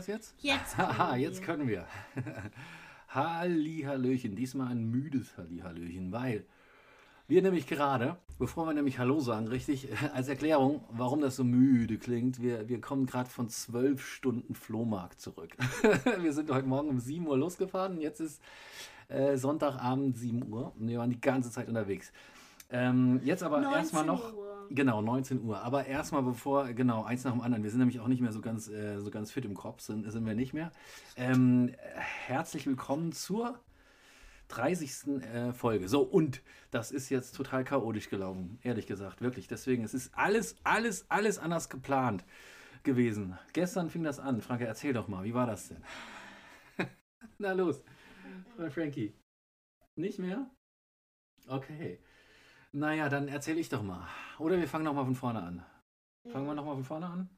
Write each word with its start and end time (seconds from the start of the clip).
Das 0.00 0.06
jetzt? 0.06 0.34
Jetzt 0.38 0.78
Haha, 0.78 1.16
jetzt 1.16 1.42
können 1.42 1.68
wir. 1.68 1.84
Hallihallöchen. 3.08 4.34
Diesmal 4.34 4.68
ein 4.68 4.84
müdes 4.84 5.36
Hallihallöchen, 5.36 6.10
weil 6.10 6.46
wir 7.28 7.42
nämlich 7.42 7.66
gerade, 7.66 8.16
bevor 8.38 8.64
wir 8.64 8.72
nämlich 8.72 8.98
Hallo 8.98 9.20
sagen, 9.20 9.48
richtig, 9.48 9.88
als 10.14 10.28
Erklärung, 10.28 10.82
warum 10.90 11.20
das 11.20 11.36
so 11.36 11.44
müde 11.44 11.98
klingt, 11.98 12.40
wir, 12.40 12.66
wir 12.66 12.80
kommen 12.80 13.04
gerade 13.04 13.28
von 13.28 13.50
zwölf 13.50 14.02
Stunden 14.02 14.54
Flohmarkt 14.54 15.20
zurück. 15.20 15.54
wir 16.22 16.32
sind 16.32 16.50
heute 16.50 16.66
Morgen 16.66 16.88
um 16.88 16.98
7 16.98 17.26
Uhr 17.26 17.36
losgefahren 17.36 18.00
jetzt 18.00 18.20
ist 18.20 18.40
äh, 19.08 19.36
Sonntagabend 19.36 20.16
7 20.16 20.50
Uhr 20.50 20.72
und 20.80 20.88
wir 20.88 20.98
waren 20.98 21.10
die 21.10 21.20
ganze 21.20 21.50
Zeit 21.50 21.68
unterwegs. 21.68 22.10
Ähm, 22.70 23.20
jetzt 23.22 23.42
aber 23.42 23.60
erstmal 23.70 24.06
19 24.06 24.06
noch. 24.06 24.34
Uhr. 24.34 24.49
Genau, 24.72 25.02
19 25.02 25.42
Uhr. 25.42 25.60
Aber 25.62 25.86
erstmal 25.86 26.22
bevor, 26.22 26.72
genau, 26.72 27.02
eins 27.02 27.24
nach 27.24 27.32
dem 27.32 27.40
anderen. 27.40 27.64
Wir 27.64 27.70
sind 27.70 27.80
nämlich 27.80 27.98
auch 27.98 28.06
nicht 28.06 28.20
mehr 28.20 28.30
so 28.30 28.40
ganz, 28.40 28.68
äh, 28.68 29.00
so 29.00 29.10
ganz 29.10 29.32
fit 29.32 29.44
im 29.44 29.54
Kopf, 29.54 29.80
sind, 29.80 30.08
sind 30.08 30.24
wir 30.24 30.34
nicht 30.34 30.52
mehr. 30.52 30.70
Ähm, 31.16 31.74
herzlich 31.96 32.68
willkommen 32.68 33.10
zur 33.10 33.58
30. 34.46 35.24
Äh, 35.24 35.52
Folge. 35.52 35.88
So, 35.88 36.02
und 36.02 36.40
das 36.70 36.92
ist 36.92 37.08
jetzt 37.08 37.34
total 37.34 37.64
chaotisch 37.64 38.10
gelaufen, 38.10 38.60
ehrlich 38.62 38.86
gesagt, 38.86 39.22
wirklich. 39.22 39.48
Deswegen, 39.48 39.82
es 39.82 39.92
ist 39.92 40.16
alles, 40.16 40.54
alles, 40.62 41.04
alles 41.10 41.40
anders 41.40 41.68
geplant 41.68 42.24
gewesen. 42.84 43.36
Gestern 43.52 43.90
fing 43.90 44.04
das 44.04 44.20
an. 44.20 44.40
Franke, 44.40 44.66
erzähl 44.66 44.92
doch 44.92 45.08
mal, 45.08 45.24
wie 45.24 45.34
war 45.34 45.48
das 45.48 45.68
denn? 45.68 45.82
Na 47.38 47.52
los, 47.52 47.82
Frankie. 48.72 49.14
Nicht 49.96 50.20
mehr? 50.20 50.48
Okay. 51.48 51.98
Naja, 52.72 53.08
dann 53.08 53.28
erzähl 53.28 53.58
ich 53.58 53.68
doch 53.68 53.82
mal. 53.82 54.06
Oder 54.38 54.58
wir 54.58 54.68
fangen 54.68 54.84
nochmal 54.84 55.04
von 55.04 55.16
vorne 55.16 55.42
an. 55.42 55.64
Fangen 56.30 56.46
wir 56.46 56.54
nochmal 56.54 56.74
von 56.76 56.84
vorne 56.84 57.06
an? 57.06 57.28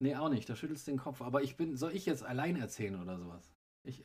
Nee, 0.00 0.16
auch 0.16 0.28
nicht. 0.28 0.48
Da 0.48 0.56
schüttelst 0.56 0.86
du 0.86 0.92
den 0.92 0.98
Kopf. 0.98 1.22
Aber 1.22 1.42
ich 1.42 1.56
bin, 1.56 1.76
soll 1.76 1.92
ich 1.92 2.06
jetzt 2.06 2.24
allein 2.24 2.56
erzählen 2.56 3.00
oder 3.00 3.18
sowas? 3.18 3.52
Ich, 3.84 4.02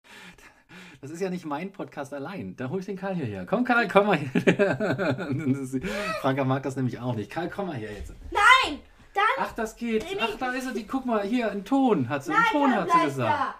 das 1.00 1.10
ist 1.10 1.20
ja 1.20 1.30
nicht 1.30 1.44
mein 1.44 1.72
Podcast 1.72 2.12
allein. 2.14 2.56
Da 2.56 2.70
hol 2.70 2.80
ich 2.80 2.86
den 2.86 2.96
Karl 2.96 3.14
hierher. 3.14 3.46
Komm, 3.46 3.64
Karl, 3.64 3.88
komm 3.88 4.06
mal 4.06 4.18
hier. 4.18 5.80
Franka 6.20 6.44
mag 6.44 6.62
das 6.62 6.76
nämlich 6.76 7.00
auch 7.00 7.14
nicht. 7.14 7.30
Karl, 7.30 7.48
komm 7.48 7.68
mal 7.68 7.76
hier 7.76 7.92
jetzt. 7.92 8.14
Nein! 8.30 8.80
Dann 9.14 9.24
Ach, 9.38 9.52
das 9.52 9.74
geht. 9.74 10.06
Ach, 10.20 10.36
da 10.38 10.52
ist 10.52 10.66
er. 10.66 10.72
Die, 10.72 10.86
guck 10.86 11.04
mal, 11.06 11.22
hier, 11.22 11.50
ein 11.50 11.64
Ton 11.64 12.08
hat 12.08 12.22
sie. 12.24 12.32
Ein 12.32 12.44
Ton 12.52 12.74
hat 12.74 12.90
sie 12.90 13.04
gesagt. 13.06 13.40
da. 13.40 13.54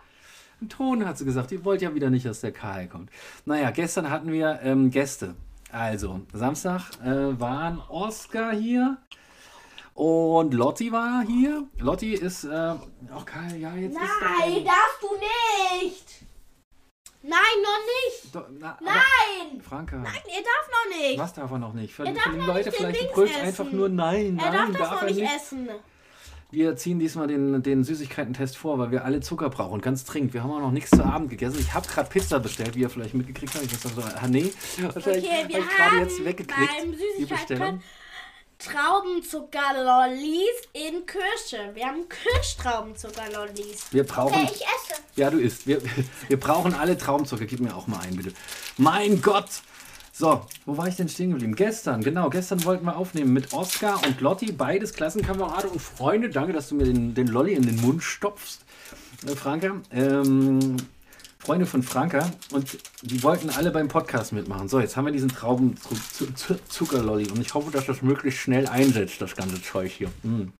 Ein 0.61 0.69
Ton 0.69 1.07
hat 1.07 1.19
sie 1.19 1.25
gesagt. 1.25 1.51
Die 1.51 1.65
wollte 1.65 1.87
ja 1.87 1.95
wieder 1.95 2.11
nicht, 2.11 2.27
dass 2.27 2.41
der 2.41 2.53
Karl 2.53 2.87
kommt. 2.87 3.11
Naja, 3.47 3.71
gestern 3.73 4.11
hatten 4.11 4.31
wir 4.31 4.61
ähm, 4.63 4.91
Gäste. 4.91 5.35
Also, 5.73 6.21
Samstag 6.33 6.83
äh, 7.05 7.39
waren 7.39 7.81
Oskar 7.89 8.53
hier 8.55 8.99
und 9.95 10.53
Lotti 10.55 10.91
war 10.91 11.23
hier. 11.25 11.65
Lotti 11.79 12.15
ist. 12.15 12.45
Äh, 12.45 12.75
oh, 13.15 13.23
Karl, 13.25 13.57
ja, 13.57 13.75
jetzt 13.77 13.93
ist 13.95 14.01
Nein, 14.01 14.65
darfst 14.65 15.03
du 15.03 15.09
nicht! 15.87 16.23
Nein, 17.23 17.39
noch 17.63 17.79
nicht! 17.87 18.35
Doch, 18.35 18.47
na, 18.59 18.79
Nein! 18.81 19.61
Franka. 19.61 19.97
Nein, 19.97 20.23
er 20.27 20.43
darf 20.43 20.71
noch 20.71 20.97
nicht! 20.99 21.19
Was 21.19 21.35
darf 21.35 21.51
er 21.51 21.59
noch 21.59 21.75
nicht? 21.75 21.95
Für, 21.95 22.07
Er 22.07 22.15
darf 22.15 22.23
für 22.25 22.31
die 22.31 22.37
noch 22.39 22.47
Leute 22.47 22.69
nicht 22.71 22.77
vielleicht, 22.79 23.01
Dings 23.01 23.31
essen. 23.31 23.41
einfach 23.43 23.71
nur 23.73 23.89
nein, 23.91 24.39
er 24.43 24.51
nein, 24.53 24.73
darf 24.73 24.79
das 24.79 24.91
noch 24.91 25.03
er 25.03 25.15
nicht 25.15 25.35
essen. 25.37 25.69
Wir 26.53 26.77
ziehen 26.77 26.99
diesmal 26.99 27.29
den, 27.29 27.63
den 27.63 27.85
Süßigkeiten-Test 27.85 28.57
vor, 28.57 28.79
weil 28.79 28.91
wir 28.91 29.05
alle 29.05 29.21
Zucker 29.21 29.51
brauchen, 29.51 29.81
ganz 29.81 30.05
dringend. 30.05 30.35
Wir 30.35 30.43
haben 30.43 30.51
auch 30.51 30.61
noch 30.61 30.73
nichts 30.73 30.91
zu 30.91 31.05
Abend 31.05 31.31
gegessen. 31.31 31.59
Ich 31.61 31.75
habe 31.75 31.87
gerade 31.87 32.09
Pizza 32.11 32.41
bestellt, 32.41 32.75
wie 32.75 32.81
ihr 32.81 32.91
vielleicht 32.91 33.15
mitgekriegt 33.15 33.55
habt. 33.55 33.65
Ich 33.65 33.71
nicht, 33.73 33.83
so, 33.83 33.89
ah, 34.03 34.27
nee, 34.29 34.53
wahrscheinlich 34.81 35.25
Okay, 35.25 35.43
hab 35.43 35.49
wir 35.49 35.59
gerade 35.61 35.91
haben 35.91 35.99
jetzt 36.01 36.25
weggeklickt. 36.25 36.71
beim 36.79 36.93
die 37.19 37.25
Bestellung. 37.25 37.81
Süßigkeiten 37.81 37.83
Traubenzuckerlollis 38.61 40.69
in 40.75 41.07
Kirsche. 41.07 41.75
Wir 41.75 41.87
haben 41.87 42.07
Kirschtraubenzuckerlollis. 42.09 43.87
Wir 43.91 44.05
brauchen, 44.05 44.35
Okay, 44.35 44.51
ich 44.53 44.61
esse. 44.61 45.01
ja, 45.17 45.31
du 45.31 45.39
isst. 45.39 45.67
Wir, 45.67 45.81
wir 46.29 46.39
brauchen 46.39 46.75
alle 46.75 46.99
Traubenzucker. 46.99 47.47
Gib 47.47 47.61
mir 47.61 47.75
auch 47.75 47.87
mal 47.87 48.01
einen, 48.01 48.17
bitte. 48.17 48.33
Mein 48.77 49.23
Gott! 49.23 49.63
So, 50.21 50.43
wo 50.67 50.77
war 50.77 50.87
ich 50.87 50.97
denn 50.97 51.09
stehen 51.09 51.31
geblieben? 51.31 51.55
Gestern, 51.55 52.03
genau. 52.03 52.29
Gestern 52.29 52.63
wollten 52.67 52.85
wir 52.85 52.95
aufnehmen 52.95 53.33
mit 53.33 53.55
Oskar 53.55 54.03
und 54.07 54.21
Lotti, 54.21 54.53
beides 54.53 54.93
Klassenkameraden 54.93 55.71
und 55.71 55.81
Freunde. 55.81 56.29
Danke, 56.29 56.53
dass 56.53 56.69
du 56.69 56.75
mir 56.75 56.85
den, 56.85 57.15
den 57.15 57.27
Lolli 57.27 57.55
in 57.55 57.63
den 57.63 57.81
Mund 57.81 58.03
stopfst, 58.03 58.67
äh, 59.27 59.35
Franka. 59.35 59.81
Ähm, 59.91 60.77
Freunde 61.39 61.65
von 61.65 61.83
Franka 61.83 62.31
und 62.53 62.77
die 63.01 63.23
wollten 63.23 63.49
alle 63.49 63.71
beim 63.71 63.89
Podcast 63.89 64.35
mitmachen. 64.35 64.69
So, 64.69 64.79
jetzt 64.79 64.95
haben 64.95 65.07
wir 65.07 65.13
diesen 65.13 65.31
Traubenzuckerlolli 65.31 67.31
und 67.31 67.41
ich 67.41 67.55
hoffe, 67.55 67.71
dass 67.71 67.87
das 67.87 68.03
möglichst 68.03 68.41
schnell 68.41 68.67
einsetzt, 68.67 69.23
das 69.23 69.35
ganze 69.35 69.63
Zeug 69.63 69.91
hier. 69.91 70.11
Mm. 70.23 70.53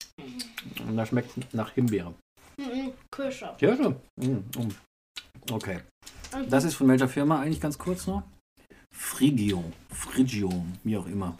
Und 0.89 0.97
das 0.97 1.11
schmeckt 1.11 1.53
nach 1.53 1.73
Himbeere. 1.73 2.15
Mhm, 2.57 2.93
Kirsche. 3.11 3.51
Ja, 3.61 3.77
schon. 3.77 3.97
Mm, 4.17 4.39
mm. 4.59 4.75
Okay. 5.53 5.81
Das 6.49 6.65
ist 6.65 6.77
von 6.77 6.89
welcher 6.89 7.09
Firma 7.09 7.41
eigentlich 7.41 7.61
ganz 7.61 7.77
kurz 7.77 8.07
noch? 8.07 8.23
Frigio. 9.01 9.65
Frigio, 9.89 10.51
wie 10.85 10.97
auch 10.97 11.07
immer. 11.07 11.37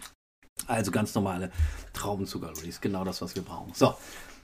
Also 0.65 0.89
ganz 0.89 1.13
normale 1.13 1.51
Traubenzuckerlollis. 1.93 2.81
Genau 2.81 3.03
das, 3.03 3.21
was 3.21 3.35
wir 3.35 3.43
brauchen. 3.43 3.71
So. 3.75 3.93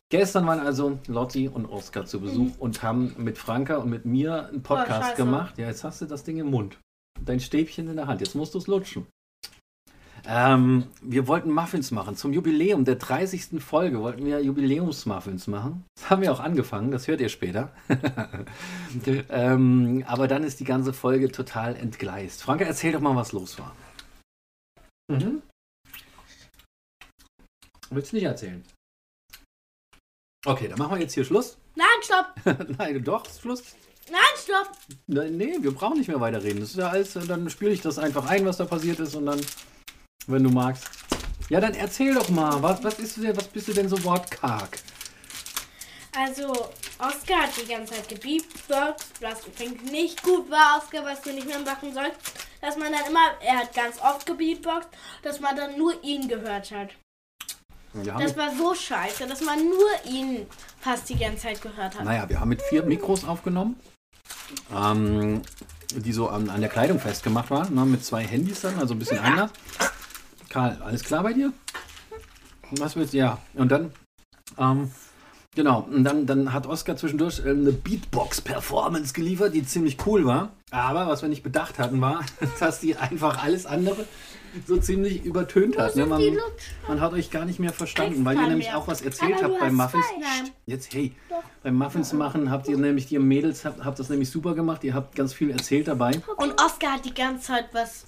Gestern 0.09 0.45
waren 0.45 0.59
also 0.59 1.00
Lotti 1.07 1.50
und 1.50 1.66
Oskar 1.66 2.06
zu 2.06 2.22
Besuch 2.22 2.57
und 2.59 2.83
haben 2.83 3.16
mit 3.17 3.38
Franka 3.38 3.77
und 3.77 3.89
mit 3.89 4.06
mir 4.06 4.47
einen 4.47 4.61
Podcast 4.61 5.09
scheiße. 5.09 5.17
gemacht. 5.17 5.57
Ja, 5.57 5.67
jetzt 5.67 5.83
hast 5.83 6.00
du 6.00 6.06
das 6.06 6.23
Ding 6.23 6.38
im 6.38 6.51
Mund. 6.51 6.79
Dein 7.19 7.39
Stäbchen 7.39 7.89
in 7.89 7.97
der 7.97 8.07
Hand. 8.07 8.22
Jetzt 8.22 8.35
musst 8.35 8.53
du 8.53 8.59
es 8.59 8.67
lutschen. 8.67 9.07
Ähm, 10.29 10.88
wir 11.01 11.25
wollten 11.27 11.53
Muffins 11.53 11.91
machen. 11.91 12.17
Zum 12.17 12.33
Jubiläum 12.33 12.83
der 12.83 12.95
30. 12.95 13.63
Folge 13.63 14.01
wollten 14.01 14.25
wir 14.25 14.41
Jubiläumsmuffins 14.43 15.47
machen. 15.47 15.85
Das 15.95 16.09
haben 16.09 16.21
wir 16.21 16.33
auch 16.33 16.41
angefangen, 16.41 16.91
das 16.91 17.07
hört 17.07 17.21
ihr 17.21 17.29
später. 17.29 17.71
ähm, 19.29 20.03
aber 20.05 20.27
dann 20.27 20.43
ist 20.43 20.59
die 20.59 20.65
ganze 20.65 20.91
Folge 20.91 21.31
total 21.31 21.77
entgleist. 21.77 22.43
Franka, 22.43 22.65
erzähl 22.65 22.91
doch 22.91 22.99
mal, 22.99 23.15
was 23.15 23.31
los 23.31 23.57
war. 23.57 23.73
Mhm. 25.09 25.41
Willst 27.89 28.11
du 28.11 28.17
nicht 28.17 28.25
erzählen? 28.25 28.65
Okay, 30.45 30.67
dann 30.67 30.77
machen 30.77 30.95
wir 30.95 31.01
jetzt 31.01 31.13
hier 31.13 31.23
Schluss. 31.23 31.57
Nein, 31.75 31.88
stopp! 32.01 32.67
Nein, 32.77 33.01
doch, 33.01 33.25
ist 33.25 33.41
Schluss. 33.41 33.63
Nein, 34.11 34.19
stopp! 34.35 34.71
Nein, 35.07 35.38
nee, 35.38 35.57
wir 35.61 35.73
brauchen 35.73 35.97
nicht 35.97 36.07
mehr 36.07 36.19
weiterreden. 36.19 36.59
Das 36.59 36.71
ist 36.71 36.77
ja 36.77 36.89
alles, 36.89 37.13
dann 37.13 37.49
spiele 37.49 37.71
ich 37.71 37.81
das 37.81 37.97
einfach 37.97 38.25
ein, 38.27 38.45
was 38.45 38.57
da 38.57 38.65
passiert 38.65 38.99
ist 38.99 39.15
und 39.15 39.25
dann, 39.25 39.39
wenn 40.27 40.43
du 40.43 40.49
magst. 40.49 40.85
Ja, 41.49 41.59
dann 41.61 41.73
erzähl 41.73 42.13
doch 42.13 42.29
mal, 42.29 42.61
was, 42.61 42.83
was, 42.83 42.99
ist, 42.99 43.17
denn- 43.17 43.35
was 43.38 43.47
bist 43.47 43.67
du 43.69 43.73
denn 43.73 43.88
so 43.89 44.01
wortkarg? 44.03 44.79
Also, 46.15 46.51
Oskar 46.99 47.43
hat 47.43 47.51
die 47.61 47.67
ganze 47.67 47.93
Zeit 47.93 48.09
gebeatboxt, 48.09 49.21
was 49.21 49.45
übrigens 49.45 49.91
nicht 49.91 50.23
gut 50.23 50.49
war, 50.49 50.81
Oskar, 50.81 51.05
was 51.05 51.21
du 51.21 51.31
nicht 51.31 51.47
mehr 51.47 51.59
machen 51.59 51.93
sollst. 51.93 52.17
Dass 52.59 52.75
man 52.75 52.91
dann 52.91 53.05
immer, 53.07 53.19
er 53.45 53.59
hat 53.59 53.73
ganz 53.73 53.97
oft 54.01 54.25
gebeatboxt, 54.25 54.89
dass 55.21 55.39
man 55.39 55.55
dann 55.55 55.77
nur 55.77 56.03
ihn 56.03 56.27
gehört 56.27 56.71
hat. 56.71 56.89
Haben 57.94 58.19
Das 58.19 58.35
war 58.35 58.53
so 58.55 58.73
scheiße, 58.75 59.27
dass 59.27 59.41
man 59.41 59.59
nur 59.69 59.89
ihn 60.11 60.47
fast 60.79 61.07
die 61.09 61.17
ganze 61.17 61.44
Zeit 61.44 61.61
gehört 61.61 61.95
hat. 61.97 62.03
naja, 62.03 62.27
wir 62.27 62.39
haben 62.39 62.49
mit 62.49 62.61
vier 62.63 62.83
Mikros 62.83 63.23
aufgenommen, 63.23 63.79
ähm, 64.75 65.41
die 65.95 66.11
so 66.13 66.29
an, 66.29 66.49
an 66.49 66.61
der 66.61 66.69
Kleidung 66.69 66.99
festgemacht 66.99 67.49
waren, 67.51 67.73
ne, 67.73 67.85
mit 67.85 68.03
zwei 68.03 68.23
Handys 68.23 68.61
dann, 68.61 68.77
also 68.79 68.94
ein 68.95 68.99
bisschen 68.99 69.19
anders. 69.19 69.51
Karl, 70.57 70.75
alles 70.84 71.03
klar 71.03 71.22
bei 71.22 71.34
dir? 71.34 71.53
Was 72.72 72.95
willst 72.95 73.13
du? 73.13 73.18
Ja, 73.19 73.38
und 73.53 73.72
dann, 73.72 73.91
ähm, 74.57 74.90
genau, 75.53 75.81
und 75.81 76.04
dann, 76.04 76.25
dann 76.25 76.51
hat 76.51 76.65
Oskar 76.65 76.98
zwischendurch 76.98 77.45
äh, 77.45 77.51
eine 77.51 77.71
Beatbox-Performance 77.71 79.13
geliefert, 79.13 79.54
die 79.54 79.63
ziemlich 79.63 80.00
cool 80.07 80.25
war. 80.25 80.54
Aber 80.71 81.06
was 81.06 81.21
wir 81.21 81.30
nicht 81.30 81.44
bedacht 81.44 81.77
hatten, 81.77 82.01
war, 82.01 82.25
dass 82.59 82.80
die 82.80 82.95
einfach 82.95 83.44
alles 83.44 83.68
andere 83.68 84.06
so 84.65 84.77
ziemlich 84.77 85.24
übertönt 85.24 85.77
hat. 85.77 85.95
Ne? 85.95 86.07
Man, 86.07 86.24
man 86.88 87.01
hat 87.01 87.13
euch 87.13 87.30
gar 87.30 87.45
nicht 87.45 87.60
mehr 87.60 87.71
verstanden, 87.71 88.25
weil 88.25 88.38
ihr 88.38 88.48
nämlich 88.48 88.74
auch 88.74 88.88
was 88.88 89.03
erzählt 89.03 89.44
habt 89.44 89.60
beim 89.60 89.75
Muffins. 89.75 90.06
Jetzt, 90.65 90.92
hey, 90.92 91.13
beim 91.62 91.75
Muffins 91.75 92.13
machen 92.13 92.50
habt 92.50 92.68
ihr 92.68 92.77
nämlich, 92.77 93.06
die 93.06 93.19
Mädels 93.19 93.63
habt, 93.63 93.86
habt 93.86 94.00
das 94.00 94.10
nämlich 94.10 94.31
super 94.31 94.56
gemacht. 94.56 94.83
Ihr 94.83 94.95
habt 94.95 95.15
ganz 95.15 95.33
viel 95.33 95.51
erzählt 95.51 95.88
dabei. 95.88 96.19
Und 96.38 96.60
Oskar 96.60 96.94
hat 96.94 97.06
die 97.06 97.13
ganze 97.13 97.45
Zeit 97.45 97.65
was. 97.74 98.07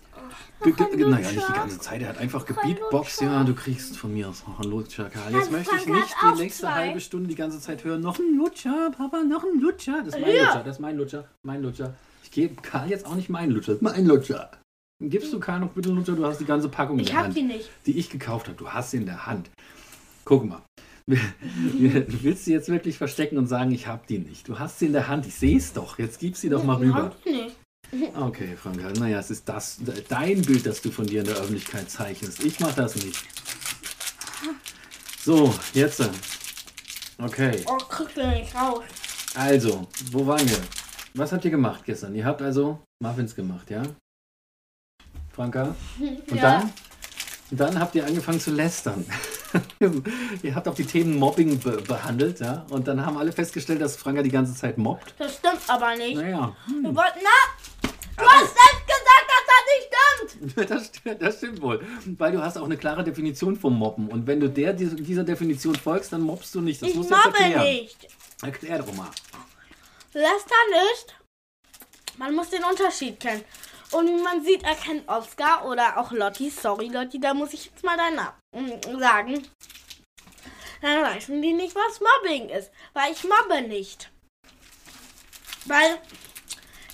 Naja, 0.65 1.17
nicht 1.31 1.47
die 1.49 1.53
ganze 1.53 1.79
Zeit. 1.79 2.01
Er 2.01 2.09
hat 2.09 2.17
einfach 2.17 2.45
gebeatboxt. 2.45 3.21
Ja, 3.21 3.43
du 3.43 3.53
kriegst 3.53 3.97
von 3.97 4.13
mir 4.13 4.29
aus 4.29 4.43
noch 4.47 4.59
einen 4.59 4.71
Lutscher, 4.71 5.09
Karl. 5.09 5.33
Jetzt 5.33 5.51
möchte 5.51 5.75
ich 5.77 5.85
nicht 5.85 6.15
die 6.21 6.41
nächste 6.41 6.73
halbe 6.73 6.99
Stunde 6.99 7.27
die 7.29 7.35
ganze 7.35 7.59
Zeit 7.59 7.83
hören. 7.83 8.01
Noch 8.01 8.19
ein 8.19 8.37
Lutscher, 8.37 8.91
Papa, 8.95 9.23
noch 9.23 9.43
ein 9.43 9.59
Lutscher. 9.59 10.01
Das 10.03 10.15
ist 10.15 10.21
mein. 10.21 10.35
Lutscher, 10.35 10.63
das 10.63 10.75
ist 10.75 10.79
mein 10.79 10.97
Lutscher, 10.97 11.25
mein 11.43 11.61
Lutscher. 11.61 11.93
Ich 12.23 12.31
gebe 12.31 12.61
Karl 12.61 12.89
jetzt 12.89 13.05
auch 13.05 13.15
nicht 13.15 13.29
meinen 13.29 13.51
Lutscher, 13.51 13.73
das 13.73 13.81
ist 13.81 13.81
mein 13.81 14.05
Lutscher. 14.05 14.51
Gibst 15.01 15.31
du 15.31 15.39
Karl 15.39 15.61
noch 15.61 15.69
bitte 15.69 15.89
einen 15.89 15.97
Lutscher? 15.99 16.15
Du 16.15 16.25
hast 16.25 16.39
die 16.39 16.45
ganze 16.45 16.67
Packung 16.69 16.97
in 16.97 17.03
Ich 17.05 17.09
der 17.09 17.17
hab 17.19 17.25
Hand. 17.25 17.37
die 17.37 17.43
nicht. 17.43 17.69
die 17.85 17.97
ich 17.97 18.09
gekauft 18.09 18.47
habe. 18.47 18.57
Du 18.57 18.69
hast 18.69 18.91
sie 18.91 18.97
in 18.97 19.05
der 19.05 19.25
Hand. 19.25 19.49
Guck 20.25 20.45
mal. 20.45 20.61
Du 21.07 22.23
willst 22.23 22.45
sie 22.45 22.51
jetzt 22.51 22.69
wirklich 22.69 22.97
verstecken 22.97 23.37
und 23.39 23.47
sagen, 23.47 23.71
ich 23.71 23.87
habe 23.87 24.01
die 24.07 24.19
nicht. 24.19 24.47
Du 24.47 24.59
hast 24.59 24.77
sie 24.77 24.85
in 24.85 24.93
der 24.93 25.07
Hand. 25.07 25.25
Ich 25.25 25.33
sehe 25.35 25.57
es 25.57 25.73
doch. 25.73 25.97
Jetzt 25.97 26.19
gib 26.19 26.35
sie 26.37 26.49
doch 26.49 26.63
mal 26.63 26.75
rüber. 26.77 27.03
Hab 27.05 27.15
ich 27.25 27.31
nicht. 27.31 27.48
Okay, 28.15 28.55
Franka. 28.55 28.91
Naja, 28.99 29.19
es 29.19 29.31
ist 29.31 29.47
das 29.47 29.77
dein 30.07 30.41
Bild, 30.41 30.65
das 30.65 30.81
du 30.81 30.91
von 30.91 31.05
dir 31.05 31.21
in 31.21 31.25
der 31.25 31.35
Öffentlichkeit 31.35 31.89
zeichnest. 31.89 32.43
Ich 32.43 32.59
mache 32.59 32.75
das 32.75 32.95
nicht. 32.95 33.17
So, 35.23 35.53
jetzt. 35.73 36.01
Okay. 37.21 37.63
Oh, 37.65 37.77
krieg 37.77 38.13
den 38.15 38.29
nicht 38.29 38.55
raus. 38.55 38.83
Also, 39.35 39.87
wo 40.11 40.25
waren 40.25 40.47
wir? 40.49 40.59
Was 41.13 41.31
habt 41.31 41.45
ihr 41.45 41.51
gemacht 41.51 41.83
gestern? 41.85 42.15
Ihr 42.15 42.25
habt 42.25 42.41
also 42.41 42.79
Muffins 42.99 43.35
gemacht, 43.35 43.69
ja? 43.69 43.83
Franka? 45.31 45.75
Und 45.99 46.35
ja. 46.35 46.41
dann? 46.41 46.73
Und 47.51 47.59
dann 47.59 47.79
habt 47.79 47.95
ihr 47.95 48.05
angefangen 48.05 48.39
zu 48.39 48.51
lästern. 48.51 49.05
ihr 50.43 50.53
habt 50.53 50.67
auch 50.67 50.75
die 50.75 50.85
Themen 50.85 51.17
Mobbing 51.17 51.59
be 51.59 51.81
behandelt, 51.81 52.39
ja? 52.39 52.65
Und 52.69 52.87
dann 52.87 53.03
haben 53.03 53.17
alle 53.17 53.31
festgestellt, 53.31 53.81
dass 53.81 53.95
Franka 53.95 54.21
die 54.21 54.29
ganze 54.29 54.53
Zeit 54.53 54.77
mobbt. 54.77 55.13
Das 55.17 55.37
stimmt 55.37 55.61
aber 55.67 55.95
nicht. 55.95 56.15
Naja, 56.15 56.55
hm. 56.65 56.83
Du 56.83 56.95
wolltest, 56.95 57.23
na, 57.23 57.58
du 58.19 58.25
hast 58.25 58.55
selbst 58.55 58.85
gesagt, 58.87 59.25
dass 59.27 59.45
das 59.47 59.63
nicht 59.75 59.89
stimmt. 60.29 60.69
das, 60.69 61.19
das 61.19 61.37
stimmt 61.37 61.61
wohl. 61.61 61.85
Weil 62.17 62.31
du 62.31 62.41
hast 62.41 62.57
auch 62.57 62.65
eine 62.65 62.77
klare 62.77 63.03
Definition 63.03 63.55
vom 63.55 63.77
Mobben. 63.77 64.09
Und 64.09 64.27
wenn 64.27 64.39
du 64.39 64.49
der, 64.49 64.73
dieser 64.73 65.23
Definition 65.23 65.75
folgst, 65.75 66.13
dann 66.13 66.21
mobbst 66.21 66.53
du 66.55 66.61
nicht. 66.61 66.81
Das 66.81 66.89
ich 66.89 66.95
musst 66.95 67.09
mobbe 67.09 67.37
erklären. 67.39 67.63
nicht. 67.63 68.07
Erklär 68.41 68.79
doch 68.79 68.93
mal. 68.93 69.09
Lästern 70.13 70.69
ist, 70.93 71.13
man 72.17 72.33
muss 72.33 72.49
den 72.49 72.63
Unterschied 72.63 73.19
kennen. 73.19 73.43
Und 73.91 74.07
wie 74.07 74.21
man 74.21 74.43
sieht, 74.43 74.63
erkennt 74.63 75.07
Oscar 75.07 75.65
oder 75.65 75.97
auch 75.97 76.11
Lotti, 76.11 76.49
sorry 76.49 76.89
Lotti, 76.89 77.19
da 77.19 77.33
muss 77.33 77.53
ich 77.53 77.65
jetzt 77.65 77.83
mal 77.83 77.97
deinen 77.97 78.17
Namen 78.17 78.99
sagen. 78.99 79.47
Dann 80.81 81.15
wissen 81.15 81.41
die 81.41 81.53
nicht, 81.53 81.75
was 81.75 81.99
Mobbing 81.99 82.49
ist. 82.49 82.71
Weil 82.93 83.11
ich 83.11 83.23
mobbe 83.23 83.61
nicht. 83.67 84.11
Weil 85.65 85.99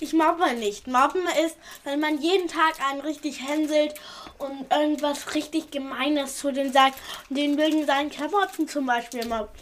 ich 0.00 0.12
mobbe 0.12 0.52
nicht. 0.54 0.86
Mobben 0.86 1.22
ist, 1.44 1.56
wenn 1.84 2.00
man 2.00 2.20
jeden 2.20 2.48
Tag 2.48 2.74
einen 2.90 3.00
richtig 3.00 3.46
hänselt 3.46 3.94
und 4.38 4.70
irgendwas 4.72 5.34
richtig 5.34 5.70
Gemeines 5.70 6.36
zu 6.36 6.52
denen 6.52 6.72
sagt 6.72 6.98
und 7.28 7.36
den 7.38 7.56
wegen 7.58 7.86
seinen 7.86 8.10
Klamotten 8.10 8.68
zum 8.68 8.86
Beispiel 8.86 9.26
mobbt. 9.26 9.58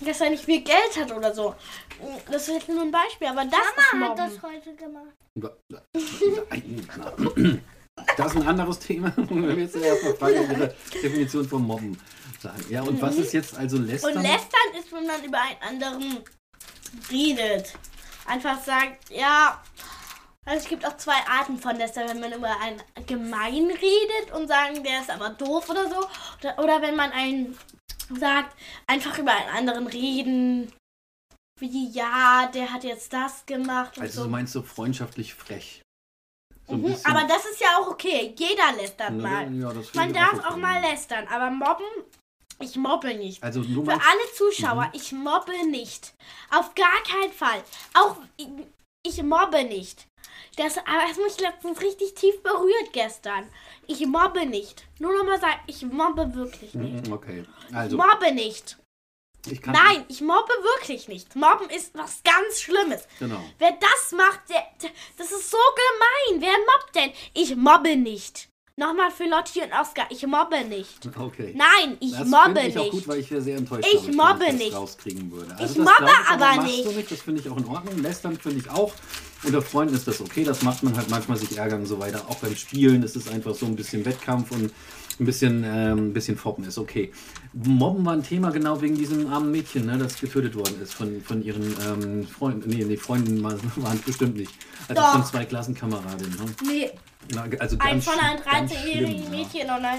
Dass 0.00 0.20
er 0.20 0.30
nicht 0.30 0.44
viel 0.44 0.62
Geld 0.62 0.96
hat 0.98 1.12
oder 1.12 1.34
so. 1.34 1.54
Das 2.30 2.48
ist 2.48 2.54
jetzt 2.54 2.68
nur 2.68 2.82
ein 2.82 2.90
Beispiel, 2.90 3.28
aber 3.28 3.44
das 3.44 3.60
ist 3.60 3.92
Mama 3.92 4.08
hat 4.10 4.18
Mobben. 4.18 4.34
das 4.34 4.42
heute 4.42 4.74
gemacht. 4.74 5.12
Das 8.16 8.32
ist 8.34 8.40
ein 8.40 8.48
anderes 8.48 8.78
Thema. 8.78 9.12
Wir 9.16 9.36
müssen 9.36 9.82
erstmal 9.82 10.14
fragen, 10.14 10.50
ihre 10.50 10.74
Definition 11.02 11.46
vom 11.46 11.66
Mobben 11.66 11.98
sagen. 12.40 12.64
Ja, 12.70 12.82
und 12.82 13.00
was 13.02 13.16
ist 13.16 13.32
jetzt 13.34 13.56
also 13.56 13.76
Lästern? 13.76 14.16
Und 14.16 14.22
lästern 14.22 14.74
ist, 14.78 14.90
wenn 14.92 15.06
man 15.06 15.22
über 15.22 15.38
einen 15.38 15.62
anderen 15.62 16.18
redet. 17.10 17.74
Einfach 18.30 18.62
sagt, 18.62 19.10
ja. 19.10 19.60
Also 20.44 20.62
es 20.62 20.68
gibt 20.68 20.86
auch 20.86 20.96
zwei 20.96 21.18
Arten 21.28 21.58
von 21.58 21.76
Lästern, 21.76 22.08
wenn 22.08 22.20
man 22.20 22.32
über 22.32 22.60
einen 22.60 22.80
gemein 23.06 23.66
redet 23.66 24.32
und 24.34 24.48
sagen, 24.48 24.82
der 24.82 25.00
ist 25.00 25.10
aber 25.10 25.30
doof 25.30 25.68
oder 25.68 25.88
so. 25.88 26.08
Oder, 26.38 26.58
oder 26.58 26.82
wenn 26.82 26.96
man 26.96 27.12
einen 27.12 27.58
sagt, 28.18 28.56
einfach 28.86 29.18
über 29.18 29.32
einen 29.32 29.50
anderen 29.50 29.86
reden. 29.86 30.72
Wie, 31.58 31.90
ja, 31.90 32.50
der 32.54 32.72
hat 32.72 32.84
jetzt 32.84 33.12
das 33.12 33.44
gemacht 33.44 33.98
und 33.98 34.04
also 34.04 34.20
so. 34.20 34.24
du 34.24 34.30
meinst 34.30 34.52
so 34.52 34.62
freundschaftlich 34.62 35.34
frech. 35.34 35.82
So 36.66 36.76
Mhm, 36.76 36.96
aber 37.04 37.24
das 37.26 37.44
ist 37.44 37.60
ja 37.60 37.78
auch 37.78 37.88
okay. 37.88 38.34
Jeder 38.38 38.72
lästert 38.76 39.10
mal. 39.12 39.52
ja, 39.52 39.72
Man 39.94 40.12
darf 40.12 40.34
okay. 40.34 40.46
auch 40.46 40.56
mal 40.56 40.80
lästern, 40.80 41.26
aber 41.28 41.50
mobben, 41.50 41.84
ich 42.60 42.76
mobbe 42.76 43.14
nicht. 43.14 43.42
Also 43.42 43.62
Für 43.62 43.90
alle 43.92 44.32
Zuschauer, 44.36 44.84
Mhm. 44.86 44.90
ich 44.94 45.12
mobbe 45.12 45.66
nicht. 45.70 46.14
Auf 46.50 46.74
gar 46.74 47.02
keinen 47.08 47.32
Fall. 47.32 47.62
Auch 47.94 48.16
ich, 48.36 48.48
ich 49.04 49.22
mobbe 49.22 49.64
nicht. 49.64 50.06
Das 50.56 50.76
hat 50.76 51.16
mich 51.24 51.38
letztens 51.40 51.80
richtig 51.80 52.14
tief 52.14 52.42
berührt 52.42 52.92
gestern. 52.92 53.48
Ich 53.86 54.04
mobbe 54.06 54.46
nicht. 54.46 54.84
Nur 54.98 55.12
noch 55.16 55.24
mal 55.24 55.40
sagen, 55.40 55.60
ich 55.66 55.82
mobbe 55.82 56.34
wirklich 56.34 56.74
nicht. 56.74 57.06
Mhm, 57.06 57.12
okay. 57.12 57.44
Also, 57.72 57.96
Mobbe 57.96 58.32
nicht. 58.32 58.76
ich. 59.46 59.64
Nein, 59.64 60.04
ich 60.08 60.20
mobbe 60.20 60.52
wirklich 60.76 61.08
nicht. 61.08 61.34
Mobben 61.34 61.70
ist 61.70 61.94
was 61.96 62.22
ganz 62.22 62.60
Schlimmes. 62.60 63.06
Genau. 63.18 63.40
Wer 63.58 63.72
das 63.80 64.12
macht, 64.12 64.48
der, 64.50 64.64
der, 64.82 64.90
das 65.16 65.32
ist 65.32 65.50
so 65.50 65.56
gemein. 65.56 66.42
Wer 66.42 66.58
mobbt 66.58 66.94
denn? 66.94 67.12
Ich 67.32 67.56
mobbe 67.56 67.96
nicht. 67.96 68.48
Nochmal 68.76 69.10
für 69.10 69.24
Lotti 69.24 69.60
und 69.60 69.72
Oscar, 69.78 70.04
ich 70.08 70.26
mobbe 70.26 70.64
nicht. 70.66 71.06
Okay. 71.18 71.54
Nein, 71.54 71.98
ich 72.00 72.12
das 72.12 72.26
mobbe 72.26 72.60
ich 72.66 72.78
auch 72.78 72.82
nicht. 72.84 72.92
gut, 72.92 73.08
weil 73.08 73.18
ich 73.20 73.30
wäre 73.30 73.42
sehr 73.42 73.58
enttäuscht, 73.58 73.86
Ich 73.92 74.06
wenn 74.06 74.16
mobbe 74.16 74.44
das 74.46 74.54
nicht. 74.54 74.74
rauskriegen 74.74 75.30
würde. 75.30 75.50
Ich 75.52 75.66
das 75.66 75.76
mobbe 75.76 75.90
ich, 76.06 76.30
aber 76.30 76.46
machst 76.56 76.62
nicht. 76.66 76.96
Nicht. 76.96 77.10
Das 77.12 77.20
finde 77.20 77.40
ich 77.42 77.48
auch 77.50 77.58
in 77.58 77.66
Ordnung. 77.66 77.98
Lästern 77.98 78.38
finde 78.38 78.58
ich 78.58 78.70
auch. 78.70 78.92
Unter 79.42 79.60
Freunden 79.60 79.94
ist 79.94 80.06
das 80.08 80.20
okay. 80.20 80.44
Das 80.44 80.62
macht 80.62 80.82
man 80.82 80.96
halt 80.96 81.10
manchmal 81.10 81.36
sich 81.36 81.58
ärgern 81.58 81.80
und 81.80 81.86
so 81.86 81.98
weiter. 81.98 82.24
Auch 82.28 82.36
beim 82.36 82.56
Spielen 82.56 83.02
ist 83.02 83.16
es 83.16 83.28
einfach 83.28 83.54
so 83.54 83.66
ein 83.66 83.76
bisschen 83.76 84.04
Wettkampf 84.06 84.50
und 84.50 84.72
ein 85.18 85.26
bisschen, 85.26 85.62
ähm, 85.64 85.98
ein 86.08 86.12
bisschen 86.14 86.38
Foppen 86.38 86.64
ist 86.64 86.78
okay. 86.78 87.12
Mobben 87.52 88.04
war 88.06 88.14
ein 88.14 88.22
Thema 88.22 88.50
genau 88.50 88.80
wegen 88.80 88.96
diesem 88.96 89.26
armen 89.30 89.50
Mädchen, 89.50 89.84
ne, 89.84 89.98
das 89.98 90.18
getötet 90.18 90.54
worden 90.54 90.80
ist 90.82 90.94
von, 90.94 91.20
von 91.22 91.42
ihren 91.42 91.74
ähm, 91.86 92.26
Freunden. 92.26 92.70
Nee, 92.70 92.84
nee, 92.84 92.96
Freunden 92.96 93.42
waren 93.42 93.58
es 93.94 94.02
bestimmt 94.02 94.36
nicht. 94.36 94.52
Also 94.88 95.02
Doch. 95.02 95.12
von 95.12 95.24
zwei 95.26 95.44
Klassenkameradinnen. 95.44 96.38
Ne? 96.38 96.46
Nee, 96.66 96.90
Na, 97.34 97.44
also 97.58 97.76
ein 97.80 98.00
von 98.02 98.18
einem 98.18 98.42
ganz 98.42 98.72
13-jährigen 98.72 99.22
schlimm, 99.22 99.32
ja. 99.32 99.38
Mädchen 99.38 99.62
und 99.70 99.84
ein 99.84 99.98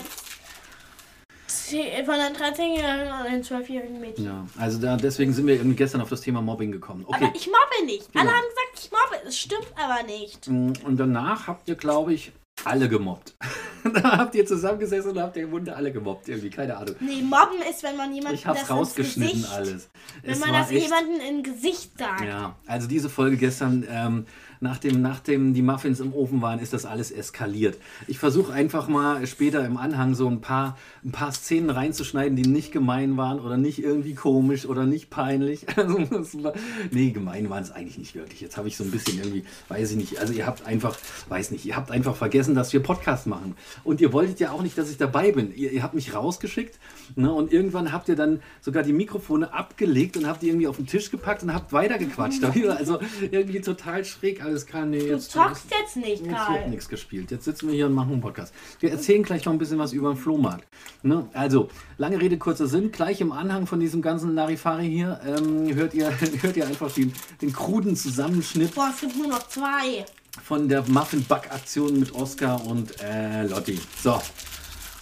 von 2.05 2.15
einem 2.15 2.35
13-jährigen 2.35 3.07
und 3.13 3.25
einem 3.25 3.41
12-jährigen 3.41 3.99
Mädchen. 3.99 4.25
Ja, 4.25 4.45
also 4.57 4.79
da, 4.79 4.97
deswegen 4.97 5.33
sind 5.33 5.47
wir 5.47 5.57
gestern 5.75 6.01
auf 6.01 6.09
das 6.09 6.21
Thema 6.21 6.41
Mobbing 6.41 6.71
gekommen. 6.71 7.03
Okay. 7.05 7.25
Aber 7.25 7.35
ich 7.35 7.47
mobbe 7.47 7.85
nicht. 7.85 8.07
Alle 8.13 8.25
Genau. 8.25 8.35
haben 8.37 8.47
gesagt, 8.49 8.79
ich 8.85 8.91
mobbe. 8.91 9.27
Es 9.27 9.37
stimmt 9.39 9.67
aber 9.77 10.03
nicht. 10.03 10.47
Mm, 10.47 10.73
Und 10.85 10.97
danach 10.97 11.47
habt 11.47 11.67
ihr, 11.69 11.75
glaube 11.75 12.13
ich, 12.13 12.31
alle 12.65 12.87
gemobbt. 12.89 13.35
da 13.93 14.17
habt 14.17 14.35
ihr 14.35 14.45
zusammengesessen 14.45 15.11
und 15.11 15.19
habt 15.19 15.35
ihr 15.37 15.43
im 15.43 15.51
Munde 15.51 15.75
alle 15.75 15.91
gemobbt. 15.91 16.27
Irgendwie, 16.29 16.49
keine 16.49 16.77
Ahnung. 16.77 16.95
Nee, 16.99 17.21
mobben 17.21 17.61
ist, 17.69 17.83
wenn 17.83 17.95
man 17.97 18.13
jemanden 18.13 18.35
Ich 18.37 18.45
hab's 18.45 18.61
das 18.61 18.69
rausgeschnitten 18.69 19.33
Gesicht, 19.41 19.53
alles. 19.53 19.89
Wenn 20.23 20.31
Es 20.33 20.39
man 20.39 20.53
das 20.53 20.71
echt- 20.71 20.83
jemandem 20.83 21.19
im 21.27 21.43
Gesicht 21.43 21.97
sagt. 21.97 22.21
Ja, 22.25 22.55
also 22.67 22.87
diese 22.87 23.09
Folge 23.09 23.37
gestern, 23.37 23.85
ähm, 23.89 24.25
nachdem, 24.61 25.01
nachdem 25.01 25.53
die 25.53 25.61
Muffins 25.61 25.99
im 25.99 26.13
Ofen 26.13 26.41
waren, 26.41 26.59
ist 26.59 26.71
das 26.71 26.85
alles 26.85 27.11
eskaliert. 27.11 27.77
Ich 28.07 28.19
versuche 28.19 28.53
einfach 28.53 28.87
mal 28.87 29.25
später 29.27 29.65
im 29.65 29.75
Anhang 29.75 30.13
so 30.13 30.27
ein 30.27 30.39
paar, 30.39 30.77
ein 31.03 31.11
paar 31.11 31.31
Szenen 31.31 31.71
reinzuschneiden, 31.71 32.35
die 32.35 32.47
nicht 32.47 32.71
gemein 32.71 33.17
waren 33.17 33.39
oder 33.39 33.57
nicht 33.57 33.83
irgendwie 33.83 34.13
komisch 34.13 34.65
oder 34.65 34.85
nicht 34.85 35.09
peinlich. 35.09 35.65
Also, 36.21 36.53
nee, 36.91 37.11
gemein 37.11 37.49
waren 37.49 37.63
es 37.63 37.71
eigentlich 37.71 37.97
nicht 37.97 38.15
wirklich. 38.15 38.41
Jetzt 38.41 38.55
habe 38.55 38.67
ich 38.67 38.77
so 38.77 38.83
ein 38.83 38.91
bisschen 38.91 39.17
irgendwie, 39.17 39.43
weiß 39.69 39.91
ich 39.91 39.97
nicht, 39.97 40.19
also 40.19 40.33
ihr 40.33 40.45
habt 40.45 40.65
einfach, 40.65 40.97
weiß 41.29 41.51
nicht, 41.51 41.65
ihr 41.65 41.75
habt 41.75 41.89
einfach 41.89 42.15
vergessen, 42.15 42.53
dass 42.53 42.71
wir 42.73 42.81
Podcast 42.81 43.27
machen. 43.27 43.55
Und 43.83 44.01
ihr 44.01 44.13
wolltet 44.13 44.39
ja 44.39 44.51
auch 44.51 44.61
nicht, 44.61 44.77
dass 44.77 44.91
ich 44.91 44.97
dabei 44.97 45.31
bin. 45.31 45.55
Ihr, 45.55 45.71
ihr 45.71 45.83
habt 45.83 45.95
mich 45.95 46.13
rausgeschickt 46.13 46.77
ne, 47.15 47.33
und 47.33 47.51
irgendwann 47.51 47.91
habt 47.91 48.09
ihr 48.09 48.15
dann 48.15 48.41
sogar 48.61 48.83
die 48.83 48.93
Mikrofone 48.93 49.53
abgelegt 49.53 50.17
und 50.17 50.27
habt 50.27 50.43
die 50.43 50.49
irgendwie 50.49 50.67
auf 50.67 50.77
den 50.77 50.85
Tisch 50.85 51.09
gepackt 51.09 51.43
und 51.43 51.53
habt 51.53 51.73
weitergequatscht. 51.73 52.41
Also 52.81 52.99
irgendwie 53.31 53.61
total 53.61 54.05
schräg 54.05 54.41
alles 54.51 54.65
kann. 54.65 54.89
Nee, 54.91 54.99
Du 54.99 55.05
jetzt, 55.07 55.31
zockst 55.31 55.65
jetzt 55.71 55.95
nicht, 55.97 56.09
Jetzt 56.21 56.25
wird 56.25 56.35
Karl. 56.35 56.69
nichts 56.69 56.87
gespielt. 56.89 57.31
Jetzt 57.31 57.45
sitzen 57.45 57.67
wir 57.67 57.75
hier 57.75 57.87
und 57.87 57.93
machen 57.93 58.11
einen 58.13 58.21
Podcast. 58.21 58.53
Wir 58.79 58.91
erzählen 58.91 59.23
gleich 59.23 59.45
noch 59.45 59.53
ein 59.53 59.57
bisschen 59.59 59.79
was 59.79 59.93
über 59.93 60.13
den 60.13 60.17
Flohmarkt. 60.17 60.67
Ne? 61.03 61.27
Also, 61.33 61.69
lange 61.97 62.19
Rede, 62.21 62.37
kurzer 62.37 62.67
Sinn. 62.67 62.91
Gleich 62.91 63.21
im 63.21 63.31
Anhang 63.31 63.65
von 63.67 63.79
diesem 63.79 64.01
ganzen 64.01 64.35
Larifari 64.35 64.87
hier 64.89 65.19
ähm, 65.25 65.73
hört, 65.73 65.93
ihr, 65.93 66.11
hört 66.41 66.57
ihr 66.57 66.67
einfach 66.67 66.91
den, 66.91 67.13
den 67.41 67.51
kruden 67.53 67.95
Zusammenschnitt 67.95 68.75
Boah, 68.75 68.91
es 68.93 69.01
gibt 69.01 69.17
nur 69.17 69.27
noch 69.27 69.47
zwei. 69.47 70.05
von 70.43 70.67
der 70.69 70.83
Muffin-Back-Aktion 70.87 71.99
mit 71.99 72.13
Oscar 72.13 72.65
und 72.67 73.01
äh, 73.01 73.43
Lotti. 73.47 73.79
So. 74.03 74.21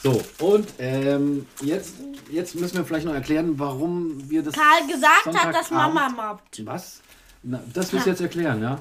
So, 0.01 0.21
und 0.39 0.65
ähm, 0.79 1.45
jetzt, 1.61 1.95
jetzt 2.31 2.55
müssen 2.55 2.77
wir 2.77 2.85
vielleicht 2.85 3.05
noch 3.05 3.13
erklären, 3.13 3.59
warum 3.59 4.29
wir 4.29 4.41
das. 4.43 4.53
Karl 4.53 4.87
gesagt 4.87 5.25
hat, 5.43 5.53
dass 5.53 5.67
Sonntagabend- 5.69 5.93
Mama 5.93 6.09
mobbt. 6.31 6.65
Was? 6.65 7.01
Na, 7.43 7.59
das 7.73 7.91
wirst 7.91 8.05
du 8.05 8.09
jetzt 8.11 8.21
erklären, 8.21 8.61
ja? 8.61 8.79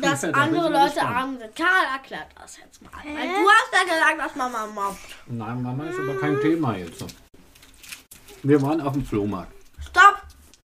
Dass 0.00 0.22
Ja, 0.22 0.32
da 0.32 0.40
andere 0.40 0.68
Leute 0.70 1.02
arm 1.02 1.38
sind. 1.38 1.54
Karl 1.56 1.84
erklärt 1.92 2.28
das 2.40 2.56
jetzt 2.58 2.80
mal. 2.82 2.90
Weil 3.04 3.28
du 3.28 3.48
hast 3.48 3.72
ja 3.72 3.82
gesagt, 3.82 4.18
dass 4.18 4.36
Mama 4.36 4.66
mobbt. 4.66 4.98
Nein, 5.26 5.62
Mama 5.62 5.84
ist 5.84 5.98
aber 5.98 6.18
kein 6.18 6.40
Thema 6.40 6.76
jetzt. 6.76 7.04
Wir 8.42 8.60
waren 8.62 8.80
auf 8.80 8.92
dem 8.92 9.04
Flohmarkt. 9.04 9.52
Stopp! 9.80 10.22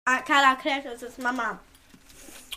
Ah, 0.05 0.19
Karl 0.25 0.43
erklärt 0.43 0.85
es 0.85 1.01
jetzt 1.01 1.21
Mama. 1.21 1.59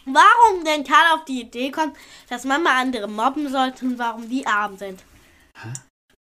Warum 0.04 0.64
denn 0.64 0.84
Karl 0.84 1.14
auf 1.14 1.24
die 1.26 1.42
Idee 1.42 1.70
kommt, 1.70 1.96
dass 2.28 2.44
Mama 2.44 2.70
andere 2.80 3.06
mobben 3.08 3.50
sollte 3.50 3.84
und 3.84 3.98
warum 3.98 4.28
die 4.28 4.46
arm 4.46 4.76
sind? 4.78 5.02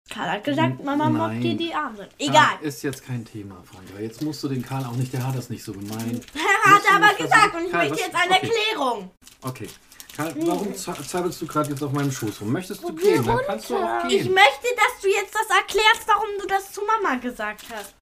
Karl 0.10 0.32
hat 0.32 0.44
gesagt, 0.44 0.84
Mama 0.84 1.10
mobbt 1.10 1.34
Nein. 1.34 1.42
die, 1.42 1.58
die 1.58 1.74
arm 1.74 1.96
sind. 1.98 2.10
Ah, 2.12 2.16
Egal. 2.20 2.50
ist 2.62 2.84
jetzt 2.84 3.04
kein 3.06 3.26
Thema, 3.26 3.56
Franka. 3.64 4.00
Jetzt 4.00 4.22
musst 4.22 4.44
du 4.44 4.48
den 4.48 4.62
Karl 4.64 4.86
auch 4.86 4.92
nicht, 4.96 5.12
der 5.12 5.26
hat 5.26 5.36
das 5.36 5.50
nicht 5.50 5.64
so 5.64 5.74
gemeint. 5.74 6.26
Er 6.36 6.72
hat 6.72 6.82
aber 6.96 7.14
gesagt 7.16 7.52
versuchen- 7.52 7.58
und 7.60 7.66
ich 7.66 7.72
Karl, 7.72 7.90
möchte 7.90 7.94
was- 7.96 8.00
jetzt 8.08 8.16
eine 8.16 8.36
okay. 8.36 8.48
Erklärung. 8.48 9.12
Okay. 9.42 9.70
Karl, 10.16 10.34
warum 10.46 10.74
za- 10.76 10.96
zappelst 10.96 11.42
du 11.42 11.46
gerade 11.48 11.70
jetzt 11.70 11.84
auf 11.84 11.92
meinem 11.92 12.12
Schoß 12.12 12.42
rum? 12.42 12.52
Möchtest 12.52 12.82
du 12.84 12.94
gehen? 12.94 13.24
Dann 13.26 13.40
kannst 13.46 13.70
du 13.70 13.76
auch 13.76 14.06
Ich 14.06 14.24
gehen. 14.24 14.34
möchte, 14.34 14.68
dass 14.76 15.02
du 15.02 15.08
jetzt 15.10 15.34
das 15.36 15.48
erklärst, 15.58 16.08
warum 16.08 16.28
du 16.42 16.48
das 16.48 16.72
zu 16.72 16.82
Mama 16.82 17.16
gesagt 17.18 17.66
hast. 17.74 17.94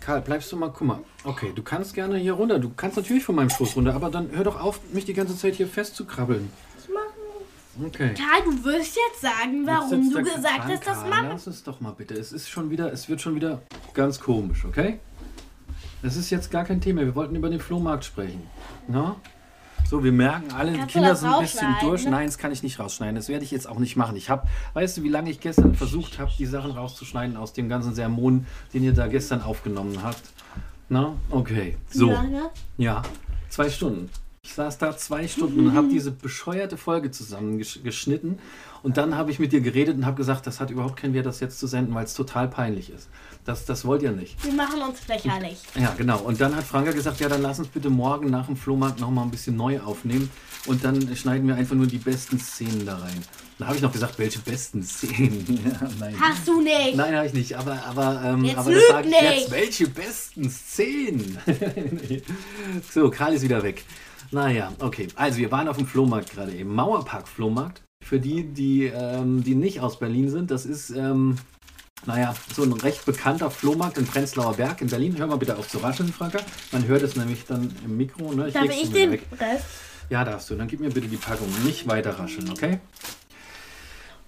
Karl, 0.00 0.20
bleibst 0.20 0.50
du 0.52 0.56
mal, 0.56 0.68
guck 0.68 0.86
mal. 0.86 0.98
Okay, 1.24 1.52
du 1.54 1.62
kannst 1.62 1.94
gerne 1.94 2.18
hier 2.18 2.32
runter. 2.34 2.58
Du 2.58 2.70
kannst 2.76 2.96
natürlich 2.96 3.24
von 3.24 3.36
meinem 3.36 3.50
Schoß 3.50 3.76
runter, 3.76 3.94
aber 3.94 4.10
dann 4.10 4.30
hör 4.32 4.44
doch 4.44 4.60
auf, 4.60 4.80
mich 4.92 5.04
die 5.04 5.14
ganze 5.14 5.36
Zeit 5.36 5.54
hier 5.54 5.66
festzukrabbeln. 5.68 6.50
Okay. 7.86 8.12
Karl, 8.14 8.42
du 8.44 8.64
wirst 8.64 8.96
jetzt 8.96 9.22
sagen, 9.22 9.60
Jetzt 9.60 9.66
warum 9.66 10.02
sitzt 10.02 10.14
du 10.14 10.22
gesagt 10.22 10.64
hast, 10.64 10.86
dass 10.86 10.98
Mama... 11.04 11.22
Lass 11.30 11.46
es 11.46 11.62
doch 11.62 11.80
mal 11.80 11.92
bitte. 11.92 12.12
Es 12.12 12.30
ist 12.32 12.50
schon 12.50 12.68
wieder, 12.68 12.92
es 12.92 13.08
wird 13.08 13.22
schon 13.22 13.34
wieder 13.34 13.62
ganz 13.94 14.20
komisch, 14.20 14.66
okay? 14.66 15.00
Das 16.02 16.16
ist 16.16 16.28
jetzt 16.28 16.50
gar 16.50 16.64
kein 16.64 16.82
Thema. 16.82 17.00
Wir 17.00 17.14
wollten 17.14 17.34
über 17.34 17.48
den 17.48 17.60
Flohmarkt 17.60 18.04
sprechen. 18.04 18.46
Na? 18.88 19.16
So, 19.92 20.02
wir 20.02 20.10
merken 20.10 20.50
alle, 20.52 20.72
die 20.72 20.78
Kannst 20.78 20.94
du 20.94 20.98
Kinder 21.00 21.14
sind 21.14 21.28
ein 21.34 21.42
bisschen 21.42 21.74
durch. 21.82 22.06
Nein, 22.06 22.24
das 22.24 22.38
kann 22.38 22.50
ich 22.50 22.62
nicht 22.62 22.78
rausschneiden. 22.78 23.14
Das 23.14 23.28
werde 23.28 23.44
ich 23.44 23.50
jetzt 23.50 23.68
auch 23.68 23.78
nicht 23.78 23.94
machen. 23.94 24.16
Ich 24.16 24.30
habe, 24.30 24.48
weißt 24.72 24.96
du, 24.96 25.02
wie 25.02 25.10
lange 25.10 25.28
ich 25.28 25.38
gestern 25.38 25.74
versucht 25.74 26.18
habe, 26.18 26.30
die 26.38 26.46
Sachen 26.46 26.70
rauszuschneiden 26.70 27.36
aus 27.36 27.52
dem 27.52 27.68
ganzen 27.68 27.94
Sermon, 27.94 28.46
den 28.72 28.84
ihr 28.84 28.94
da 28.94 29.06
gestern 29.06 29.42
aufgenommen 29.42 30.02
habt? 30.02 30.22
Na, 30.88 31.12
okay. 31.28 31.76
So. 31.90 32.06
Wie 32.06 32.12
lange? 32.12 32.48
Ja, 32.78 33.02
zwei 33.50 33.68
Stunden. 33.68 34.08
Ich 34.44 34.54
saß 34.54 34.78
da 34.78 34.96
zwei 34.96 35.28
Stunden 35.28 35.68
und 35.68 35.74
habe 35.74 35.88
diese 35.92 36.10
bescheuerte 36.10 36.76
Folge 36.76 37.12
zusammengeschnitten. 37.12 38.40
Und 38.82 38.96
dann 38.96 39.16
habe 39.16 39.30
ich 39.30 39.38
mit 39.38 39.52
dir 39.52 39.60
geredet 39.60 39.96
und 39.96 40.04
habe 40.04 40.16
gesagt, 40.16 40.48
das 40.48 40.58
hat 40.58 40.70
überhaupt 40.70 40.96
keinen 40.96 41.14
Wert, 41.14 41.26
das 41.26 41.38
jetzt 41.38 41.60
zu 41.60 41.68
senden, 41.68 41.94
weil 41.94 42.04
es 42.04 42.14
total 42.14 42.48
peinlich 42.48 42.90
ist. 42.90 43.08
Das, 43.44 43.64
das 43.66 43.84
wollt 43.84 44.02
ihr 44.02 44.10
nicht. 44.10 44.44
Wir 44.44 44.52
machen 44.52 44.82
uns 44.82 45.06
lächerlich. 45.06 45.58
Ja, 45.80 45.94
genau. 45.96 46.18
Und 46.18 46.40
dann 46.40 46.56
hat 46.56 46.64
Franka 46.64 46.90
gesagt, 46.90 47.20
ja, 47.20 47.28
dann 47.28 47.40
lass 47.42 47.60
uns 47.60 47.68
bitte 47.68 47.88
morgen 47.88 48.30
nach 48.30 48.46
dem 48.46 48.56
Flohmarkt 48.56 48.98
nochmal 48.98 49.24
ein 49.24 49.30
bisschen 49.30 49.54
neu 49.56 49.78
aufnehmen. 49.80 50.28
Und 50.66 50.84
dann 50.84 51.14
schneiden 51.16 51.46
wir 51.46 51.54
einfach 51.54 51.76
nur 51.76 51.86
die 51.86 51.98
besten 51.98 52.40
Szenen 52.40 52.84
da 52.84 52.98
rein. 52.98 53.22
Da 53.58 53.66
habe 53.66 53.76
ich 53.76 53.82
noch 53.82 53.92
gesagt, 53.92 54.18
welche 54.18 54.40
besten 54.40 54.82
Szenen? 54.82 55.60
Ja, 55.80 55.88
nein. 56.00 56.16
Hast 56.20 56.48
du 56.48 56.60
nicht. 56.60 56.96
Nein, 56.96 57.14
habe 57.14 57.26
ich 57.28 57.32
nicht. 57.32 57.56
Aber, 57.56 57.80
aber, 57.84 58.22
ähm, 58.24 58.44
Jetzt 58.44 58.58
aber 58.58 58.72
das 58.72 58.88
sage 58.88 59.08
ich 59.08 59.38
jetzt. 59.38 59.50
Welche 59.52 59.86
besten 59.86 60.50
Szenen? 60.50 61.38
Nee. 61.46 62.22
so, 62.90 63.08
Karl 63.10 63.34
ist 63.34 63.42
wieder 63.42 63.62
weg. 63.62 63.84
Naja, 64.32 64.72
okay. 64.80 65.08
Also, 65.14 65.38
wir 65.38 65.50
waren 65.52 65.68
auf 65.68 65.76
dem 65.76 65.86
Flohmarkt 65.86 66.32
gerade 66.32 66.52
eben. 66.52 66.74
Mauerpark-Flohmarkt. 66.74 67.82
Für 68.02 68.18
die, 68.18 68.44
die, 68.44 68.86
ähm, 68.86 69.44
die 69.44 69.54
nicht 69.54 69.80
aus 69.80 69.98
Berlin 69.98 70.28
sind, 70.28 70.50
das 70.50 70.66
ist, 70.66 70.90
ähm, 70.90 71.36
naja, 72.04 72.34
so 72.52 72.64
ein 72.64 72.72
recht 72.72 73.04
bekannter 73.04 73.50
Flohmarkt 73.50 73.96
in 73.96 74.06
Prenzlauer 74.06 74.54
Berg 74.54 74.80
in 74.80 74.88
Berlin. 74.88 75.16
Hör 75.18 75.28
mal 75.28 75.36
bitte 75.36 75.56
auf 75.56 75.68
zu 75.68 75.78
rascheln, 75.78 76.12
Franka. 76.12 76.40
Man 76.72 76.86
hört 76.86 77.02
es 77.02 77.14
nämlich 77.14 77.44
dann 77.44 77.72
im 77.84 77.96
Mikro. 77.96 78.32
Ne? 78.32 78.50
Darf 78.50 78.64
ich 78.64 78.70
mal 78.70 78.88
wieder 78.88 78.92
den 78.92 79.10
weg. 79.12 79.22
Rest? 79.38 79.66
Ja, 80.10 80.24
darfst 80.24 80.50
du. 80.50 80.56
Dann 80.56 80.66
gib 80.66 80.80
mir 80.80 80.90
bitte 80.90 81.06
die 81.06 81.16
Packung. 81.16 81.48
Nicht 81.64 81.86
weiter 81.86 82.18
rascheln, 82.18 82.50
okay? 82.50 82.80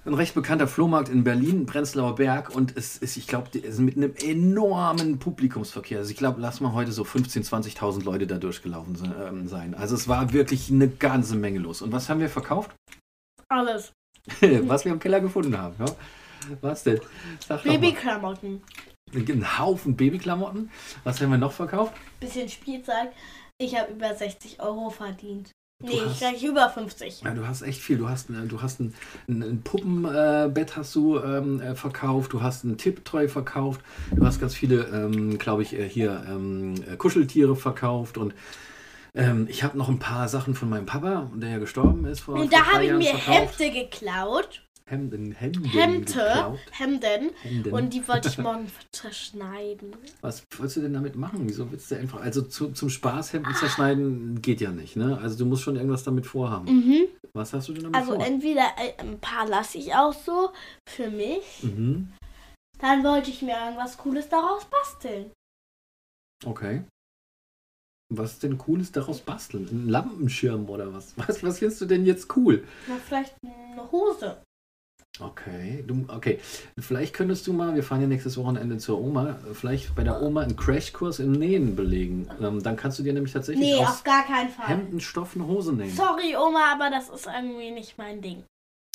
Ein 0.06 0.12
recht 0.14 0.34
bekannter 0.34 0.68
Flohmarkt 0.68 1.08
in 1.08 1.24
Berlin, 1.24 1.64
Prenzlauer 1.64 2.16
Berg. 2.16 2.54
Und 2.54 2.76
es 2.76 2.98
ist, 2.98 3.16
ich 3.16 3.26
glaube, 3.26 3.48
mit 3.78 3.96
einem 3.96 4.14
enormen 4.16 5.18
Publikumsverkehr. 5.18 5.98
Also 5.98 6.10
ich 6.10 6.18
glaube, 6.18 6.42
lass 6.42 6.60
mal 6.60 6.74
heute 6.74 6.92
so 6.92 7.04
15.000, 7.04 7.78
20.000 7.78 8.04
Leute 8.04 8.26
da 8.26 8.36
durchgelaufen 8.36 8.98
ähm, 9.18 9.48
sein. 9.48 9.74
Also 9.74 9.94
es 9.94 10.06
war 10.06 10.34
wirklich 10.34 10.70
eine 10.70 10.88
ganze 10.88 11.36
Menge 11.36 11.58
los. 11.58 11.80
Und 11.80 11.92
was 11.92 12.10
haben 12.10 12.20
wir 12.20 12.28
verkauft? 12.28 12.74
Alles. 13.48 13.92
was 14.40 14.84
wir 14.84 14.92
im 14.92 14.98
Keller 14.98 15.20
gefunden 15.20 15.56
haben. 15.56 15.74
Ja? 15.78 15.86
Was 16.60 16.82
denn? 16.82 17.00
Babyklamotten. 17.48 18.62
Ein 19.14 19.58
Haufen 19.58 19.96
Babyklamotten. 19.96 20.70
Was 21.04 21.20
haben 21.20 21.30
wir 21.30 21.38
noch 21.38 21.52
verkauft? 21.52 21.94
Bisschen 22.20 22.48
Spielzeug. 22.50 23.10
Ich 23.58 23.78
habe 23.78 23.92
über 23.92 24.14
60 24.14 24.60
Euro 24.60 24.90
verdient. 24.90 25.50
Du 25.84 25.92
Nee, 25.92 26.00
hast- 26.06 26.18
gleich 26.18 26.42
über 26.42 26.68
50. 26.70 27.22
Ja, 27.22 27.30
du 27.34 27.46
hast 27.46 27.62
echt 27.62 27.80
viel. 27.80 27.98
Du 27.98 28.08
hast, 28.08 28.30
ein- 28.30 28.48
du 28.48 28.62
hast 28.62 28.80
ein, 28.80 28.94
ein, 29.28 29.42
ein 29.42 29.62
Puppenbett 29.62 30.76
hast 30.76 30.94
du 30.94 31.18
ähm, 31.18 31.60
äh, 31.60 31.74
verkauft, 31.74 32.32
du 32.32 32.42
hast 32.42 32.64
ein 32.64 32.78
Tipptoy 32.78 33.28
verkauft, 33.28 33.80
du 34.12 34.24
hast 34.24 34.40
ganz 34.40 34.54
viele, 34.54 34.84
ähm, 34.92 35.38
glaube 35.38 35.62
ich, 35.62 35.74
äh, 35.74 35.88
hier 35.88 36.24
ähm, 36.28 36.74
äh, 36.90 36.96
Kuscheltiere 36.96 37.54
verkauft 37.56 38.16
und 38.18 38.34
ähm, 39.14 39.46
ich 39.48 39.62
habe 39.62 39.78
noch 39.78 39.88
ein 39.88 39.98
paar 40.00 40.26
Sachen 40.28 40.54
von 40.54 40.68
meinem 40.68 40.86
Papa, 40.86 41.30
der 41.34 41.50
ja 41.50 41.58
gestorben 41.58 42.04
ist 42.06 42.20
vor, 42.20 42.34
Und 42.34 42.52
da 42.52 42.64
habe 42.72 42.84
ich 42.86 42.92
mir 42.92 43.14
verkauft. 43.14 43.60
Hemde 43.60 43.80
geklaut. 43.80 44.62
Hemden, 44.88 45.32
Hemden 45.32 45.64
Hemde. 45.64 46.52
Hemden. 46.72 47.30
Hemden. 47.40 47.72
Und 47.72 47.94
die 47.94 48.06
wollte 48.06 48.28
ich 48.28 48.36
morgen 48.38 48.70
zerschneiden. 48.92 49.96
Was 50.20 50.42
willst 50.58 50.76
du 50.76 50.82
denn 50.82 50.92
damit 50.92 51.16
machen? 51.16 51.48
Wieso 51.48 51.70
willst 51.72 51.90
du 51.90 51.96
einfach, 51.96 52.20
also 52.20 52.42
zu, 52.42 52.70
zum 52.72 52.90
Spaß 52.90 53.32
Hemden 53.32 53.54
zerschneiden 53.54 54.42
geht 54.42 54.60
ja 54.60 54.72
nicht, 54.72 54.96
ne? 54.96 55.16
Also 55.18 55.38
du 55.38 55.46
musst 55.46 55.62
schon 55.62 55.76
irgendwas 55.76 56.04
damit 56.04 56.26
vorhaben. 56.26 56.66
Mhm. 56.70 57.06
Was 57.32 57.54
hast 57.54 57.68
du 57.68 57.72
denn 57.72 57.84
damit 57.84 57.96
Also 57.96 58.14
vor? 58.14 58.24
entweder 58.26 58.66
äh, 58.76 58.92
ein 59.00 59.18
paar 59.20 59.48
lasse 59.48 59.78
ich 59.78 59.94
auch 59.94 60.12
so 60.12 60.50
für 60.86 61.10
mich. 61.10 61.62
Mhm. 61.62 62.12
Dann 62.78 63.02
wollte 63.04 63.30
ich 63.30 63.40
mir 63.40 63.56
irgendwas 63.56 63.96
Cooles 63.96 64.28
daraus 64.28 64.66
basteln. 64.66 65.30
Okay. 66.44 66.84
Was 68.12 68.38
denn 68.38 68.58
Cooles 68.58 68.92
daraus 68.92 69.20
basteln? 69.20 69.66
Ein 69.72 69.88
Lampenschirm 69.88 70.68
oder 70.68 70.92
was? 70.92 71.14
Was, 71.16 71.42
was 71.42 71.58
findest 71.60 71.80
du 71.80 71.86
denn 71.86 72.04
jetzt 72.04 72.36
cool? 72.36 72.62
Na, 72.86 72.96
vielleicht 72.96 73.34
eine 73.42 73.90
Hose. 73.90 74.03
Okay, 75.20 75.84
du, 75.86 76.04
okay. 76.08 76.40
Vielleicht 76.78 77.14
könntest 77.14 77.46
du 77.46 77.52
mal, 77.52 77.74
wir 77.76 77.84
fahren 77.84 78.00
ja 78.00 78.08
nächstes 78.08 78.36
Wochenende 78.36 78.78
zur 78.78 79.00
Oma, 79.00 79.36
vielleicht 79.52 79.94
bei 79.94 80.02
der 80.02 80.20
Oma 80.20 80.40
einen 80.42 80.56
Crashkurs 80.56 81.20
im 81.20 81.32
Nähen 81.32 81.76
belegen. 81.76 82.28
Ähm, 82.42 82.60
dann 82.62 82.76
kannst 82.76 82.98
du 82.98 83.04
dir 83.04 83.12
nämlich 83.12 83.32
tatsächlich 83.32 83.64
Nee, 83.64 83.84
aus 83.84 84.00
Fall. 84.00 84.50
Hemdenstoff 84.66 85.36
eine 85.36 85.46
Hose 85.46 85.72
nähen. 85.72 85.94
Sorry, 85.94 86.34
Oma, 86.36 86.72
aber 86.72 86.90
das 86.90 87.08
ist 87.10 87.26
irgendwie 87.26 87.70
nicht 87.70 87.96
mein 87.96 88.20
Ding. 88.20 88.42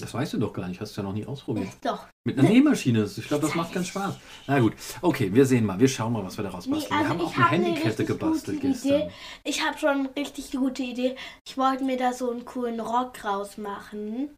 Das 0.02 0.14
weißt 0.14 0.34
du 0.34 0.38
doch 0.38 0.54
gar 0.54 0.68
nicht, 0.68 0.80
hast 0.80 0.96
du 0.96 1.02
ja 1.02 1.08
noch 1.08 1.14
nie 1.14 1.26
ausprobiert. 1.26 1.68
Doch. 1.84 2.08
Mit 2.26 2.40
einer 2.40 2.48
Nähmaschine, 2.50 3.04
ich 3.04 3.28
glaube, 3.28 3.46
das 3.46 3.56
macht 3.56 3.74
ganz 3.74 3.88
Spaß. 3.88 4.16
Na 4.48 4.60
gut, 4.60 4.74
okay, 5.02 5.34
wir 5.34 5.46
sehen 5.46 5.66
mal, 5.66 5.80
wir 5.80 5.90
schauen 5.90 6.14
mal, 6.14 6.24
was 6.24 6.38
wir 6.38 6.44
daraus 6.44 6.66
Nee, 6.66 6.76
basteln. 6.76 6.94
also 7.00 7.04
wir 7.06 7.10
haben 7.10 7.22
auch 7.22 7.36
eine 7.36 7.46
hab 7.46 7.52
eine 7.52 7.66
Handykette 7.66 8.06
gebastelt 8.06 8.62
gestern. 8.62 8.92
Idee. 9.02 9.10
Ich 9.44 9.66
habe 9.66 9.78
schon 9.78 9.90
eine 9.90 10.10
richtig 10.16 10.52
gute 10.52 10.84
Idee. 10.84 11.16
Ich 11.46 11.58
wollte 11.58 11.84
mir 11.84 11.98
da 11.98 12.14
so 12.14 12.30
einen 12.32 12.46
coolen 12.46 12.80
Rock 12.80 13.24
rausmachen. 13.26 14.30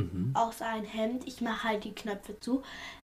Mhm. 0.00 0.32
Aus 0.34 0.62
einem 0.62 0.84
Hemd. 0.86 1.26
Ich 1.26 1.40
mache 1.40 1.68
halt 1.68 1.84
die 1.84 1.94
Knöpfe 1.94 2.38
zu. 2.40 2.62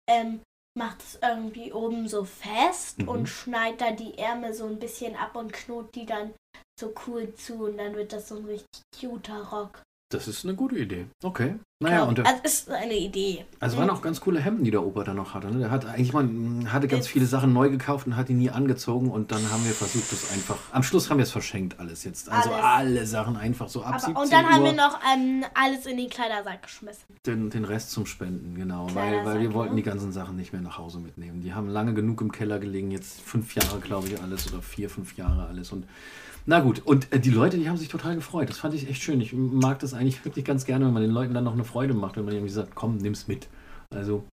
Ähm, 0.08 0.40
mach 0.78 0.94
das 0.94 1.18
irgendwie 1.22 1.72
oben 1.72 2.08
so 2.08 2.24
fest 2.24 2.98
Mhm. 2.98 3.08
und 3.08 3.28
schneid 3.28 3.80
da 3.80 3.92
die 3.92 4.18
Ärmel 4.18 4.52
so 4.54 4.66
ein 4.66 4.78
bisschen 4.78 5.16
ab 5.16 5.34
und 5.36 5.52
knot 5.52 5.94
die 5.94 6.06
dann 6.06 6.34
so 6.78 6.92
cool 7.06 7.34
zu 7.34 7.64
und 7.64 7.78
dann 7.78 7.94
wird 7.94 8.12
das 8.12 8.28
so 8.28 8.36
ein 8.36 8.44
richtig 8.44 8.82
cuter 9.00 9.42
Rock. 9.50 9.82
Das 10.08 10.28
ist 10.28 10.44
eine 10.44 10.54
gute 10.54 10.76
Idee. 10.76 11.06
Okay. 11.24 11.56
Naja, 11.80 11.96
Glaub 11.96 12.08
und 12.10 12.18
der, 12.18 12.26
also 12.26 12.40
ist 12.44 12.70
eine 12.70 12.96
Idee. 12.96 13.44
Also 13.58 13.76
waren 13.76 13.90
auch 13.90 14.00
ganz 14.02 14.20
coole 14.20 14.38
Hemden, 14.38 14.62
die 14.62 14.70
der 14.70 14.84
Opa 14.86 15.02
da 15.02 15.12
noch 15.14 15.34
hatte. 15.34 15.48
Ne? 15.48 15.58
Der 15.58 15.70
hat 15.72 15.84
eigentlich 15.84 16.12
mal 16.12 16.24
hatte 16.72 16.86
ganz 16.86 17.06
Jetzt- 17.06 17.08
viele 17.08 17.26
Sachen 17.26 17.52
neu 17.52 17.68
gekauft 17.70 18.06
und 18.06 18.14
hat 18.16 18.28
die 18.28 18.34
nie 18.34 18.48
angezogen 18.48 19.10
und 19.10 19.32
dann 19.32 19.50
haben 19.50 19.64
wir 19.64 19.72
versucht, 19.72 20.10
das 20.12 20.30
einfach. 20.30 20.56
Am 20.70 20.84
Schluss 20.84 21.10
haben 21.10 21.18
wir 21.18 21.24
es 21.24 21.32
verschenkt 21.32 21.80
alles 21.80 22.04
jetzt. 22.04 22.30
Also 22.30 22.50
Alles. 22.52 22.64
alle 22.64 23.06
Sachen 23.06 23.36
einfach 23.36 23.68
so 23.68 23.82
ab 23.82 23.94
Aber, 23.96 23.98
17 23.98 24.16
und 24.16 24.32
dann 24.32 24.44
Uhr 24.44 24.50
haben 24.52 24.64
wir 24.64 24.72
noch 24.74 25.00
ähm, 25.12 25.44
alles 25.54 25.86
in 25.86 25.96
den 25.96 26.08
Kleidersack 26.08 26.62
geschmissen. 26.62 27.04
den, 27.26 27.50
den 27.50 27.64
Rest 27.64 27.90
zum 27.90 28.06
Spenden, 28.06 28.54
genau. 28.54 28.86
Weil, 28.94 28.94
weil 28.94 29.10
Kleidersack, 29.22 29.40
wir 29.42 29.54
wollten 29.54 29.74
ne? 29.74 29.82
die 29.82 29.88
ganzen 29.90 30.12
Sachen 30.12 30.36
nicht 30.36 30.52
mehr 30.52 30.62
nach 30.62 30.78
Hause 30.78 31.00
mitnehmen. 31.00 31.42
Die 31.42 31.52
haben 31.52 31.68
lange 31.68 31.94
genug 31.94 32.20
im 32.20 32.30
Keller 32.30 32.60
gelegen, 32.60 32.92
jetzt 32.92 33.20
fünf 33.20 33.54
Jahre, 33.56 33.80
glaube 33.80 34.06
ich, 34.06 34.22
alles 34.22 34.50
oder 34.52 34.62
vier, 34.62 34.88
fünf 34.88 35.16
Jahre 35.16 35.46
alles. 35.48 35.72
Und 35.72 35.84
na 36.46 36.60
gut, 36.60 36.80
und 36.84 37.12
äh, 37.12 37.18
die 37.20 37.30
Leute, 37.30 37.58
die 37.58 37.68
haben 37.68 37.76
sich 37.76 37.88
total 37.88 38.14
gefreut. 38.14 38.48
Das 38.48 38.58
fand 38.58 38.74
ich 38.74 38.88
echt 38.88 39.02
schön. 39.02 39.20
Ich 39.20 39.32
mag 39.32 39.78
das 39.80 39.94
eigentlich 39.94 40.24
wirklich 40.24 40.44
ganz 40.44 40.64
gerne, 40.64 40.86
wenn 40.86 40.92
man 40.94 41.02
den 41.02 41.10
Leuten 41.12 41.34
dann 41.34 41.44
noch 41.44 41.54
eine 41.54 41.64
Freude 41.64 41.92
macht, 41.94 42.16
wenn 42.16 42.24
man 42.24 42.34
irgendwie 42.34 42.52
sagt, 42.52 42.74
komm, 42.74 42.96
nimm's 42.98 43.26
mit. 43.28 43.48
Also 43.90 44.24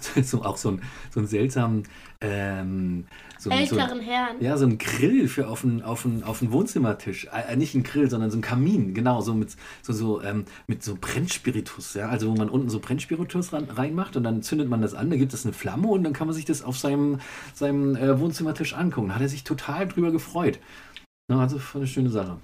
so, 0.24 0.42
auch 0.42 0.56
so, 0.56 0.70
ein, 0.72 0.82
so 1.12 1.20
einen 1.20 1.28
seltsamen 1.28 1.84
ähm, 2.20 3.06
so, 3.38 3.50
ein- 3.50 3.66
so, 3.66 3.76
ein- 3.76 3.80
Älteren 3.82 4.00
Herren. 4.00 4.36
ja, 4.40 4.56
so 4.56 4.66
ein 4.66 4.78
Grill 4.78 5.28
für 5.28 5.46
auf 5.46 5.60
den, 5.60 5.82
auf 5.82 6.04
auf 6.24 6.40
den 6.40 6.50
Wohnzimmertisch. 6.50 7.26
Äh, 7.32 7.52
äh, 7.52 7.56
nicht 7.56 7.74
ein 7.76 7.84
Grill, 7.84 8.10
sondern 8.10 8.32
so 8.32 8.38
ein 8.38 8.42
Kamin, 8.42 8.92
genau, 8.94 9.20
so 9.20 9.34
mit 9.34 9.54
so, 9.82 9.92
so, 9.92 10.20
ähm, 10.22 10.46
mit 10.66 10.82
so 10.82 10.96
Brennspiritus, 11.00 11.94
ja. 11.94 12.08
Also 12.08 12.28
wo 12.28 12.34
man 12.34 12.48
unten 12.48 12.68
so 12.70 12.80
Brennspiritus 12.80 13.52
ran, 13.52 13.64
reinmacht 13.70 14.16
und 14.16 14.24
dann 14.24 14.42
zündet 14.42 14.68
man 14.68 14.82
das 14.82 14.94
an, 14.94 15.10
dann 15.10 15.18
gibt 15.20 15.32
es 15.34 15.44
eine 15.44 15.52
Flamme 15.52 15.86
und 15.86 16.02
dann 16.02 16.12
kann 16.12 16.26
man 16.26 16.34
sich 16.34 16.44
das 16.44 16.62
auf 16.62 16.76
seinem, 16.76 17.20
seinem 17.54 17.94
äh, 17.94 18.18
Wohnzimmertisch 18.18 18.74
angucken. 18.74 19.08
Da 19.08 19.14
hat 19.14 19.22
er 19.22 19.28
sich 19.28 19.44
total 19.44 19.86
drüber 19.86 20.10
gefreut. 20.10 20.58
Ja, 21.30 21.38
also 21.38 21.58
eine 21.74 21.86
schöne 21.86 22.10
Sache. 22.10 22.36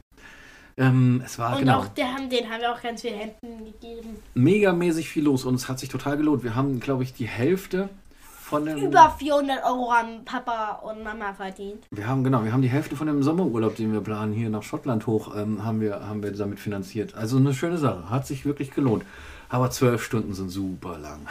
Ähm, 0.76 1.22
es 1.24 1.38
war 1.38 1.52
Und 1.52 1.60
genau 1.60 1.80
auch 1.80 1.88
der 1.88 2.14
haben, 2.14 2.30
den 2.30 2.48
haben 2.48 2.60
wir 2.62 2.72
auch 2.72 2.80
ganz 2.80 3.02
viel 3.02 3.12
Hemden 3.12 3.66
gegeben. 3.66 4.16
megamäßig 4.34 5.08
viel 5.10 5.24
los 5.24 5.44
und 5.44 5.54
es 5.54 5.68
hat 5.68 5.78
sich 5.78 5.90
total 5.90 6.16
gelohnt. 6.16 6.42
Wir 6.42 6.54
haben, 6.54 6.80
glaube 6.80 7.02
ich, 7.02 7.12
die 7.12 7.26
Hälfte 7.26 7.90
von 8.22 8.64
dem. 8.64 8.78
Über 8.78 9.14
400 9.18 9.62
Euro 9.64 9.92
haben 9.92 10.24
Papa 10.24 10.80
und 10.82 11.04
Mama 11.04 11.34
verdient. 11.34 11.84
Wir 11.90 12.06
haben, 12.06 12.24
genau, 12.24 12.42
wir 12.44 12.52
haben 12.54 12.62
die 12.62 12.70
Hälfte 12.70 12.96
von 12.96 13.06
dem 13.06 13.22
Sommerurlaub, 13.22 13.76
den 13.76 13.92
wir 13.92 14.00
planen, 14.00 14.32
hier 14.32 14.48
nach 14.48 14.62
Schottland 14.62 15.06
hoch, 15.06 15.36
ähm, 15.36 15.62
haben, 15.62 15.82
wir, 15.82 16.06
haben 16.08 16.22
wir 16.22 16.32
damit 16.32 16.58
finanziert. 16.58 17.14
Also 17.14 17.36
eine 17.36 17.52
schöne 17.52 17.76
Sache, 17.76 18.08
hat 18.08 18.26
sich 18.26 18.46
wirklich 18.46 18.70
gelohnt. 18.70 19.04
Aber 19.50 19.70
zwölf 19.70 20.02
Stunden 20.02 20.32
sind 20.32 20.48
super 20.48 20.96
lang. 20.96 21.26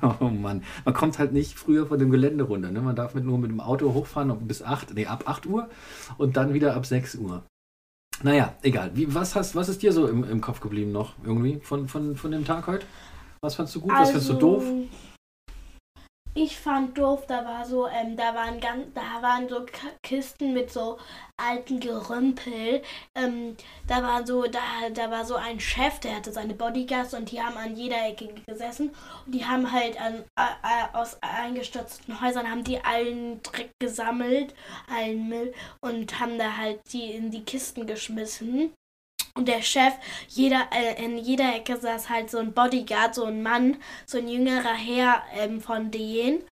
oh 0.20 0.28
Mann, 0.28 0.62
man 0.84 0.94
kommt 0.94 1.18
halt 1.18 1.32
nicht 1.32 1.58
früher 1.58 1.86
von 1.86 1.98
dem 1.98 2.10
Gelände 2.10 2.44
runter. 2.44 2.70
Ne? 2.70 2.80
Man 2.80 2.94
darf 2.94 3.14
mit, 3.14 3.24
nur 3.24 3.36
mit 3.36 3.50
dem 3.50 3.60
Auto 3.60 3.92
hochfahren 3.92 4.46
bis 4.46 4.62
8, 4.62 4.94
nee, 4.94 5.06
ab 5.06 5.24
8 5.26 5.46
Uhr 5.46 5.68
und 6.16 6.36
dann 6.36 6.54
wieder 6.54 6.76
ab 6.76 6.86
6 6.86 7.16
Uhr. 7.16 7.42
Naja, 8.22 8.54
egal. 8.62 8.92
Wie, 8.94 9.12
was, 9.12 9.34
hast, 9.34 9.56
was 9.56 9.68
ist 9.68 9.82
dir 9.82 9.92
so 9.92 10.06
im, 10.06 10.22
im 10.22 10.40
Kopf 10.40 10.60
geblieben 10.60 10.92
noch 10.92 11.14
irgendwie 11.24 11.58
von, 11.62 11.88
von, 11.88 12.16
von 12.16 12.30
dem 12.30 12.44
Tag 12.44 12.68
heute? 12.68 12.86
Was 13.40 13.56
fandst 13.56 13.74
du 13.74 13.80
gut, 13.80 13.92
was 13.92 14.12
fandst 14.12 14.28
du 14.30 14.34
doof? 14.34 14.64
Ich 16.34 16.58
fand 16.58 16.98
doof, 16.98 17.26
da 17.26 17.44
war 17.44 17.64
so, 17.64 17.86
ähm, 17.86 18.16
da 18.16 18.34
waren 18.34 18.58
ganz, 18.60 18.92
da 18.94 19.22
waren 19.22 19.48
so 19.48 19.64
Kisten 20.02 20.52
mit 20.52 20.72
so 20.72 20.98
alten 21.36 21.78
Gerümpel. 21.78 22.82
Ähm, 23.16 23.56
da 23.86 24.02
war 24.02 24.26
so, 24.26 24.42
da, 24.42 24.60
da 24.92 25.10
war 25.10 25.24
so 25.24 25.36
ein 25.36 25.60
Chef, 25.60 26.00
der 26.00 26.16
hatte 26.16 26.32
seine 26.32 26.54
Bodyguards 26.54 27.14
und 27.14 27.30
die 27.30 27.40
haben 27.40 27.56
an 27.56 27.76
jeder 27.76 28.04
Ecke 28.08 28.34
gesessen 28.46 28.90
und 29.26 29.34
die 29.34 29.44
haben 29.44 29.70
halt 29.70 30.00
an, 30.00 30.24
äh, 30.36 30.96
aus 30.96 31.16
eingestürzten 31.22 32.20
Häusern 32.20 32.50
haben 32.50 32.64
die 32.64 32.82
allen 32.84 33.40
Dreck 33.42 33.70
gesammelt, 33.80 34.54
allen 34.88 35.28
Müll 35.28 35.54
und 35.80 36.18
haben 36.18 36.38
da 36.38 36.56
halt 36.56 36.80
die 36.92 37.12
in 37.12 37.30
die 37.30 37.44
Kisten 37.44 37.86
geschmissen. 37.86 38.72
Und 39.36 39.48
der 39.48 39.62
Chef, 39.62 39.94
jeder, 40.28 40.68
äh, 40.72 41.04
in 41.04 41.18
jeder 41.18 41.56
Ecke 41.56 41.76
saß 41.76 42.08
halt 42.08 42.30
so 42.30 42.38
ein 42.38 42.52
Bodyguard, 42.52 43.16
so 43.16 43.24
ein 43.24 43.42
Mann, 43.42 43.78
so 44.06 44.18
ein 44.18 44.28
jüngerer 44.28 44.74
Herr 44.74 45.22
ähm, 45.34 45.60
von 45.60 45.90
denen. 45.90 46.44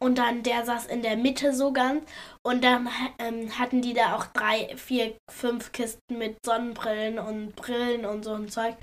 Und 0.00 0.18
dann 0.18 0.42
der 0.42 0.64
saß 0.64 0.86
in 0.86 1.02
der 1.02 1.16
Mitte 1.16 1.54
so 1.54 1.72
ganz. 1.72 2.04
Und 2.42 2.62
dann 2.62 2.88
ähm, 3.18 3.58
hatten 3.58 3.80
die 3.80 3.94
da 3.94 4.16
auch 4.16 4.26
drei, 4.26 4.74
vier, 4.76 5.16
fünf 5.30 5.72
Kisten 5.72 6.18
mit 6.18 6.36
Sonnenbrillen 6.44 7.18
und 7.18 7.56
Brillen 7.56 8.04
und 8.04 8.22
so 8.22 8.34
ein 8.34 8.50
Zeug. 8.50 8.76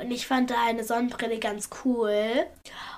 Und 0.00 0.10
ich 0.10 0.26
fand 0.26 0.50
da 0.50 0.56
eine 0.66 0.82
Sonnenbrille 0.82 1.38
ganz 1.38 1.70
cool. 1.84 2.46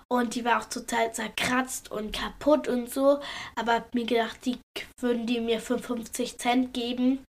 Und 0.08 0.34
die 0.34 0.44
war 0.44 0.60
auch 0.60 0.66
total 0.66 1.12
zerkratzt 1.12 1.90
und 1.90 2.14
kaputt 2.14 2.66
und 2.66 2.90
so. 2.90 3.20
Aber 3.56 3.74
hab 3.74 3.94
mir 3.94 4.06
gedacht, 4.06 4.38
die 4.46 4.58
würden 5.00 5.26
die 5.26 5.40
mir 5.40 5.60
55 5.60 6.38
Cent 6.38 6.72
geben 6.72 7.24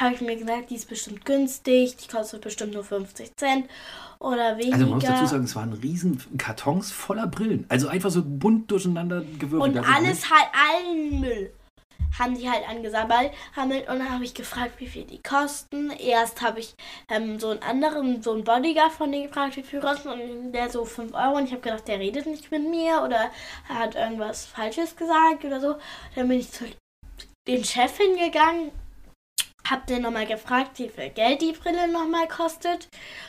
habe 0.00 0.14
ich 0.14 0.20
mir 0.20 0.36
gesagt, 0.36 0.70
die 0.70 0.76
ist 0.76 0.88
bestimmt 0.88 1.24
günstig, 1.24 1.96
die 1.96 2.08
kostet 2.08 2.42
bestimmt 2.42 2.74
nur 2.74 2.84
50 2.84 3.36
Cent 3.36 3.68
oder 4.18 4.56
weniger. 4.56 4.74
Also 4.74 4.86
man 4.86 4.94
muss 4.96 5.04
dazu 5.04 5.26
sagen, 5.26 5.44
es 5.44 5.56
waren 5.56 5.72
riesen 5.72 6.22
Kartons 6.38 6.90
voller 6.90 7.26
Brillen. 7.26 7.66
Also 7.68 7.88
einfach 7.88 8.10
so 8.10 8.22
bunt 8.24 8.70
durcheinander 8.70 9.22
gewürfelt. 9.38 9.76
Und 9.76 9.78
alles 9.78 10.30
halt, 10.30 10.48
allen 10.52 11.20
Müll 11.20 11.52
haben 12.18 12.36
die 12.36 12.50
halt 12.50 12.68
angesammelt. 12.68 13.32
Und 13.56 13.70
dann 13.86 14.10
habe 14.10 14.24
ich 14.24 14.34
gefragt, 14.34 14.74
wie 14.78 14.86
viel 14.86 15.04
die 15.04 15.22
kosten. 15.22 15.90
Erst 15.90 16.42
habe 16.42 16.60
ich 16.60 16.74
ähm, 17.08 17.38
so 17.38 17.50
einen 17.50 17.62
anderen, 17.62 18.22
so 18.22 18.32
einen 18.32 18.44
Bodyguard 18.44 18.92
von 18.92 19.12
denen 19.12 19.28
gefragt, 19.28 19.56
wie 19.56 19.62
viel 19.62 19.80
kosten. 19.80 20.08
Und 20.08 20.52
der 20.52 20.70
so 20.70 20.84
5 20.84 21.14
Euro. 21.14 21.36
Und 21.36 21.44
ich 21.44 21.52
habe 21.52 21.62
gedacht, 21.62 21.86
der 21.86 21.98
redet 21.98 22.26
nicht 22.26 22.50
mit 22.50 22.68
mir 22.68 23.02
oder 23.04 23.30
hat 23.68 23.94
irgendwas 23.94 24.46
Falsches 24.46 24.96
gesagt 24.96 25.44
oder 25.44 25.60
so. 25.60 25.76
Dann 26.14 26.28
bin 26.28 26.40
ich 26.40 26.50
zu 26.50 26.64
den 27.46 27.64
Chef 27.64 27.96
hingegangen 27.96 28.72
hab 29.70 29.86
den 29.86 30.02
nochmal 30.02 30.26
gefragt, 30.26 30.78
wie 30.78 30.88
viel 30.88 31.10
Geld 31.10 31.42
die 31.42 31.52
Brille 31.52 31.90
nochmal 31.90 32.28
kostet. 32.28 32.88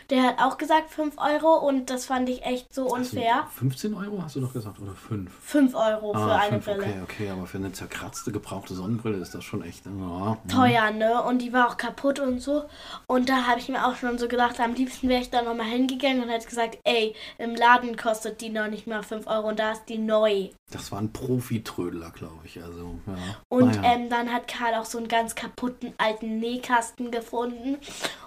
Der 0.10 0.24
hat 0.24 0.40
auch 0.40 0.58
gesagt 0.58 0.90
5 0.90 1.16
Euro 1.18 1.68
und 1.68 1.90
das 1.90 2.06
fand 2.06 2.30
ich 2.30 2.44
echt 2.44 2.74
so 2.74 2.88
unfair. 2.88 3.48
15 3.56 3.94
Euro 3.94 4.22
hast 4.24 4.36
du 4.36 4.42
doch 4.42 4.54
gesagt 4.54 4.80
oder 4.80 4.94
5? 4.94 5.32
5 5.42 5.76
Euro 5.76 6.14
ah, 6.14 6.20
für 6.26 6.36
eine 6.36 6.62
5, 6.62 6.66
Brille. 6.66 6.84
Okay, 6.84 7.02
okay, 7.04 7.30
aber 7.30 7.46
für 7.46 7.58
eine 7.58 7.72
zerkratzte, 7.72 8.32
gebrauchte 8.32 8.74
Sonnenbrille 8.74 9.18
ist 9.18 9.36
das 9.36 9.44
schon 9.44 9.64
echt 9.64 9.86
ja, 9.86 10.38
hm. 10.42 10.50
teuer, 10.50 10.92
ne? 10.92 11.24
Und 11.24 11.42
die 11.42 11.54
war 11.54 11.70
auch 11.70 11.78
kaputt 11.78 12.20
und 12.20 12.40
so. 12.40 12.66
Und 13.08 13.30
da 13.30 13.48
habe 13.48 13.60
ich 13.60 13.70
mir 13.70 13.86
auch 13.86 13.96
schon 13.96 14.18
so 14.18 14.28
gedacht, 14.28 14.60
am 14.60 14.74
liebsten 14.74 15.10
wäre 15.10 15.22
ich 15.22 15.30
da 15.30 15.42
nochmal 15.42 15.68
hingegangen 15.68 16.24
und 16.24 16.30
hätte 16.30 16.48
gesagt, 16.48 16.80
ey, 16.84 17.16
im 17.38 17.56
Laden 17.56 17.98
kostet 17.98 18.42
die 18.42 18.50
noch 18.50 18.68
nicht 18.68 18.88
mal 18.88 19.04
5 19.04 19.28
Euro 19.28 19.50
und 19.50 19.60
da 19.60 19.72
ist 19.72 19.86
die 19.86 19.98
neu. 19.98 20.50
Das 20.72 20.92
war 20.92 21.00
ein 21.00 21.12
Profitrödler, 21.12 22.12
glaube 22.12 22.46
ich. 22.46 22.62
Also, 22.62 23.00
ja. 23.08 23.18
Und 23.50 23.76
naja. 23.76 23.94
ähm, 23.94 24.10
dann 24.10 24.32
hat 24.32 24.48
Karl 24.48 24.76
auch 24.76 24.86
so 24.86 24.98
einen 24.98 25.08
ganz 25.08 25.34
kaputten 25.36 25.94
alten 25.98 26.40
Nähkasten 26.40 27.12
gefunden. 27.12 27.78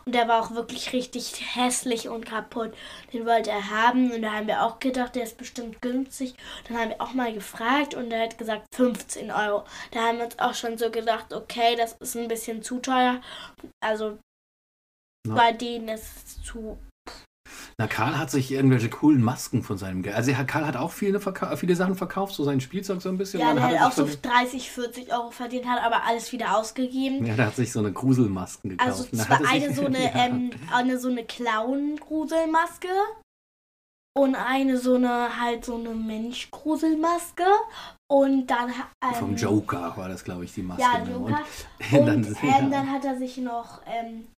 Und 0.04 0.14
der 0.14 0.26
war 0.26 0.42
auch 0.42 0.50
wirklich 0.50 0.92
richtig 0.92 1.56
hässlich 1.56 2.08
und 2.08 2.26
kaputt. 2.26 2.74
Den 3.12 3.26
wollte 3.26 3.50
er 3.50 3.70
haben. 3.70 4.10
Und 4.10 4.22
da 4.22 4.32
haben 4.32 4.48
wir 4.48 4.62
auch 4.62 4.80
gedacht, 4.80 5.14
der 5.14 5.22
ist 5.22 5.38
bestimmt 5.38 5.80
günstig. 5.80 6.34
Dann 6.66 6.78
haben 6.78 6.88
wir 6.90 7.00
auch 7.00 7.14
mal 7.14 7.32
gefragt 7.32 7.94
und 7.94 8.10
er 8.10 8.24
hat 8.24 8.38
gesagt 8.38 8.66
15 8.74 9.30
Euro. 9.30 9.64
Da 9.92 10.00
haben 10.00 10.18
wir 10.18 10.24
uns 10.24 10.38
auch 10.38 10.54
schon 10.54 10.78
so 10.78 10.90
gedacht, 10.90 11.32
okay, 11.32 11.76
das 11.76 11.92
ist 11.94 12.16
ein 12.16 12.28
bisschen 12.28 12.62
zu 12.62 12.80
teuer. 12.80 13.20
Also 13.80 14.18
ja. 15.26 15.34
bei 15.34 15.52
denen 15.52 15.88
ist 15.88 16.26
es 16.26 16.42
zu 16.42 16.78
na, 17.78 17.86
Karl 17.86 18.18
hat 18.18 18.30
sich 18.30 18.52
irgendwelche 18.52 18.88
coolen 18.88 19.22
Masken 19.22 19.62
von 19.62 19.78
seinem 19.78 20.02
Geld. 20.02 20.16
Also 20.16 20.32
Karl 20.46 20.66
hat 20.66 20.76
auch 20.76 20.92
viele, 20.92 21.20
viele 21.56 21.76
Sachen 21.76 21.94
verkauft, 21.94 22.34
so 22.34 22.44
sein 22.44 22.60
Spielzeug 22.60 23.02
so 23.02 23.08
ein 23.08 23.18
bisschen. 23.18 23.40
Ja, 23.40 23.54
der 23.54 23.62
hat, 23.62 23.78
hat 23.78 23.88
auch 23.88 23.92
so 23.92 24.08
30, 24.20 24.70
40 24.70 25.12
Euro 25.12 25.30
verdient, 25.30 25.66
hat 25.66 25.82
aber 25.82 26.04
alles 26.04 26.32
wieder 26.32 26.56
ausgegeben. 26.56 27.24
Ja, 27.24 27.34
der 27.34 27.46
hat 27.46 27.56
sich 27.56 27.72
so 27.72 27.80
eine 27.80 27.92
Gruselmasken 27.92 28.70
gekauft. 28.70 28.88
Also 28.88 29.06
es 29.12 29.30
war 29.30 29.40
eine 29.48 29.74
so 29.74 29.86
eine, 29.86 30.04
ja. 30.04 30.26
ähm, 30.26 30.50
eine 30.72 30.98
so 30.98 31.08
eine 31.08 31.24
Clown-Gruselmaske 31.24 32.88
und 34.14 34.34
eine 34.34 34.78
so 34.78 34.94
eine 34.96 35.40
halt 35.40 35.64
so 35.64 35.76
eine 35.76 35.90
Mensch-Gruselmaske 35.90 37.44
und 38.10 38.46
dann 38.46 38.70
ähm, 39.02 39.14
vom 39.14 39.36
Joker 39.36 39.96
war 39.96 40.08
das 40.08 40.22
glaube 40.22 40.44
ich 40.44 40.52
die 40.52 40.62
Maske. 40.62 40.82
Ja, 40.82 40.98
ne? 40.98 41.10
Joker. 41.10 41.40
Und, 41.92 41.98
und 41.98 42.06
dann, 42.06 42.36
ähm, 42.42 42.70
dann, 42.70 42.92
hat 42.92 43.04
er 43.04 43.16
sich 43.16 43.38
noch 43.38 43.80
ähm, 43.86 44.28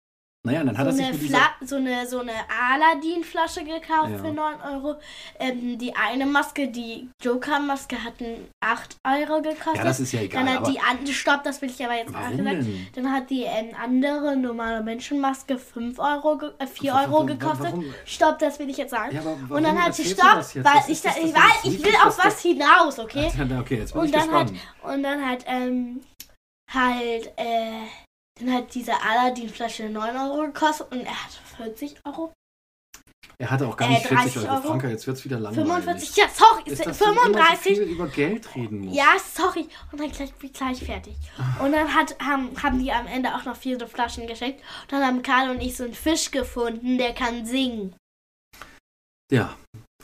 naja, 0.46 0.62
dann 0.62 0.76
hat 0.76 0.92
so 0.92 1.00
er 1.00 1.12
sich 1.14 1.22
mit 1.22 1.30
Fla 1.30 1.54
so 1.64 1.76
eine 1.76 2.06
so 2.06 2.18
eine 2.20 2.32
Aladdin-Flasche 2.70 3.64
gekauft 3.64 4.10
ja. 4.10 4.18
für 4.18 4.30
9 4.30 4.60
Euro. 4.60 4.96
Ähm, 5.38 5.78
die 5.78 5.96
eine 5.96 6.26
Maske, 6.26 6.68
die 6.68 7.08
Joker-Maske, 7.22 8.04
hat 8.04 8.14
8 8.60 8.96
Euro 9.06 9.40
gekostet. 9.40 9.76
Ja, 9.76 9.84
das 9.84 10.00
ist 10.00 10.12
ja 10.12 10.20
egal. 10.20 10.44
Dann 10.44 10.54
hat 10.54 10.66
die 10.66 10.78
andere, 10.78 11.14
stopp, 11.14 11.44
das 11.44 11.62
will 11.62 11.70
ich 11.70 11.82
aber 11.82 11.96
jetzt 11.96 12.12
warum 12.12 12.36
gesagt. 12.36 12.56
Denn? 12.56 12.86
Dann 12.94 13.10
hat 13.10 13.30
die 13.30 13.44
ähm, 13.44 13.74
andere 13.82 14.36
normale 14.36 14.82
Menschenmaske 14.82 15.56
5 15.56 15.98
Euro, 15.98 16.38
äh, 16.58 16.66
4 16.66 16.92
warum, 16.92 17.14
Euro 17.14 17.24
gekostet. 17.24 17.72
Warum? 17.72 17.94
Stopp, 18.04 18.38
das 18.38 18.58
will 18.58 18.68
ich 18.68 18.76
jetzt 18.76 18.90
sagen. 18.90 19.16
Ja, 19.16 19.22
Und 19.22 19.62
dann 19.62 19.82
hat 19.82 19.94
sie 19.94 20.04
stopp, 20.04 20.44
weil 20.56 20.82
ich, 20.88 21.00
das, 21.00 21.16
ich, 21.16 21.32
ich, 21.64 21.74
ich 21.74 21.84
will 21.86 21.94
auf 22.04 22.22
was 22.22 22.42
hinaus, 22.42 22.98
okay? 22.98 23.32
okay, 23.60 23.78
jetzt 23.78 23.94
bin 23.94 24.02
und 24.02 24.06
ich 24.08 24.12
dann 24.12 24.28
gespannt. 24.28 24.52
hat 24.82 24.92
und 24.92 25.02
dann 25.02 25.26
hat 25.26 25.44
ähm, 25.46 26.02
halt 26.70 27.32
äh 27.38 28.03
dann 28.40 28.52
hat 28.52 28.74
diese 28.74 28.92
Aladdin-Flasche 29.00 29.88
9 29.88 30.16
Euro 30.16 30.46
gekostet 30.46 30.90
und 30.92 31.00
er 31.00 31.24
hat 31.24 31.32
40 31.56 31.96
Euro. 32.04 32.32
Er 33.38 33.50
hatte 33.50 33.66
auch 33.66 33.76
gar 33.76 33.88
nicht 33.88 34.04
äh, 34.04 34.16
40 34.16 34.36
Euro. 34.38 34.48
Euro. 34.54 34.62
Franka, 34.62 34.88
jetzt 34.88 35.06
wird 35.06 35.16
es 35.16 35.24
wieder 35.24 35.40
langweilig. 35.40 35.66
45, 35.66 36.16
ja, 36.16 36.28
sorry, 36.28 36.62
ist 36.66 36.86
das 36.86 36.98
35. 36.98 37.76
So 37.76 37.82
viel 37.82 37.92
über 37.92 38.06
Geld 38.08 38.54
reden 38.54 38.80
muss. 38.80 38.96
Ja, 38.96 39.16
sorry. 39.18 39.68
Und 39.90 40.00
dann 40.00 40.10
gleich, 40.10 40.32
gleich 40.52 40.84
fertig. 40.84 41.16
Und 41.60 41.72
dann 41.72 41.92
hat, 41.94 42.16
haben, 42.20 42.50
haben 42.62 42.78
die 42.78 42.92
am 42.92 43.06
Ende 43.06 43.34
auch 43.34 43.44
noch 43.44 43.56
vier 43.56 43.78
so 43.78 43.86
Flaschen 43.86 44.26
geschenkt. 44.26 44.60
Und 44.82 44.92
dann 44.92 45.04
haben 45.04 45.22
Karl 45.22 45.50
und 45.50 45.60
ich 45.60 45.76
so 45.76 45.84
einen 45.84 45.94
Fisch 45.94 46.30
gefunden, 46.30 46.96
der 46.98 47.12
kann 47.12 47.44
singen. 47.44 47.96
Ja, 49.32 49.56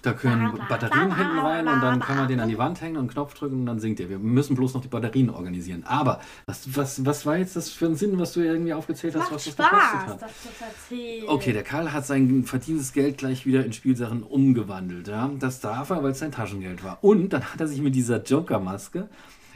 da 0.02 0.12
können 0.12 0.58
Batterien 0.68 1.14
hinten 1.14 1.38
rein 1.38 1.68
und 1.68 1.80
dann 1.80 2.00
kann 2.00 2.16
man 2.16 2.28
den 2.28 2.40
an 2.40 2.48
die 2.48 2.58
Wand 2.58 2.80
hängen 2.80 2.96
und 2.96 3.02
einen 3.02 3.10
Knopf 3.10 3.34
drücken 3.34 3.60
und 3.60 3.66
dann 3.66 3.80
singt 3.80 4.00
er. 4.00 4.08
Wir 4.08 4.18
müssen 4.18 4.56
bloß 4.56 4.74
noch 4.74 4.80
die 4.80 4.88
Batterien 4.88 5.30
organisieren. 5.30 5.84
Aber 5.84 6.20
was, 6.46 6.74
was, 6.76 7.04
was 7.04 7.26
war 7.26 7.36
jetzt 7.36 7.56
das 7.56 7.70
für 7.70 7.86
ein 7.86 7.96
Sinn, 7.96 8.18
was 8.18 8.32
du 8.32 8.40
irgendwie 8.40 8.72
aufgezählt 8.72 9.14
hast, 9.14 9.32
was 9.32 9.44
das 9.44 9.52
Spaß, 9.52 9.70
gekostet 9.70 10.08
hat? 10.08 10.22
Das 10.22 10.42
zu 10.42 10.48
erzählen. 10.64 11.28
Okay, 11.28 11.52
der 11.52 11.62
Karl 11.62 11.92
hat 11.92 12.06
sein 12.06 12.44
verdientes 12.44 12.92
Geld 12.92 13.18
gleich 13.18 13.46
wieder 13.46 13.64
in 13.64 13.72
Spielsachen 13.72 14.22
umgewandelt. 14.22 15.08
Ja? 15.08 15.30
Das 15.38 15.60
darf 15.60 15.90
er, 15.90 16.02
weil 16.02 16.12
es 16.12 16.18
sein 16.18 16.32
Taschengeld 16.32 16.82
war. 16.82 16.98
Und 17.02 17.32
dann 17.32 17.44
hat 17.44 17.60
er 17.60 17.68
sich 17.68 17.80
mit 17.80 17.94
dieser 17.94 18.22
Joker-Maske 18.22 19.08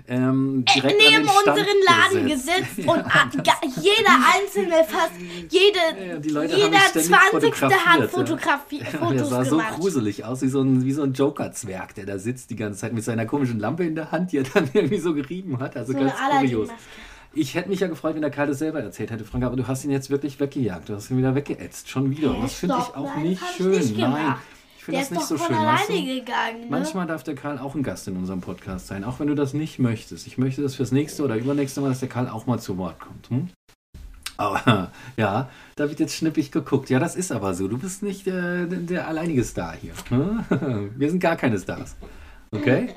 ähm, 0.07 0.65
äh, 0.67 0.75
direkt 0.75 0.99
neben 0.99 1.29
unseren 1.29 1.67
Laden 1.87 2.29
gesetzt 2.29 2.77
ja, 2.79 2.93
und 2.93 3.05
jeder 3.83 4.17
einzelne, 4.35 4.85
fast 4.87 5.13
jede, 5.49 6.33
ja, 6.33 6.43
jeder 6.45 6.79
20. 6.93 7.63
hat 7.63 8.11
Fotografie, 8.11 8.81
ja. 8.81 8.85
Fotos 8.85 9.11
Der 9.15 9.25
sah 9.25 9.43
gemacht. 9.43 9.75
so 9.75 9.81
gruselig 9.81 10.25
aus, 10.25 10.43
wie 10.43 10.49
so 10.49 10.61
ein, 10.61 10.85
wie 10.85 10.93
so 10.93 11.03
ein 11.03 11.13
Joker-Zwerg, 11.13 11.95
der 11.95 12.07
da 12.07 12.19
sitzt 12.19 12.51
die 12.51 12.57
ganze 12.57 12.81
Zeit 12.81 12.93
mit 12.93 13.05
seiner 13.05 13.25
komischen 13.27 13.59
Lampe 13.59 13.85
in 13.85 13.95
der 13.95 14.11
Hand, 14.11 14.33
die 14.33 14.39
er 14.39 14.45
dann 14.45 14.69
irgendwie 14.75 14.99
so 14.99 15.15
gerieben 15.15 15.59
hat. 15.59 15.77
Also 15.77 15.93
so 15.93 15.99
ganz 15.99 16.13
kurios. 16.15 16.69
Ich 17.37 17.55
hätte 17.55 17.69
mich 17.69 17.81
ja 17.81 17.89
gefreut, 17.89 18.15
wenn 18.15 18.23
der 18.23 18.31
Karl 18.31 18.47
das 18.47 18.59
selber 18.61 18.81
erzählt 18.81 19.11
hätte, 19.11 19.25
Frank, 19.25 19.43
aber 19.43 19.57
du 19.57 19.67
hast 19.67 19.85
ihn 19.85 19.91
jetzt 19.91 20.09
wirklich 20.09 20.39
weggejagt. 20.39 20.89
Du 20.89 20.95
hast 20.95 21.11
ihn 21.11 21.19
wieder 21.19 21.35
weggeätzt. 21.35 21.91
Schon 21.91 22.11
wieder. 22.11 22.31
Und 22.31 22.45
das 22.45 22.55
finde 22.55 22.77
ich 22.79 22.95
auch 22.95 23.17
nicht 23.17 23.43
schön. 23.57 23.71
Nicht 23.71 23.99
nein 23.99 24.37
finde 24.85 25.01
das 25.01 25.11
nicht 25.11 25.27
so 25.27 25.39
schön. 25.39 25.57
Weißt 25.57 25.89
du? 25.89 25.95
gegangen, 25.95 26.61
ne? 26.61 26.67
Manchmal 26.69 27.07
darf 27.07 27.23
der 27.23 27.35
Karl 27.35 27.59
auch 27.59 27.75
ein 27.75 27.83
Gast 27.83 28.07
in 28.09 28.17
unserem 28.17 28.41
Podcast 28.41 28.87
sein, 28.87 29.05
auch 29.05 29.19
wenn 29.21 29.29
du 29.29 29.35
das 29.35 29.55
nicht 29.55 29.79
möchtest. 29.79 30.27
Ich 30.27 30.39
möchte 30.39 30.63
das 30.63 30.75
fürs 30.75 30.93
nächste 30.93 31.25
oder 31.25 31.37
übernächste 31.37 31.81
Mal, 31.81 31.89
dass 31.89 32.01
der 32.01 32.09
Karl 32.09 32.29
auch 32.29 32.47
mal 32.47 32.59
zu 32.59 32.77
Wort 32.79 33.01
kommt. 33.01 33.31
Hm? 33.31 33.49
Aber 34.37 34.91
ja, 35.17 35.49
da 35.77 35.89
wird 35.89 36.01
jetzt 36.01 36.15
schnippig 36.15 36.53
geguckt. 36.53 36.91
Ja, 36.91 36.99
das 36.99 37.17
ist 37.17 37.33
aber 37.33 37.55
so. 37.55 37.69
Du 37.69 37.79
bist 37.79 38.03
nicht 38.03 38.27
äh, 38.27 38.67
der 38.67 39.09
alleinige 39.09 39.45
Star 39.45 39.75
hier. 39.75 39.93
Hm? 40.09 40.93
Wir 40.97 41.11
sind 41.11 41.21
gar 41.21 41.37
keine 41.37 41.59
Stars. 41.59 41.97
Okay? 42.51 42.91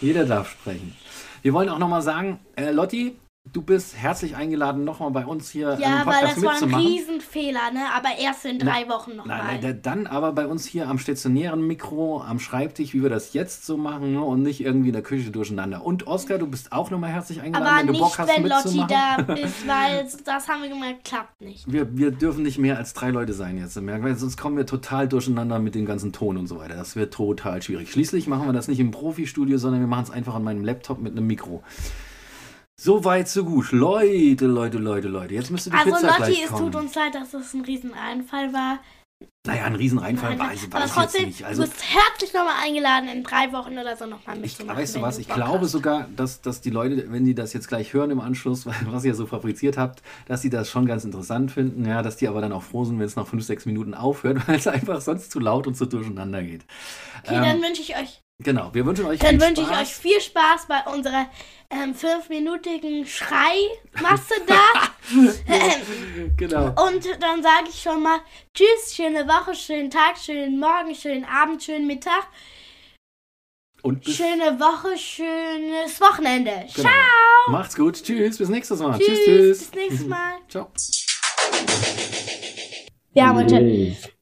Jeder 0.00 0.24
darf 0.24 0.50
sprechen. 0.50 0.94
Wir 1.42 1.52
wollen 1.52 1.68
auch 1.68 1.78
nochmal 1.78 2.02
sagen, 2.02 2.40
äh, 2.56 2.70
Lotti, 2.70 3.16
Du 3.52 3.60
bist 3.60 3.94
herzlich 3.94 4.36
eingeladen, 4.36 4.84
nochmal 4.84 5.10
bei 5.10 5.26
uns 5.26 5.50
hier 5.50 5.76
Ja, 5.78 6.00
im 6.00 6.06
weil 6.06 6.14
Podcast 6.14 6.36
das 6.38 6.44
war 6.44 6.50
ein 6.52 6.60
mitzumachen. 6.62 6.86
Riesenfehler, 6.86 7.70
ne? 7.74 7.80
Aber 7.94 8.08
erst 8.18 8.46
in 8.46 8.58
drei 8.58 8.88
Wochen 8.88 9.16
Nein, 9.16 9.60
nochmal. 9.60 9.74
dann 9.74 10.06
aber 10.06 10.32
bei 10.32 10.46
uns 10.46 10.64
hier 10.64 10.88
am 10.88 10.98
stationären 10.98 11.64
Mikro, 11.66 12.22
am 12.22 12.40
Schreibtisch, 12.40 12.94
wie 12.94 13.02
wir 13.02 13.10
das 13.10 13.34
jetzt 13.34 13.66
so 13.66 13.76
machen 13.76 14.14
ne? 14.14 14.22
und 14.22 14.42
nicht 14.42 14.62
irgendwie 14.62 14.88
in 14.88 14.94
der 14.94 15.02
Küche 15.02 15.30
durcheinander. 15.30 15.84
Und 15.84 16.06
Oskar, 16.06 16.38
du 16.38 16.46
bist 16.46 16.72
auch 16.72 16.90
nochmal 16.90 17.10
herzlich 17.10 17.42
eingeladen, 17.42 17.66
Aber 17.68 17.78
wenn 17.80 17.86
du 17.88 17.92
nicht, 17.92 18.00
Bock 18.02 18.18
hast 18.18 18.28
wenn 18.28 18.42
Lotti 18.46 18.78
mitzumachen. 18.78 19.26
da 19.26 19.34
ist, 19.34 19.68
weil 19.68 20.08
das 20.24 20.48
haben 20.48 20.62
wir 20.62 20.70
gemerkt, 20.70 21.04
klappt 21.04 21.42
nicht. 21.42 21.70
Wir, 21.70 21.98
wir 21.98 22.12
dürfen 22.12 22.44
nicht 22.44 22.56
mehr 22.58 22.78
als 22.78 22.94
drei 22.94 23.10
Leute 23.10 23.34
sein 23.34 23.58
jetzt, 23.58 23.76
wir, 23.76 24.16
sonst 24.16 24.38
kommen 24.38 24.56
wir 24.56 24.64
total 24.64 25.06
durcheinander 25.06 25.58
mit 25.58 25.74
dem 25.74 25.84
ganzen 25.84 26.14
Ton 26.14 26.38
und 26.38 26.46
so 26.46 26.58
weiter. 26.58 26.76
Das 26.76 26.96
wird 26.96 27.12
total 27.12 27.60
schwierig. 27.60 27.92
Schließlich 27.92 28.26
machen 28.26 28.46
wir 28.46 28.54
das 28.54 28.68
nicht 28.68 28.80
im 28.80 28.90
Profi-Studio, 28.90 29.58
sondern 29.58 29.80
wir 29.80 29.86
machen 29.86 30.04
es 30.04 30.10
einfach 30.10 30.34
an 30.34 30.44
meinem 30.44 30.64
Laptop 30.64 30.98
mit 31.02 31.12
einem 31.12 31.26
Mikro. 31.26 31.62
So 32.80 33.04
weit, 33.04 33.28
so 33.28 33.44
gut. 33.44 33.70
Leute, 33.72 34.46
Leute, 34.46 34.78
Leute, 34.78 35.08
Leute. 35.08 35.34
Jetzt 35.34 35.50
müsste 35.50 35.70
die 35.70 35.76
Also 35.76 35.90
Pizza 35.92 36.06
Lotti, 36.08 36.16
gleich 36.18 36.42
es 36.44 36.50
kommen. 36.50 36.72
tut 36.72 36.80
uns 36.82 36.94
leid, 36.94 37.14
dass 37.14 37.30
das 37.30 37.54
ein 37.54 37.60
Rieseneinfall 37.62 38.52
war. 38.52 38.78
naja, 39.46 39.64
ein 39.64 39.76
Riesenreinfall 39.76 40.30
Nein, 40.36 40.38
war, 40.40 40.52
ich, 40.52 40.64
ich 40.64 40.70
trotzdem, 40.70 41.20
jetzt 41.26 41.38
nicht. 41.38 41.44
Also, 41.44 41.62
du 41.62 41.68
bist 41.70 41.82
herzlich 41.84 42.32
nochmal 42.34 42.56
eingeladen, 42.64 43.08
in 43.08 43.22
drei 43.22 43.52
Wochen 43.52 43.78
oder 43.78 43.96
so 43.96 44.06
nochmal 44.06 44.36
Ich, 44.38 44.42
mitzumachen. 44.58 44.80
weißt 44.82 44.96
du 44.96 45.02
was, 45.02 45.18
ich 45.18 45.28
glaube 45.28 45.60
hast. 45.60 45.70
sogar, 45.70 46.08
dass, 46.16 46.40
dass 46.42 46.60
die 46.62 46.70
Leute, 46.70 47.10
wenn 47.12 47.24
die 47.24 47.34
das 47.36 47.52
jetzt 47.52 47.68
gleich 47.68 47.92
hören 47.92 48.10
im 48.10 48.20
Anschluss, 48.20 48.66
was 48.86 49.04
ihr 49.04 49.14
so 49.14 49.26
fabriziert 49.26 49.78
habt, 49.78 50.02
dass 50.26 50.42
sie 50.42 50.50
das 50.50 50.68
schon 50.68 50.84
ganz 50.86 51.04
interessant 51.04 51.52
finden, 51.52 51.86
ja, 51.86 52.02
dass 52.02 52.16
die 52.16 52.26
aber 52.26 52.40
dann 52.40 52.52
auch 52.52 52.64
froh 52.64 52.84
sind, 52.84 52.98
wenn 52.98 53.06
es 53.06 53.14
nach 53.16 53.26
fünf, 53.28 53.44
sechs 53.44 53.66
Minuten 53.66 53.94
aufhört, 53.94 54.48
weil 54.48 54.56
es 54.58 54.66
einfach 54.66 55.00
sonst 55.00 55.30
zu 55.30 55.38
laut 55.38 55.68
und 55.68 55.76
zu 55.76 55.86
durcheinander 55.86 56.42
geht. 56.42 56.64
Okay, 57.24 57.36
Ähm, 57.36 57.42
dann 57.44 57.62
wünsche 57.62 57.82
ich 57.82 57.96
euch, 57.96 58.20
genau, 58.38 58.72
wir 58.74 58.84
wünschen 58.86 59.06
euch 59.06 59.20
dann 59.20 59.38
viel 59.38 59.48
wünsche 59.48 59.62
ich 59.62 59.66
Spaß. 59.68 59.80
euch 59.80 59.94
viel 59.94 60.20
Spaß 60.20 60.66
bei 60.68 60.82
unserer 60.92 61.26
ähm, 61.70 61.94
fünfminütigen 61.94 63.06
Schreimasse 63.06 64.34
da. 64.46 64.60
ähm, 65.48 66.36
Genau. 66.36 66.66
und 66.86 67.04
dann 67.20 67.42
sage 67.42 67.68
ich 67.68 67.80
schon 67.80 68.02
mal 68.02 68.20
Tschüss, 68.54 68.94
schöne 68.94 69.26
Woche, 69.28 69.54
schönen 69.54 69.90
Tag, 69.90 70.18
schönen 70.18 70.58
Morgen, 70.58 70.94
schönen 70.94 71.24
Abend, 71.24 71.62
schönen 71.62 71.86
Mittag, 71.86 72.26
Und 73.82 74.04
schöne 74.04 74.58
Woche, 74.58 74.96
schönes 74.98 76.00
Wochenende. 76.00 76.50
genau. 76.74 76.88
Ciao. 76.88 77.50
Macht's 77.52 77.76
gut. 77.76 78.02
Tschüss, 78.02 78.38
bis 78.38 78.48
nächstes 78.48 78.78
Mal. 78.80 78.98
Tschüss, 78.98 79.06
Tschüss, 79.08 79.24
tschüss. 79.26 79.58
bis 79.58 79.72
nächstes 79.74 80.06
Mal. 80.06 80.32
Ciao. 80.48 80.70
Wir 83.12 83.26
haben 83.26 83.38
heute 83.38 84.13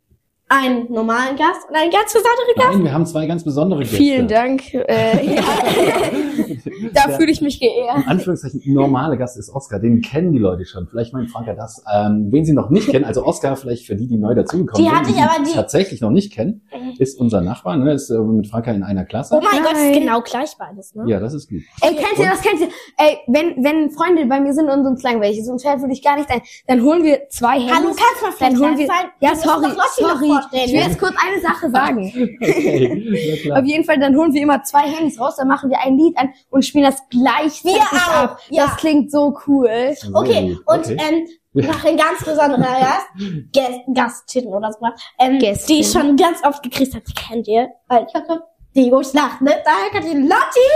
einen 0.52 0.92
normalen 0.92 1.36
Gast 1.36 1.68
und 1.68 1.74
einen 1.76 1.90
ganz 1.90 2.12
besonderen 2.12 2.54
Gast. 2.56 2.68
Nein, 2.72 2.84
wir 2.84 2.92
haben 2.92 3.06
zwei 3.06 3.26
ganz 3.26 3.44
besondere 3.44 3.80
Gäste. 3.80 3.96
Vielen 3.96 4.28
Dank. 4.28 4.74
Äh, 4.74 5.36
ja. 5.36 5.42
da 6.94 7.08
fühle 7.12 7.30
ich 7.30 7.40
mich 7.40 7.60
geehrt. 7.60 7.96
In 7.96 8.08
Anführungszeichen, 8.08 8.60
normale 8.66 9.16
Gast 9.16 9.36
ist 9.38 9.50
Oscar. 9.50 9.78
Den 9.78 10.00
kennen 10.00 10.32
die 10.32 10.38
Leute 10.38 10.64
schon. 10.64 10.86
Vielleicht 10.88 11.12
meint 11.12 11.30
Franka 11.30 11.54
das. 11.54 11.82
Ähm, 11.92 12.28
wen 12.30 12.44
sie 12.44 12.52
noch 12.52 12.70
nicht 12.70 12.88
kennen, 12.88 13.04
also 13.04 13.24
Oscar, 13.24 13.56
vielleicht 13.56 13.86
für 13.86 13.96
die, 13.96 14.06
die 14.06 14.16
neu 14.16 14.34
dazugekommen 14.34 14.84
Die 14.84 14.88
sind, 14.90 14.98
hatte 14.98 15.10
ich 15.10 15.16
ihn 15.16 15.22
aber 15.22 15.44
die- 15.44 15.52
tatsächlich 15.52 16.00
noch 16.00 16.10
nicht 16.10 16.32
kennen, 16.32 16.62
ist 16.98 17.18
unser 17.18 17.40
Nachbar, 17.40 17.76
ne? 17.76 17.92
ist 17.92 18.10
äh, 18.10 18.18
mit 18.18 18.46
Franka 18.48 18.72
in 18.72 18.82
einer 18.82 19.04
Klasse. 19.04 19.34
Oh 19.34 19.40
mein 19.42 19.62
Gott, 19.62 19.72
ist 19.72 19.92
genau 19.94 20.20
gleich 20.20 20.56
beides, 20.58 20.94
ne? 20.94 21.04
Ja, 21.06 21.20
das 21.20 21.34
ist 21.34 21.48
gut. 21.48 21.62
Ey, 21.80 21.94
kennt 21.94 22.18
ihr 22.18 22.30
das? 22.30 22.40
Kennt 22.42 22.60
ihr? 22.60 22.68
Ey, 22.98 23.18
wenn, 23.26 23.64
wenn 23.64 23.90
Freunde 23.90 24.26
bei 24.26 24.40
mir 24.40 24.52
sind 24.52 24.68
und 24.68 24.86
uns 24.86 25.02
langweilig 25.02 25.38
ist 25.38 25.48
und 25.48 25.60
fällt 25.62 25.80
würde 25.80 25.92
ich 25.92 26.02
gar 26.02 26.16
nicht 26.16 26.30
ein, 26.30 26.40
dann 26.66 26.82
holen 26.82 27.02
wir 27.02 27.28
zwei 27.30 27.58
Handys. 27.58 27.74
Hallo, 27.74 27.86
kannst 27.88 28.00
du 28.20 28.24
mal 28.24 28.32
dann 28.38 28.56
vielleicht 28.56 28.62
holen 28.62 28.78
wir, 28.78 28.86
sein? 28.86 29.10
ja, 29.20 29.34
sorry, 29.34 29.72
sorry. 29.98 30.41
Vorstellen, 30.42 30.64
Ich 30.66 30.72
will 30.72 30.81
jetzt 30.81 30.98
kurz 30.98 31.14
eine 31.24 31.40
Sache 31.40 31.70
sagen. 31.70 32.38
Okay. 32.42 33.52
Auf 33.52 33.64
jeden 33.64 33.85
Fall, 33.85 33.98
dann 33.98 34.16
holen 34.16 34.33
wir 34.33 34.42
immer 34.42 34.62
zwei 34.62 34.83
Handys 34.88 35.18
raus, 35.20 35.37
dann 35.37 35.48
machen 35.48 35.70
wir 35.70 35.78
ein 35.85 35.96
Lied 35.96 36.16
an 36.18 36.31
und 36.50 36.64
spielen 36.64 36.85
das 36.85 37.02
gleichzeitig 37.11 37.74
Wir 37.76 37.81
auch, 37.83 38.14
ab. 38.24 38.38
ja. 38.50 38.66
Das 38.66 38.76
klingt 38.76 39.11
so 39.11 39.37
cool. 39.46 39.68
Sehr 39.94 40.11
Okay, 40.14 40.57
und 40.66 40.78
Okay. 40.81 40.96
ähm, 40.98 41.26
noch 41.55 41.85
ein 41.85 41.96
ganz 41.96 42.24
besonderer 42.24 42.59
Gast, 42.81 43.07
Gast 43.52 43.81
Gastin 43.94 44.46
oder 44.46 44.72
so, 44.72 44.78
ähm, 45.18 45.38
Gästin. 45.38 45.74
die 45.76 45.81
ich 45.83 45.90
schon 45.90 46.16
ganz 46.16 46.38
oft 46.44 46.62
gekriegt 46.62 46.94
hat, 46.94 47.02
die 47.09 47.12
kennt 47.14 47.48
ihr, 47.48 47.68
weil 47.88 48.07
ich 48.09 48.14
hatte 48.14 48.42
Diego 48.74 49.02
Schlacht, 49.02 49.40
ne? 49.42 49.52
Daher 49.64 49.90
kennt 49.92 50.07
ihr 50.07 50.20
Lotti! 50.20 50.68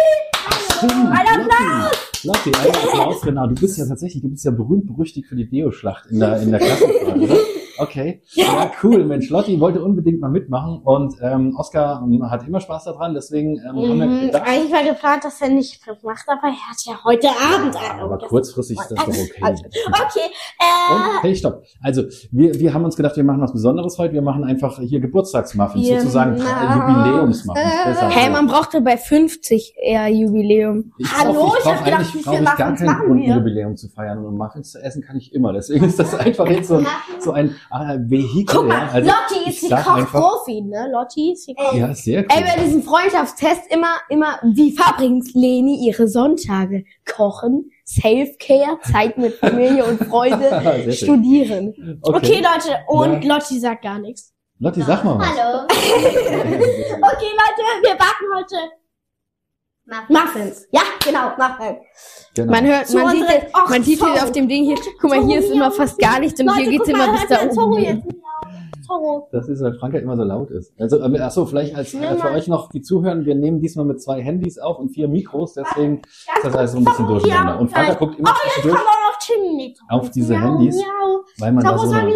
Ein 0.83 1.46
Lotti. 1.46 2.26
Lotti, 2.26 2.52
ein 2.55 2.70
Applaus, 2.74 3.20
genau. 3.22 3.46
Du 3.46 3.55
bist 3.55 3.79
ja 3.79 3.87
tatsächlich, 3.87 4.22
du 4.22 4.29
bist 4.29 4.44
ja 4.44 4.50
berühmt 4.50 4.87
berüchtigt 4.87 5.26
für 5.29 5.37
die 5.37 5.48
Deo-Schlacht 5.48 6.07
in 6.11 6.20
der, 6.20 6.40
in 6.42 6.50
der 6.50 6.61
Klassenfahrt, 6.61 7.16
oder? 7.16 7.37
Okay. 7.78 8.22
Ja, 8.32 8.70
cool, 8.82 9.04
Mensch. 9.04 9.28
Lotti 9.30 9.58
wollte 9.60 9.82
unbedingt 9.82 10.20
mal 10.20 10.30
mitmachen 10.30 10.80
und 10.84 11.14
ähm, 11.22 11.54
Oskar 11.56 12.06
hat 12.30 12.46
immer 12.46 12.60
Spaß 12.60 12.84
daran, 12.84 13.14
deswegen 13.14 13.56
ähm, 13.58 13.76
haben 13.88 13.98
wir 13.98 14.06
Mhm, 14.06 14.26
gedacht, 14.26 14.42
eigentlich 14.46 14.72
war 14.72 14.82
geplant, 14.84 15.24
dass 15.24 15.40
er 15.42 15.48
nicht 15.48 15.80
macht, 16.02 16.24
aber 16.28 16.46
er 16.48 16.70
hat 16.70 16.76
ja 16.84 16.94
heute 17.04 17.28
Abend 17.28 17.76
ein. 17.76 18.00
aber 18.00 18.18
kurzfristig 18.18 18.78
ist 18.78 18.90
das 18.90 18.98
doch 19.04 19.08
okay. 19.08 19.40
Also, 19.42 19.64
Okay, 19.86 20.30
äh, 20.60 20.94
Und, 20.94 21.22
hey, 21.22 21.34
stopp. 21.36 21.62
Also, 21.82 22.02
wir, 22.30 22.54
wir 22.58 22.72
haben 22.74 22.84
uns 22.84 22.96
gedacht, 22.96 23.16
wir 23.16 23.24
machen 23.24 23.40
was 23.40 23.52
Besonderes 23.52 23.98
heute. 23.98 24.14
Wir 24.14 24.22
machen 24.22 24.44
einfach 24.44 24.78
hier 24.80 25.00
Geburtstagsmuffins, 25.00 25.86
Genau. 25.86 26.00
sozusagen 26.00 26.36
Jubiläumsmuffins. 26.36 27.72
Besser. 27.84 28.08
Hey, 28.10 28.30
man 28.30 28.46
brauchte 28.46 28.80
bei 28.80 28.96
50 28.96 29.74
eher 29.82 30.08
Jubiläum. 30.08 30.92
Ich 30.98 31.08
Hallo, 31.18 31.52
ich 31.56 31.62
brauch 31.64 31.74
hab 31.76 31.84
gedacht, 31.84 32.00
wie 32.14 32.18
viel 32.18 32.20
ich 32.20 32.44
gar 32.44 32.70
Muffins 32.70 32.80
keinen 32.80 32.98
Grund, 33.06 33.22
ein? 33.24 33.36
Jubiläum 33.38 33.76
zu 33.76 33.88
feiern. 33.88 34.24
Und 34.24 34.36
Muffins 34.36 34.72
zu 34.72 34.82
essen 34.82 35.02
kann 35.02 35.16
ich 35.16 35.32
immer. 35.34 35.52
Deswegen 35.52 35.84
ist 35.84 35.98
das 35.98 36.14
einfach 36.18 36.48
jetzt 36.48 36.68
so 36.68 36.76
ein, 36.76 36.86
so 37.20 37.32
ein 37.32 37.54
äh, 37.70 37.98
Vehikel. 38.11 38.44
guck 38.57 38.66
mal, 38.68 38.87
ja. 38.87 38.88
Also, 38.92 39.11
Lotti 39.11 39.50
ist 39.50 39.62
die 39.62 39.68
Kochprofi, 39.70 40.61
ne? 40.62 40.88
Lotti 40.92 41.33
ist 41.33 41.46
die 41.48 41.55
Koch. 41.55 41.72
Ja, 41.74 41.94
sehr 41.94 42.20
cool. 42.22 42.26
Ey, 42.31 42.44
bei 42.44 42.64
diesem 42.64 42.83
Freundschaftstest 42.83 43.62
immer, 43.70 43.96
immer, 44.09 44.38
wie 44.42 44.72
verbringt 44.72 45.35
Leni 45.35 45.87
ihre 45.87 46.09
Sonntage? 46.09 46.85
Kochen, 47.05 47.70
Self-Care, 47.87 48.79
Zeit 48.83 49.18
mit 49.18 49.35
Familie 49.38 49.85
und 49.85 50.02
Freunde, 50.05 50.83
schön. 50.85 50.92
studieren. 50.92 52.00
Okay, 52.02 52.37
Leute, 52.42 52.79
und 52.88 53.22
Ja. 53.24 53.35
Lotti 53.35 53.59
sagt 53.59 53.83
gar 53.83 53.98
nichts. 53.98 54.33
Lotti, 54.59 54.83
sag 54.83 55.05
mal 55.05 55.18
was. 55.18 55.29
Hallo. 55.29 55.66
Okay, 57.07 57.31
Leute, 57.33 57.62
wir 57.83 57.94
backen 57.96 58.26
heute 58.35 58.57
Muffins. 60.09 60.66
Ja, 60.72 60.81
genau, 61.05 61.29
Muffins. 61.38 61.79
Genau. 62.35 62.53
Man 62.53 62.66
hört, 62.66 62.92
man 62.92 63.11
sieht, 63.11 63.20
unseren- 63.22 63.29
jetzt- 63.29 63.55
Och, 63.57 63.68
man 63.70 63.83
sieht 63.83 63.99
hier 63.99 64.09
Zorro. 64.14 64.25
auf 64.25 64.33
dem 64.33 64.49
Ding 64.49 64.64
hier, 64.64 64.77
guck 65.01 65.11
mal, 65.11 65.25
hier 65.25 65.38
ist 65.38 65.51
immer 65.51 65.70
fast 65.70 65.99
gar 65.99 66.18
nichts 66.20 66.40
und 66.40 66.46
Leute, 66.46 66.61
hier 66.62 66.70
geht's 66.72 66.88
immer 66.88 67.07
mal, 67.07 67.12
bis 67.12 67.29
da 67.29 67.62
oben. 67.62 68.03
Das 69.33 69.49
ist, 69.49 69.62
weil 69.62 69.75
Franka 69.79 69.99
immer 69.99 70.16
so 70.16 70.22
laut 70.22 70.51
ist. 70.51 70.72
Also, 70.79 71.01
äh, 71.01 71.20
achso, 71.20 71.44
vielleicht 71.46 71.75
als 71.75 71.92
äh, 71.94 72.16
für 72.16 72.31
euch 72.31 72.46
noch, 72.46 72.68
die 72.70 72.83
zuhören, 72.83 73.25
wir 73.25 73.35
nehmen 73.35 73.61
diesmal 73.61 73.85
mit 73.85 74.01
zwei 74.01 74.22
Handys 74.22 74.59
auf 74.59 74.79
und 74.79 74.90
vier 74.90 75.09
Mikros, 75.09 75.55
deswegen 75.55 76.03
ist 76.03 76.29
das 76.44 76.55
alles 76.55 76.72
so 76.72 76.79
ein 76.79 76.85
bisschen 76.85 77.07
durcheinander. 77.07 77.59
Und 77.59 77.70
Franka 77.70 77.94
guckt 77.94 78.18
immer 78.18 78.31
Oh, 78.31 78.35
jetzt 78.44 78.55
zwischendurch 78.55 78.81
auf 79.88 80.11
diese 80.11 80.38
Handys, 80.40 80.81
weil 81.38 81.53
man 81.53 81.64
da 81.64 81.79
so 81.79 81.90
eine. 81.90 82.12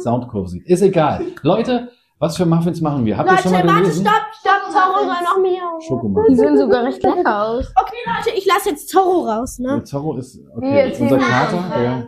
Soundkurve 0.00 0.48
sieht. 0.48 0.66
Ist 0.66 0.82
egal. 0.82 1.24
Leute, 1.42 1.88
was 2.18 2.36
für 2.36 2.46
Muffins 2.46 2.80
machen 2.80 3.04
wir? 3.04 3.16
Habt 3.16 3.30
ihr 3.30 3.38
schon 3.38 3.52
mal 3.52 3.58
Leute, 3.58 3.68
warte, 3.68 3.82
gelesen? 3.82 4.06
stopp, 4.06 4.22
stopp, 4.40 4.72
Zorro 4.72 4.98
soll 5.04 5.24
noch 5.24 5.38
miauen. 5.40 5.78
Die 5.80 5.86
Schokomuffins. 5.86 6.38
sehen 6.38 6.58
sogar 6.58 6.84
recht 6.84 7.02
lecker 7.02 7.42
aus. 7.42 7.72
Okay, 7.76 7.96
Leute, 8.06 8.36
ich 8.36 8.46
lasse 8.46 8.70
jetzt 8.70 8.88
Zorro 8.88 9.28
raus, 9.28 9.58
ne? 9.58 9.68
Der 9.76 9.84
Zorro 9.84 10.16
ist, 10.16 10.40
okay, 10.56 10.88
jetzt 10.88 11.00
unser? 11.00 11.18
Kater. 11.18 11.82
Ja. 11.82 12.04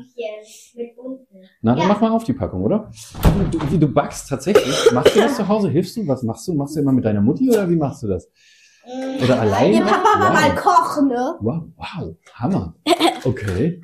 Na, 1.62 1.74
dann 1.74 1.88
mach 1.88 2.00
mal 2.00 2.10
auf 2.10 2.24
die 2.24 2.32
Packung, 2.32 2.62
oder? 2.64 2.90
Du, 3.50 3.58
wie 3.70 3.78
du 3.78 3.86
backst 3.88 4.28
tatsächlich. 4.28 4.92
Machst 4.92 5.14
du 5.14 5.20
das 5.20 5.36
zu 5.36 5.46
Hause? 5.46 5.68
Hilfst 5.68 5.96
du? 5.96 6.06
Was 6.08 6.22
machst 6.22 6.46
du? 6.48 6.54
Machst 6.54 6.76
du 6.76 6.80
immer 6.80 6.92
mit 6.92 7.04
deiner 7.04 7.20
Mutti 7.20 7.48
oder 7.50 7.68
wie 7.68 7.76
machst 7.76 8.02
du 8.02 8.08
das? 8.08 8.28
Oder 9.22 9.40
alleine? 9.40 9.76
Ihr 9.76 9.84
Papa 9.84 10.18
war 10.18 10.32
Wow. 10.32 10.40
mal 10.40 10.54
kochen, 10.56 11.08
ne? 11.08 11.34
Wow, 11.40 11.62
wow, 11.76 12.14
Hammer. 12.34 12.74
Okay. 13.24 13.82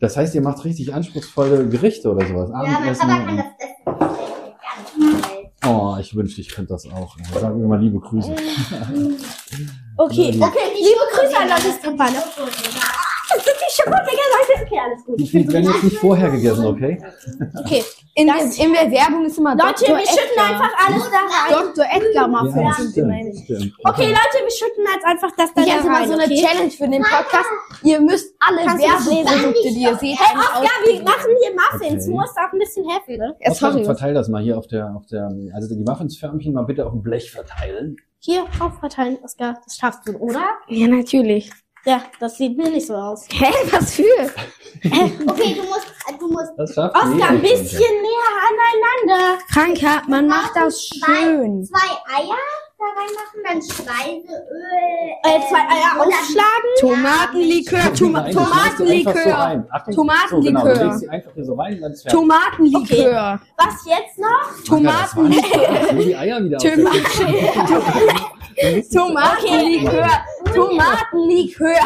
Das 0.00 0.16
heißt, 0.16 0.34
ihr 0.34 0.40
macht 0.42 0.64
richtig 0.64 0.94
anspruchsvolle 0.94 1.68
Gerichte 1.68 2.10
oder 2.10 2.24
sowas. 2.26 2.48
Ja, 2.50 2.56
mein 2.62 2.74
Abendessen. 2.76 3.08
Papa 3.08 3.24
kann 3.24 3.36
das 3.36 3.46
essen. 3.58 4.45
Oh, 5.66 5.96
ich 6.00 6.14
wünschte, 6.14 6.40
ich 6.40 6.48
könnte 6.48 6.74
das 6.74 6.86
auch. 6.86 7.16
Sagen 7.40 7.60
wir 7.60 7.68
mal 7.68 7.80
liebe 7.80 7.98
Grüße. 7.98 8.30
Okay, 9.96 10.38
okay, 10.40 10.66
liebe 10.74 11.04
Grüße 11.12 11.36
an 11.36 11.48
Lottes 11.48 11.80
Papa, 11.82 12.10
ne? 12.10 12.22
Schokofinger, 13.76 14.26
Leute. 14.34 14.62
Okay, 14.66 14.78
alles 14.84 15.04
gut. 15.04 15.20
Ich 15.20 15.32
bin 15.32 15.42
die 15.42 15.46
so 15.48 15.52
werden 15.54 15.70
jetzt 15.72 15.84
nicht 15.84 15.96
vorher 15.98 16.30
gegessen, 16.30 16.66
okay? 16.66 16.98
Okay, 17.64 17.84
In, 18.14 18.26
der, 18.26 18.36
Das- 18.36 18.58
in 18.58 18.72
der 18.72 18.90
Werbung 18.90 19.24
ist 19.26 19.36
immer 19.38 19.54
Leute, 19.54 19.84
Dr. 19.84 19.96
wir 19.98 20.06
schütten 20.06 20.38
Edgar. 20.38 20.46
einfach 20.50 20.72
alles 20.86 21.10
da 21.10 21.18
rein. 21.18 21.72
Dr. 21.74 21.84
Edgar 21.92 22.28
Muffins 22.28 22.54
Ja, 22.56 22.72
sind. 22.72 23.74
Okay, 23.84 24.06
Leute, 24.06 24.36
wir 24.44 24.50
schütten 24.50 24.84
jetzt 24.94 25.04
einfach 25.04 25.30
das 25.36 25.52
da 25.54 25.62
Ich 25.62 25.74
hätte 25.74 25.86
mal 25.86 25.96
rein, 26.00 26.08
so 26.08 26.14
eine 26.14 26.24
okay? 26.24 26.42
Challenge 26.42 26.70
für 26.70 26.88
den 26.88 27.02
Podcast. 27.02 27.48
Ihr 27.82 28.00
müsst 28.00 28.34
alle? 28.40 28.58
Werbeprodukte, 28.66 29.68
die 29.68 29.82
ihr 29.82 29.94
seht, 29.96 30.18
Hey, 30.18 30.36
Oscar, 30.38 30.62
wir 30.84 31.02
machen 31.02 31.30
hier 31.42 31.52
Muffins. 31.54 32.04
Okay. 32.04 32.12
Du 32.12 32.18
musst 32.20 32.36
auch 32.38 32.52
ein 32.52 32.58
bisschen 32.58 32.88
helfen, 32.88 33.16
ne? 33.18 33.36
Ja, 33.40 33.52
sorry. 33.54 33.84
verteil 33.84 34.14
das 34.14 34.28
mal 34.28 34.42
hier 34.42 34.56
auf 34.56 34.66
der, 34.66 34.94
auf 34.96 35.06
der, 35.06 35.28
also 35.54 35.68
die 35.74 35.82
Muffinsförmchen 35.82 36.52
mal 36.54 36.62
bitte 36.64 36.86
auf 36.86 36.92
dem 36.92 37.02
Blech 37.02 37.30
verteilen. 37.30 37.96
Hier, 38.18 38.44
aufverteilen, 38.60 39.18
Oscar. 39.22 39.60
Das 39.64 39.76
schaffst 39.76 40.00
du, 40.08 40.12
oder? 40.16 40.44
Ja, 40.68 40.88
natürlich. 40.88 41.50
Ja, 41.86 42.02
das 42.18 42.36
sieht 42.36 42.56
mir 42.56 42.68
nicht 42.68 42.86
so 42.86 42.94
aus. 42.94 43.26
Hä, 43.32 43.46
was 43.70 43.94
für? 43.94 44.02
Okay, 44.84 45.54
du 45.54 45.62
musst, 45.62 45.86
du 46.18 46.28
musst 46.28 46.52
Das 46.56 46.74
schafft 46.74 46.94
Oscar, 46.96 47.12
jeder 47.12 47.28
ein 47.28 47.40
bisschen 47.42 47.94
näher 48.02 48.32
aneinander. 49.06 49.38
Franka, 49.48 50.02
man 50.08 50.26
macht 50.26 50.50
das 50.56 50.80
schön. 50.88 51.64
zwei 51.64 51.88
Eier 52.14 52.36
reinmachen, 52.78 53.40
dann 53.44 53.62
Speiseöl. 53.62 54.26
Äh, 55.22 55.40
zwei 55.48 55.58
Eier 55.60 56.02
und 56.02 56.10
dann- 56.10 56.18
aufschlagen. 56.18 56.70
Tomatenlikör, 56.80 57.94
Toma 57.94 58.18
einfach 58.22 58.40
so 58.40 58.50
Tomatenlikör, 58.50 59.34
rein. 59.34 59.66
Achtung, 59.70 59.94
Tomatenlikör. 59.94 60.30
So, 60.30 60.40
genau, 60.42 60.64
du 60.64 60.84
legst 60.84 61.00
sie 61.00 61.08
einfach 61.08 61.32
hier 61.34 61.44
so 61.44 61.54
rein, 61.54 61.78
fertig. 61.78 62.12
Tomatenlikör, 62.12 63.40
Was 63.56 63.74
jetzt 63.86 64.18
noch? 64.18 64.64
Tomaten, 64.66 65.28
Nur 65.94 66.04
die 66.04 66.16
Eier 66.16 66.42
wieder 66.44 66.56
aus 66.56 66.62
der 66.62 66.74
Tomaten, 66.74 66.98
Tomatenlikör, 68.92 70.08
Tomatenlikör. 70.54 71.76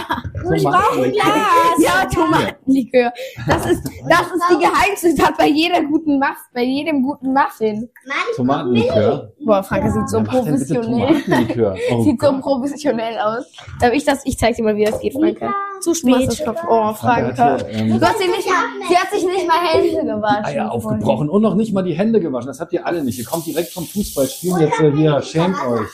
Ich 0.55 0.63
brauche 0.63 1.03
ein 1.03 1.15
Ja, 1.15 2.05
Tomatenlikör. 2.13 3.13
Das 3.47 3.67
ist, 3.71 3.83
das 4.09 4.23
ist 4.23 4.45
die 4.51 4.59
Geheimzutat 4.59 5.37
bei 5.37 5.49
jeder 5.49 5.83
guten 5.83 6.19
Muff, 6.19 6.39
bei 6.55 6.63
jedem 6.63 7.03
guten 7.03 7.33
Muffin. 7.33 7.89
Tomatenlikör. 8.37 9.33
Boah, 9.45 9.63
Franke 9.63 9.91
sieht 9.91 10.09
so 10.09 10.23
professionell. 10.23 11.17
Oh 11.93 12.03
Sieht 12.03 12.21
so 12.21 12.41
professionell 12.41 13.19
aus. 13.19 13.45
Darf 13.81 13.93
ich 13.93 14.05
das? 14.05 14.25
Ich 14.25 14.39
zeig 14.39 14.55
dir 14.57 14.63
mal, 14.63 14.77
wie 14.77 14.85
das 14.85 15.01
geht, 15.01 15.13
Franke. 15.13 15.51
Zu 15.81 15.95
spät. 15.95 16.43
Oh, 16.69 16.93
Franke 16.93 17.67
ähm, 17.71 17.99
Du 17.99 18.07
hast 18.07 18.19
sie 18.19 18.29
nicht 18.29 18.49
mal, 18.49 18.89
sie 18.89 18.97
hat 18.97 19.11
sich 19.11 19.25
nicht 19.25 19.47
mal 19.47 19.59
Hände 19.61 20.05
gewaschen. 20.05 20.45
Eier 20.45 20.73
aufgebrochen 20.73 21.29
und 21.29 21.43
noch 21.43 21.55
nicht 21.55 21.73
mal 21.73 21.83
die 21.83 21.95
Hände 21.95 22.21
gewaschen. 22.21 22.49
Das 22.49 22.61
habt 22.61 22.73
ihr 22.73 22.87
alle 22.87 23.03
nicht. 23.03 23.19
Ihr 23.19 23.25
kommt 23.25 23.47
direkt 23.47 23.73
vom 23.73 23.85
Fußballspielen 23.85 24.61
jetzt 24.61 24.81
äh, 24.81 24.93
hier. 24.93 25.21
Schämt 25.23 25.57
euch. 25.67 25.89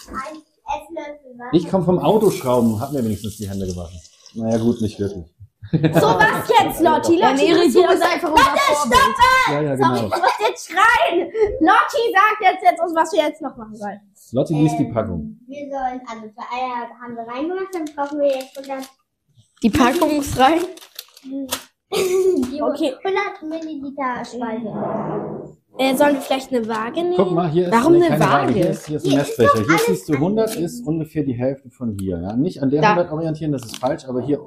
Ich 1.53 1.69
komme 1.69 1.85
vom 1.85 1.99
Autoschrauben. 1.99 2.81
Hab 2.81 2.93
mir 2.93 3.05
wenigstens 3.05 3.37
die 3.37 3.49
Hände 3.49 3.67
gewaschen. 3.67 4.01
Naja, 4.35 4.59
gut, 4.59 4.81
nicht 4.81 4.99
wirklich. 4.99 5.25
So, 5.73 5.79
was 5.81 6.49
jetzt, 6.49 6.81
Lotti? 6.81 7.19
Ja, 7.19 7.31
Lotti, 7.31 7.45
nee, 7.45 7.53
du 7.55 7.87
bist 7.89 8.03
einfach 8.03 8.31
unser 8.31 8.57
Vorbild. 8.57 9.01
Ja, 9.49 9.61
ja, 9.63 9.77
Sorry, 9.77 10.01
genau. 10.01 10.03
du 10.03 10.09
musst 10.23 10.41
jetzt 10.41 10.71
schreien. 10.71 11.27
Lotti 11.61 12.03
sagt 12.15 12.41
jetzt, 12.41 12.63
jetzt 12.63 12.81
uns, 12.81 12.95
was 12.95 13.13
wir 13.13 13.23
jetzt 13.25 13.43
noch 13.43 13.57
machen 13.57 13.75
sollen. 13.75 14.01
Lotti 14.33 14.55
liest 14.55 14.79
die 14.79 14.85
Ähm, 14.85 14.95
Packung. 14.95 15.41
Wir 15.49 15.69
sollen, 15.69 16.01
also 16.09 16.23
zwei 16.35 16.57
Eier 16.57 16.89
haben 17.03 17.17
wir 17.17 17.27
reingemacht, 17.27 17.75
dann 17.75 17.85
brauchen 17.97 18.21
wir 18.21 18.29
jetzt 18.39 18.57
100, 18.59 18.89
Die 19.63 19.71
Packung 19.71 20.11
ist 20.21 20.39
rein. 20.39 20.61
die 21.25 22.63
Okay. 22.63 22.95
100 23.03 23.43
Milliliter 23.43 24.25
Speiseöl. 24.25 25.46
Äh, 25.79 25.95
sollen 25.97 26.15
wir 26.15 26.21
vielleicht 26.21 26.53
eine 26.53 26.67
Waage 26.69 27.03
nehmen? 27.03 27.15
Guck 27.17 27.33
mal, 27.33 27.51
hier 27.51 27.67
ist 27.67 27.73
Warum 27.73 27.95
eine 27.95 28.09
keine 28.09 28.25
Waage? 28.25 28.53
Hier 28.55 28.71
ist, 28.71 28.87
hier 28.87 28.97
ist 28.97 29.05
ein 29.05 29.11
Hier 29.11 29.19
Messbecher. 29.19 29.65
Hier 29.67 29.79
siehst 29.87 30.09
du 30.09 30.15
100 30.15 30.57
ist 30.57 30.87
ungefähr 30.87 31.23
die 31.23 31.35
Hälfte 31.35 31.71
von 31.71 31.97
hier. 31.99 32.19
Ja? 32.21 32.37
Nicht 32.37 32.63
an 32.63 32.71
der 32.71 32.83
Da. 32.83 32.91
100 32.93 33.13
orientieren, 33.13 33.53
das 33.53 33.65
ist 33.65 33.77
falsch, 33.77 34.05
aber 34.07 34.23
hier 34.23 34.41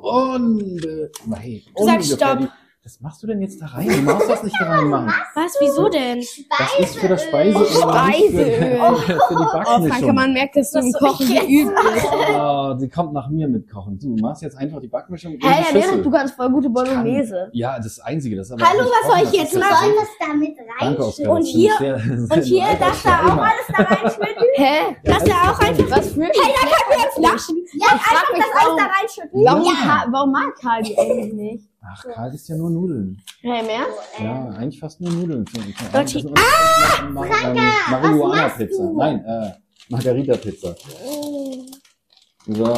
ungefähr 1.74 2.04
Stopp. 2.04 2.40
die. 2.40 2.48
Was 2.90 3.00
machst 3.02 3.22
du 3.22 3.28
denn 3.28 3.40
jetzt 3.40 3.62
da 3.62 3.68
rein? 3.68 3.88
Du 3.88 4.02
machst 4.02 4.28
das 4.28 4.42
nicht 4.42 4.56
da 4.60 4.66
reinmachen. 4.68 5.14
Was? 5.36 5.54
Wieso 5.60 5.90
denn? 5.90 6.18
Das 6.58 6.80
ist 6.80 6.98
für 6.98 7.08
das 7.08 7.22
Speiseöl. 7.24 7.68
Speiseöl. 7.68 8.96
Für, 8.96 9.14
für 9.28 9.36
die 9.36 9.44
Oh, 9.44 9.88
Franke, 9.88 10.12
man 10.12 10.34
merkt, 10.34 10.56
dass 10.56 10.72
du 10.72 10.80
im 10.80 10.92
Das 10.92 11.00
Kochen 11.00 11.28
geübt 11.28 11.72
bist. 11.94 12.06
Oh, 12.36 12.76
sie 12.80 12.90
kommt 12.90 13.14
nach 13.14 13.30
mir 13.30 13.48
mit 13.48 13.70
Kochen. 13.70 14.00
Du 14.00 14.16
machst 14.20 14.42
jetzt 14.42 14.58
einfach 14.58 14.80
die 14.82 14.88
Backmischung 14.88 15.34
in 15.34 15.40
Hä, 15.48 15.66
die 15.72 15.78
nee, 15.78 16.02
du 16.02 16.10
kannst 16.10 16.34
voll 16.34 16.50
gute 16.50 16.68
Bolognese. 16.72 17.50
Ja, 17.54 17.78
das 17.78 18.00
Einzige. 18.00 18.36
Das 18.38 18.48
ist 18.48 18.54
aber 18.54 18.68
Hallo, 18.68 18.80
was 18.90 19.12
soll 19.12 19.18
ich 19.20 19.40
das 19.40 19.54
jetzt 19.54 19.60
machen? 19.60 19.76
Sollen 19.84 19.94
wir 19.94 20.02
es 20.02 20.10
damit 20.28 20.58
Danke, 20.58 20.84
rein? 20.84 20.98
Oskar. 20.98 21.30
Und 21.30 21.40
das 21.42 21.48
hier- 21.50 21.74
sehr- 21.78 22.00
sehr 22.00 22.38
Und 22.38 22.44
hier, 22.44 22.66
darfst 22.80 23.06
du 23.06 23.10
auch 23.10 23.38
alles 23.38 23.68
da 23.78 23.84
reinschütten? 23.84 24.46
Hä? 24.60 24.96
Lass 25.04 25.24
da 25.24 25.52
auch 25.52 25.60
einfach. 25.60 25.90
Was 25.90 26.08
für 26.14 26.22
Hey, 26.22 26.32
da 26.34 26.62
können 26.62 26.90
wir 26.90 27.00
jetzt 27.06 27.18
lachen. 27.18 27.56
Ja, 27.74 27.88
ich 27.88 27.92
Einfach 27.94 28.24
das 28.34 28.40
alles 28.40 28.54
da 28.54 28.66
warum, 28.66 28.80
reinschütten. 28.80 29.46
warum, 29.46 29.74
Ka- 29.76 30.06
warum 30.12 30.32
mag 30.32 30.56
Karl 30.62 30.84
die 30.84 30.98
eigentlich 30.98 31.34
nicht? 31.34 31.64
Ach, 31.82 32.04
Karl 32.14 32.34
ist 32.34 32.48
ja 32.50 32.56
nur 32.58 32.70
Nudeln. 32.70 33.22
Hä, 33.42 33.62
mehr? 33.64 33.86
Ja, 34.22 34.50
eigentlich 34.58 34.80
fast 34.80 35.00
nur 35.02 35.12
Nudeln. 35.12 35.46
Lotti. 35.94 36.28
Ah, 36.36 37.12
Franka, 37.14 37.62
Marihuana-Pizza. 37.92 38.84
du? 38.84 38.98
Nein, 38.98 39.24
äh, 39.26 39.52
Margarita-Pizza. 39.90 40.76
So. 42.48 42.74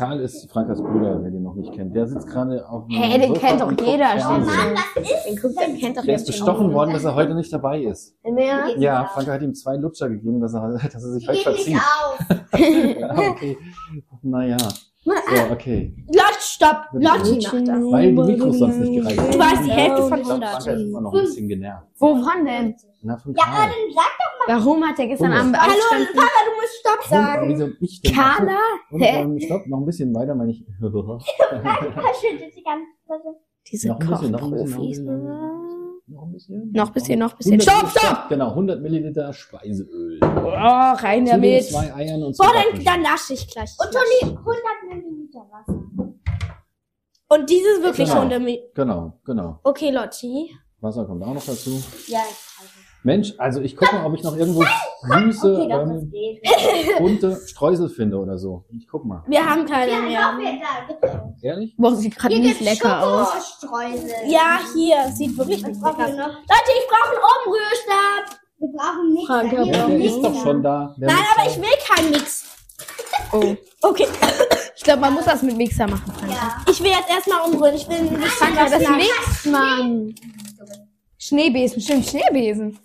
Karl 0.00 0.20
ist 0.20 0.50
Frankas 0.50 0.80
Bruder, 0.80 1.22
wer 1.22 1.30
den 1.30 1.42
noch 1.42 1.54
nicht 1.54 1.74
kennt. 1.74 1.94
Der 1.94 2.06
sitzt 2.06 2.26
gerade 2.26 2.66
auf 2.66 2.86
dem 2.86 2.96
Hä, 2.96 3.18
den 3.18 3.28
Sofa 3.34 3.46
kennt 3.46 3.60
doch 3.60 3.68
und 3.68 3.76
guckt 3.78 3.90
jeder, 3.90 4.06
Fernsehen. 4.06 4.44
Stefan. 4.48 4.74
Was 4.94 5.02
ist 5.10 5.26
Den, 5.26 5.36
guckt, 5.36 5.60
den 5.60 5.76
kennt 5.78 5.96
doch 5.98 6.04
Der 6.06 6.14
ist 6.14 6.26
bestochen 6.26 6.72
worden, 6.72 6.94
dass 6.94 7.04
er 7.04 7.14
heute 7.14 7.34
nicht 7.34 7.52
dabei 7.52 7.82
ist. 7.82 8.16
Mehr? 8.24 8.78
Ja, 8.78 9.04
Franka 9.12 9.32
hat 9.32 9.42
ihm 9.42 9.54
zwei 9.54 9.76
Lutscher 9.76 10.08
gegeben, 10.08 10.40
dass 10.40 10.54
er, 10.54 10.72
dass 10.90 10.94
er 11.04 11.12
sich 11.12 11.28
nicht 11.28 11.42
verzieht. 11.42 11.76
auf. 11.76 12.18
Ja, 12.98 13.30
okay. 13.30 13.58
Naja. 14.22 14.56
So, 15.02 15.12
okay. 15.52 15.94
Lotti, 16.08 16.40
stopp. 16.40 16.86
Macht 16.92 17.20
das. 17.20 17.52
Weil 17.52 18.14
die 18.14 18.22
Mikros 18.32 18.58
sonst 18.58 18.76
nicht 18.76 19.00
gereicht 19.00 19.18
haben. 19.18 19.32
Du 19.32 19.38
warst 19.38 19.64
die 19.64 19.70
Hälfte 19.70 20.02
von 20.08 20.18
Ich 20.18 20.24
glaub, 20.24 20.42
100. 20.42 20.50
Franka 20.50 20.70
ist 20.72 20.82
immer 20.82 21.00
noch 21.00 21.14
ein 21.14 21.20
bisschen 21.22 21.48
genervt. 21.48 21.86
Wovon 21.98 22.44
denn? 22.44 22.76
Na, 23.02 23.16
von 23.16 23.34
Ja, 23.34 23.44
aber 23.44 23.56
Karl. 23.56 23.68
dann 23.68 23.94
sag 23.94 24.56
Warum 24.64 24.84
hat 24.84 24.98
er 24.98 25.06
gestern. 25.06 25.32
Abend 25.32 25.56
Hallo? 25.58 25.72
Papa, 25.90 26.28
du 26.44 26.60
musst 26.60 26.74
Stopp 26.80 26.98
Und, 27.02 27.08
sagen. 27.08 27.48
wieso 27.48 27.68
ich 27.80 28.02
denn? 28.02 28.12
Carla? 28.14 28.58
Und, 28.90 29.00
Hä? 29.00 29.22
ähm, 29.22 29.40
stopp, 29.40 29.66
noch 29.66 29.78
ein 29.78 29.86
bisschen 29.86 30.14
weiter, 30.14 30.34
meine 30.34 30.50
ich. 30.50 30.64
doch, 30.80 31.20
schüttet 31.24 32.56
die 32.56 32.62
ganze 32.62 32.86
Flasche. 33.06 33.36
Diese 33.70 33.88
noch 33.88 34.00
ein 34.00 34.06
bisschen, 34.08 34.30
noch 34.32 34.42
ein 34.42 34.50
bisschen, 34.50 34.66
Kochprofis. 34.70 34.98
noch 35.00 35.12
ein 35.12 35.18
bisschen. 35.20 35.69
Noch 36.10 36.22
ein 36.24 36.32
bisschen. 36.32 36.72
Noch 36.72 36.86
ein 36.88 36.92
bisschen, 36.92 37.18
noch 37.20 37.30
ein 37.32 37.36
bisschen. 37.38 37.60
100 37.60 37.78
Stopp, 37.78 37.90
stopp! 37.98 38.28
Genau, 38.28 38.48
100 38.50 38.80
Milliliter 38.82 39.32
Speiseöl. 39.32 40.18
Oh, 40.22 40.26
rein 40.26 41.24
Zu 41.26 41.32
den 41.32 41.42
damit. 41.42 41.64
zwei 41.64 41.94
Eiern 41.94 42.22
und 42.22 42.36
Boah, 42.36 42.46
zwei 42.46 42.52
dann, 42.52 42.62
Backmischung. 42.64 42.84
dann 42.84 43.02
nasche 43.02 43.32
ich 43.34 43.48
gleich. 43.48 43.70
Und 43.78 43.92
Toni, 43.92 44.36
100 44.36 44.44
Milliliter 44.88 45.46
Wasser. 45.50 45.80
Und 47.28 47.48
dieses 47.48 47.80
wirklich 47.82 48.08
Genau. 48.08 48.20
schon 48.22 48.30
damit. 48.30 48.74
Genau, 48.74 49.12
genau. 49.24 49.60
Okay, 49.62 49.90
Lotti. 49.90 50.50
Wasser 50.80 51.04
kommt 51.04 51.22
auch 51.22 51.34
noch 51.34 51.44
dazu. 51.44 51.80
Ja, 52.08 52.18
ich. 52.28 52.49
Mensch, 53.02 53.32
also 53.38 53.60
ich 53.62 53.76
gucke 53.76 53.94
mal, 53.94 54.04
ob 54.04 54.14
ich 54.14 54.22
noch 54.22 54.36
irgendwo 54.36 54.62
süße, 55.02 55.56
Okay, 55.62 55.68
doch, 55.70 55.80
ähm, 55.88 56.98
bunte 56.98 57.40
Streusel 57.46 57.88
finde 57.88 58.18
oder 58.18 58.36
so. 58.36 58.64
Ich 58.76 58.86
guck 58.88 59.04
mal. 59.06 59.24
Wir 59.26 59.44
haben 59.48 59.64
keine 59.64 59.92
Ja, 59.92 60.00
mehr. 60.02 60.20
doch, 60.32 60.38
wir 60.38 60.98
da. 61.00 61.32
Ehrlich? 61.40 61.74
Boah, 61.78 61.94
sieht 61.96 62.16
gerade 62.16 62.38
nicht 62.38 62.60
lecker 62.60 63.02
aus. 63.06 63.58
Ja, 64.26 64.58
hier. 64.74 65.08
Sieht 65.14 65.36
wirklich 65.38 65.64
nicht 65.66 65.80
lecker 65.80 65.96
aus. 65.98 66.10
Leute, 66.10 66.70
ich 66.78 66.88
brauche 66.88 67.10
einen 67.10 67.22
Umrührstab. 67.46 68.40
Wir 68.58 68.68
brauchen 68.76 69.12
nichts. 69.14 69.26
Frank, 69.26 69.52
ja, 69.54 69.64
der 69.64 69.88
nichts 69.88 70.16
ist 70.16 70.22
doch 70.22 70.42
schon 70.42 70.62
da. 70.62 70.94
Der 70.98 71.08
Nein, 71.08 71.24
aber 71.34 71.48
ich 71.48 71.56
will 71.56 71.68
keinen 71.88 72.10
Mix. 72.10 72.44
Oh. 73.32 73.54
Okay. 73.82 74.06
Ich 74.76 74.82
glaube, 74.82 75.00
man 75.00 75.14
muss 75.14 75.24
das 75.24 75.40
mit 75.42 75.56
Mixer 75.56 75.86
machen, 75.86 76.12
Frank. 76.12 76.30
Ja. 76.30 76.56
Ich 76.70 76.80
will 76.82 76.90
jetzt 76.90 77.08
erstmal 77.08 77.40
umrühren. 77.50 77.74
Ich 77.74 77.88
will 77.88 78.02
nicht 78.02 78.26
Frank, 78.28 78.54
was 78.58 78.70
das 78.72 78.82
nach- 78.82 78.96
mixt 78.96 79.46
man. 79.46 80.14
Schneebesen, 81.18 81.80
stimmt, 81.80 82.06
Schneebesen. 82.06 82.78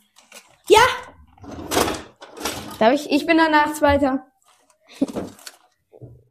Ja. 0.67 0.81
Darf 2.79 2.93
ich? 2.93 3.11
Ich 3.11 3.25
bin 3.25 3.37
danach 3.37 3.73
Zweiter. 3.73 4.25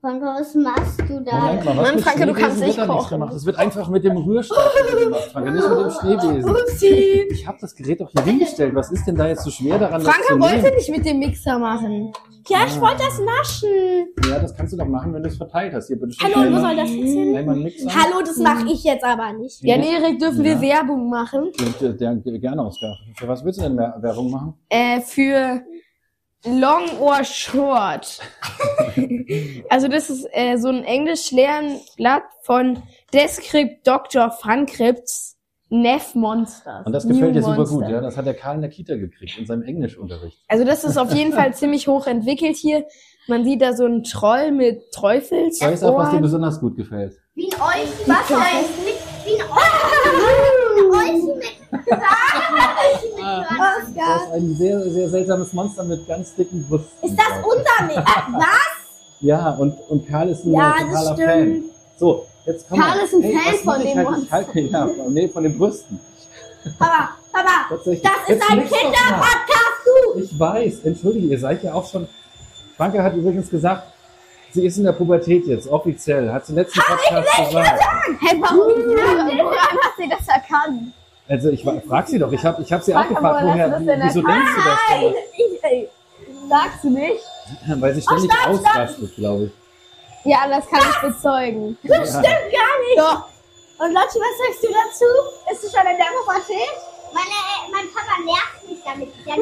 Frank, 0.05 0.21
was 0.23 0.55
machst 0.55 1.01
du 1.09 1.19
da? 1.21 1.38
Moment 1.38 1.64
mal, 1.64 1.77
was 1.79 1.87
Mann, 1.87 1.95
mit 1.95 2.05
Franke, 2.05 2.27
du 2.27 2.35
kannst 2.35 2.61
nicht 2.61 2.79
kochen. 2.79 3.09
gemacht. 3.09 3.33
Das 3.33 3.47
wird 3.47 3.57
einfach 3.57 3.88
mit 3.88 4.05
dem 4.05 4.19
Rührstab 4.19 4.59
gemacht, 5.01 5.23
Franke, 5.33 5.53
nicht 5.53 5.67
mit 5.67 5.79
dem 5.79 5.90
Schneebesen. 5.90 6.51
Upsi. 6.51 6.87
Ich 7.31 7.47
habe 7.47 7.57
das 7.59 7.75
Gerät 7.75 8.03
doch 8.03 8.11
hier 8.11 8.23
hingestellt. 8.23 8.75
Was 8.75 8.93
ist 8.93 9.07
denn 9.07 9.17
da 9.17 9.29
jetzt 9.29 9.45
so 9.45 9.51
schwer 9.51 9.79
daran, 9.79 10.05
das 10.05 10.12
Franka 10.12 10.35
zu 10.35 10.40
wollte 10.40 10.57
nehmen? 10.61 10.75
nicht 10.77 10.90
mit 10.90 11.07
dem 11.07 11.19
Mixer 11.21 11.59
machen. 11.59 12.12
Ja, 12.49 12.59
ich 12.67 12.79
wollte 12.79 12.99
das 12.99 13.19
naschen. 13.19 14.09
Ja, 14.29 14.38
das 14.40 14.55
kannst 14.55 14.75
du 14.75 14.77
doch 14.77 14.87
machen, 14.87 15.14
wenn 15.14 15.23
du 15.23 15.31
es 15.31 15.38
verteilt 15.38 15.73
hast. 15.73 15.87
Hier, 15.87 15.99
bitte 15.99 16.12
schön. 16.12 16.35
Hallo, 16.35 16.55
wo 16.55 16.61
soll 16.61 16.77
das 16.77 16.90
jetzt 16.90 17.12
hin? 17.14 17.73
Hallo, 17.88 18.21
das 18.23 18.37
mache 18.37 18.67
ich 18.71 18.85
jetzt 18.85 19.05
aber 19.05 19.33
nicht. 19.33 19.62
Ja, 19.62 19.77
Erik, 19.77 20.19
dürfen 20.19 20.45
wir 20.45 20.53
Ja. 20.53 20.61
Werbung 20.61 21.09
machen? 21.09 21.51
Der, 21.81 21.95
der, 21.95 22.14
der, 22.17 22.38
gerne 22.38 22.61
Ausgabe. 22.61 22.99
Für 23.17 23.27
was 23.27 23.43
willst 23.43 23.59
du 23.61 23.62
denn 23.62 23.79
Werbung 23.79 24.31
machen? 24.31 24.53
Äh, 24.69 25.01
für 25.01 25.62
Long 26.44 26.98
or 26.98 27.24
Short. 27.24 28.20
also 29.70 29.88
das 29.88 30.11
ist 30.11 30.26
äh, 30.33 30.57
so 30.57 30.68
ein 30.68 30.85
Englisch-Lernblatt 30.85 32.24
von 32.42 32.83
Descript 33.12 33.87
Dr. 33.87 34.30
Frankripts 34.30 35.38
Neff 35.70 36.14
Monsters. 36.14 36.87
Und 36.87 36.92
das 36.92 37.09
gefällt 37.09 37.35
dir 37.35 37.42
super 37.42 37.57
Monster. 37.57 37.76
gut, 37.76 37.88
ja? 37.88 38.00
Das 38.00 38.16
hat 38.16 38.26
der 38.26 38.35
Karl 38.35 38.57
in 38.57 38.61
der 38.61 38.70
Kita 38.70 38.94
gekriegt, 38.96 39.38
in 39.38 39.46
seinem 39.46 39.62
Englischunterricht. 39.62 40.38
Also 40.46 40.64
das 40.64 40.85
ist 40.85 40.98
auf 40.98 41.12
jeden 41.12 41.33
Fall 41.33 41.54
ziemlich 41.57 41.88
hoch 41.88 42.07
entwickelt 42.07 42.57
hier. 42.57 42.85
Man 43.26 43.44
sieht 43.44 43.62
da 43.62 43.72
so 43.72 43.87
einen 43.87 44.04
Troll 44.04 44.52
mit 44.52 44.92
Teufels. 44.92 45.61
Ich 45.61 45.66
weiß 45.66 45.83
auch, 45.85 45.96
was 45.96 46.11
dir 46.11 46.20
besonders 46.20 46.61
gut 46.61 46.76
gefällt. 46.76 47.16
Wie 47.35 47.50
ein 47.50 47.61
Euch. 47.61 47.88
Was? 48.07 48.28
Wie 49.24 49.40
ein 49.40 49.48
Euch. 49.50 51.24
Ein 51.74 51.85
Mit. 53.50 53.96
Das 53.96 54.22
ist 54.22 54.33
ein 54.33 54.54
sehr, 54.57 54.90
sehr 54.90 55.09
seltsames 55.09 55.52
Monster 55.52 55.85
mit 55.85 56.07
ganz 56.07 56.35
dicken 56.35 56.66
Brüsten. 56.68 57.09
Ist 57.09 57.18
das 57.18 57.38
unser 57.44 57.87
Mix? 57.87 58.11
Was? 58.33 58.46
Ja, 59.20 59.50
und, 59.50 59.74
und 59.88 60.09
Karl 60.09 60.28
ist 60.28 60.44
ein 60.44 60.52
Ja, 60.52 60.72
totaler 60.72 61.16
das 61.16 61.24
Fan. 61.24 61.64
So, 61.96 62.26
jetzt 62.44 62.68
komm 62.68 62.80
Karl 62.80 62.98
ist 63.04 63.14
ein 63.14 63.22
hey, 63.22 63.38
Fan 63.38 63.54
von 63.64 63.80
ich 63.80 63.92
dem 63.92 63.96
halt? 63.96 64.07
Ich 64.07 64.11
Monster. 64.11 64.33
halte, 64.33 64.61
ja, 64.61 64.88
nee, 65.09 65.28
von 65.28 65.42
den 65.42 65.59
Brüsten. 65.59 66.00
Papa, 66.78 67.11
Papa, 67.33 67.66
das 67.70 67.87
ist 67.87 68.04
ein. 68.07 68.59
Kinderpodcast, 68.68 69.80
du! 69.85 70.20
Ich 70.20 70.38
weiß, 70.38 70.80
entschuldige, 70.85 71.26
ihr 71.28 71.38
seid 71.38 71.62
ja 71.62 71.74
auch 71.74 71.87
schon. 71.90 72.09
Franke 72.76 73.02
hat 73.02 73.14
übrigens 73.14 73.48
gesagt, 73.50 73.85
sie 74.52 74.66
ist 74.66 74.78
in 74.78 74.85
der 74.85 74.92
Pubertät 74.92 75.46
jetzt, 75.46 75.68
offiziell. 75.68 76.33
Hat 76.33 76.46
sie 76.46 76.54
letzten 76.54 76.80
Podcast 76.80 77.28
gesagt. 77.48 77.83
Hey, 78.20 78.40
warum? 78.40 78.59
Woran 78.59 79.78
hast 79.83 79.98
du 79.98 80.09
das 80.09 80.26
erkannt? 80.28 80.92
Also 81.27 81.49
ich 81.49 81.65
frag 81.65 82.07
sie 82.07 82.19
doch, 82.19 82.31
ich 82.33 82.45
habe 82.45 82.63
ich 82.63 82.73
hab 82.73 82.83
sie 82.83 82.95
auch 82.95 82.99
Franke, 82.99 83.15
gefragt, 83.15 83.45
woher 83.45 83.69
das 83.69 83.81
wieso 83.81 84.23
denkst 84.27 84.51
du 84.57 84.63
das 84.63 84.79
denn? 84.91 85.15
Ich, 85.33 85.65
ey, 85.65 85.89
sagst 86.49 86.85
du 86.85 86.91
nicht? 86.91 87.25
Weil 87.81 87.95
sie 87.95 88.03
ständig 88.03 88.31
ausrastet, 88.47 89.15
glaube 89.17 89.45
ich. 89.45 89.53
Ja, 90.25 90.49
das 90.49 90.67
kann 90.69 90.81
ich 90.81 91.01
bezeugen. 91.01 91.79
Das 91.83 92.09
stimmt 92.09 92.25
gar 92.25 92.31
nicht. 92.31 92.99
Doch. 92.99 93.25
Und 93.79 93.93
Lotti, 93.93 94.19
was 94.19 94.39
sagst 94.39 94.63
du 94.63 94.69
dazu? 94.69 95.05
Ist 95.53 95.65
du 95.65 95.69
schon 95.69 95.87
in 95.91 95.97
der 95.97 96.11
Pubertät? 96.21 96.77
Meine, 97.13 97.27
äh, 97.27 97.71
mein 97.73 97.87
Papa 97.93 98.15
nervt 98.25 98.69
mich 98.69 98.81
damit. 98.85 99.09
Der 99.27 99.35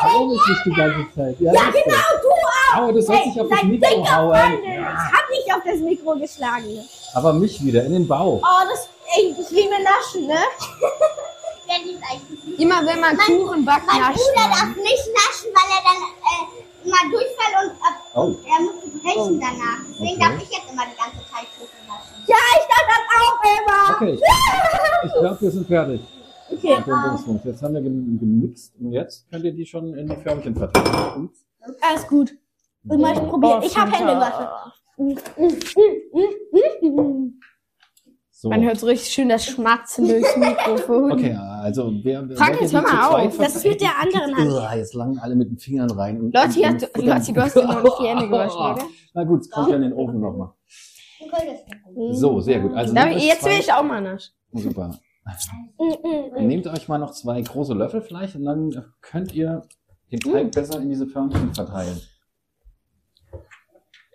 Hau 0.00 0.26
mich 0.26 0.40
nicht 0.48 0.64
die 0.66 0.70
ganze 0.70 1.14
Zeit. 1.14 1.40
Ja, 1.40 1.52
ja 1.52 1.60
genau, 1.70 1.96
du 2.22 2.28
auch. 2.28 2.76
Aber 2.76 2.92
du 2.92 3.02
sollst 3.02 3.26
dich 3.26 3.40
auf 3.40 3.48
das 3.48 3.62
Mikro 3.64 4.10
hauen. 4.10 4.62
Ich 4.62 4.78
hab 4.78 5.30
nicht 5.30 5.54
auf 5.54 5.62
das 5.64 5.80
Mikro 5.80 6.14
geschlagen. 6.16 6.88
Aber 7.14 7.32
mich 7.32 7.64
wieder, 7.64 7.84
in 7.84 7.92
den 7.92 8.06
Bauch. 8.06 8.42
Oh, 8.42 8.64
das, 8.70 8.88
ey, 9.16 9.34
ich 9.38 9.50
liebe 9.50 9.74
Naschen, 9.82 10.26
ne? 10.26 10.38
der 11.68 11.78
liebt 11.86 12.02
eigentlich 12.10 12.44
nicht. 12.44 12.60
Immer 12.60 12.84
wenn 12.86 13.00
man 13.00 13.16
Kuchen 13.18 13.64
backt, 13.64 13.86
Mein 13.86 14.00
nascht 14.00 14.18
Bruder 14.18 14.48
man. 14.48 14.50
darf 14.50 14.76
nicht 14.76 15.06
naschen, 15.14 15.50
weil 15.54 15.68
er 15.76 15.82
dann 15.84 16.00
äh, 16.28 16.88
immer 16.88 17.02
Durchfall 17.12 17.52
und 17.62 17.70
äh, 17.72 17.76
Oh, 18.14 18.34
er 18.48 18.60
muss 18.64 19.02
brechen 19.02 19.40
danach. 19.40 19.78
Deswegen 19.88 20.16
Okay. 20.16 20.18
darf 20.20 20.42
ich 20.42 20.50
jetzt 20.50 20.72
immer 20.72 20.84
die 20.86 20.96
ganze 20.96 21.18
Zeit 21.30 21.46
Kuchen 21.58 21.82
naschen. 21.86 22.24
Ja, 22.26 22.36
ich 22.58 22.66
darf 22.72 22.86
das 22.88 23.02
auch 23.18 23.36
immer. 23.44 23.96
okay. 23.96 24.14
Ich 25.04 25.12
glaube, 25.12 25.40
wir 25.40 25.50
sind 25.50 25.66
fertig. 25.66 26.00
Okay. 26.50 26.76
Den 26.86 27.02
Dingsbums. 27.10 27.40
Jetzt 27.44 27.62
haben 27.62 27.74
wir 27.74 27.82
gem- 27.82 28.18
gemixt 28.18 28.72
und 28.80 28.92
jetzt 28.92 29.30
könnt 29.30 29.44
ihr 29.44 29.52
die 29.52 29.66
schon 29.66 29.94
in 29.94 30.08
die 30.08 30.16
Förmchen 30.16 30.56
verteilen. 30.56 31.30
Alles 31.82 32.06
gut. 32.08 32.32
Und 32.88 33.00
mal 33.00 33.12
probieren. 33.14 33.62
Ich 33.62 33.76
habe 33.76 33.92
Hände 33.92 34.14
gewaschen. 34.14 34.48
So. 38.40 38.50
Man 38.50 38.62
hört 38.62 38.78
so 38.78 38.86
richtig 38.86 39.12
schön 39.12 39.28
das 39.28 39.44
Schmatzen 39.46 40.06
durchs 40.06 40.36
Mikrofon. 40.36 41.10
Okay, 41.10 41.34
also 41.34 41.92
wer, 42.04 42.28
wer 42.28 42.36
Frank, 42.36 42.60
jetzt 42.60 42.70
die 42.70 42.76
hör 42.76 42.82
mal 42.82 43.26
auf. 43.26 43.36
Das 43.36 43.56
ist 43.56 43.66
mit 43.66 43.80
der 43.80 43.98
anderen 44.00 44.36
Hand. 44.36 44.52
Uah, 44.52 44.76
Jetzt 44.76 44.94
langen 44.94 45.18
alle 45.18 45.34
mit 45.34 45.50
den 45.50 45.58
Fingern 45.58 45.90
rein. 45.90 46.20
Und, 46.20 46.32
Lotti, 46.32 46.60
und- 46.60 46.66
hat, 46.66 46.96
und 46.96 47.04
Lotti, 47.04 47.32
du 47.32 47.42
hast 47.42 47.56
dir 47.56 47.64
noch 47.64 47.82
nicht 47.82 47.96
die 48.00 48.06
Hände 48.06 48.26
gewaschen, 48.28 48.56
oder? 48.60 48.78
Na 49.14 49.24
gut, 49.24 49.40
es 49.40 49.50
kommt 49.50 49.70
ja 49.70 49.74
in 49.74 49.82
den 49.82 49.92
Ofen 49.92 50.20
nochmal. 50.20 50.52
Nicht. 51.96 52.16
So, 52.20 52.38
sehr 52.38 52.60
gut. 52.60 52.74
Also 52.74 52.94
Da, 52.94 53.06
nehmt 53.06 53.16
euch 53.16 53.26
jetzt 53.26 53.40
zwei- 53.42 53.50
will 53.50 53.58
ich 53.58 53.72
auch 53.72 53.82
mal 53.82 54.00
naschen. 54.00 54.32
Super. 54.52 54.94
Mhm. 55.80 56.46
Nehmt 56.46 56.66
euch 56.68 56.86
mal 56.86 56.98
noch 56.98 57.10
zwei 57.10 57.40
große 57.42 57.74
Löffel 57.74 58.02
vielleicht 58.02 58.36
und 58.36 58.44
dann 58.44 58.84
könnt 59.00 59.34
ihr 59.34 59.62
den 60.12 60.20
Teig 60.20 60.52
besser 60.52 60.80
in 60.80 60.88
diese 60.88 61.08
Förmchen 61.08 61.52
verteilen. 61.52 62.00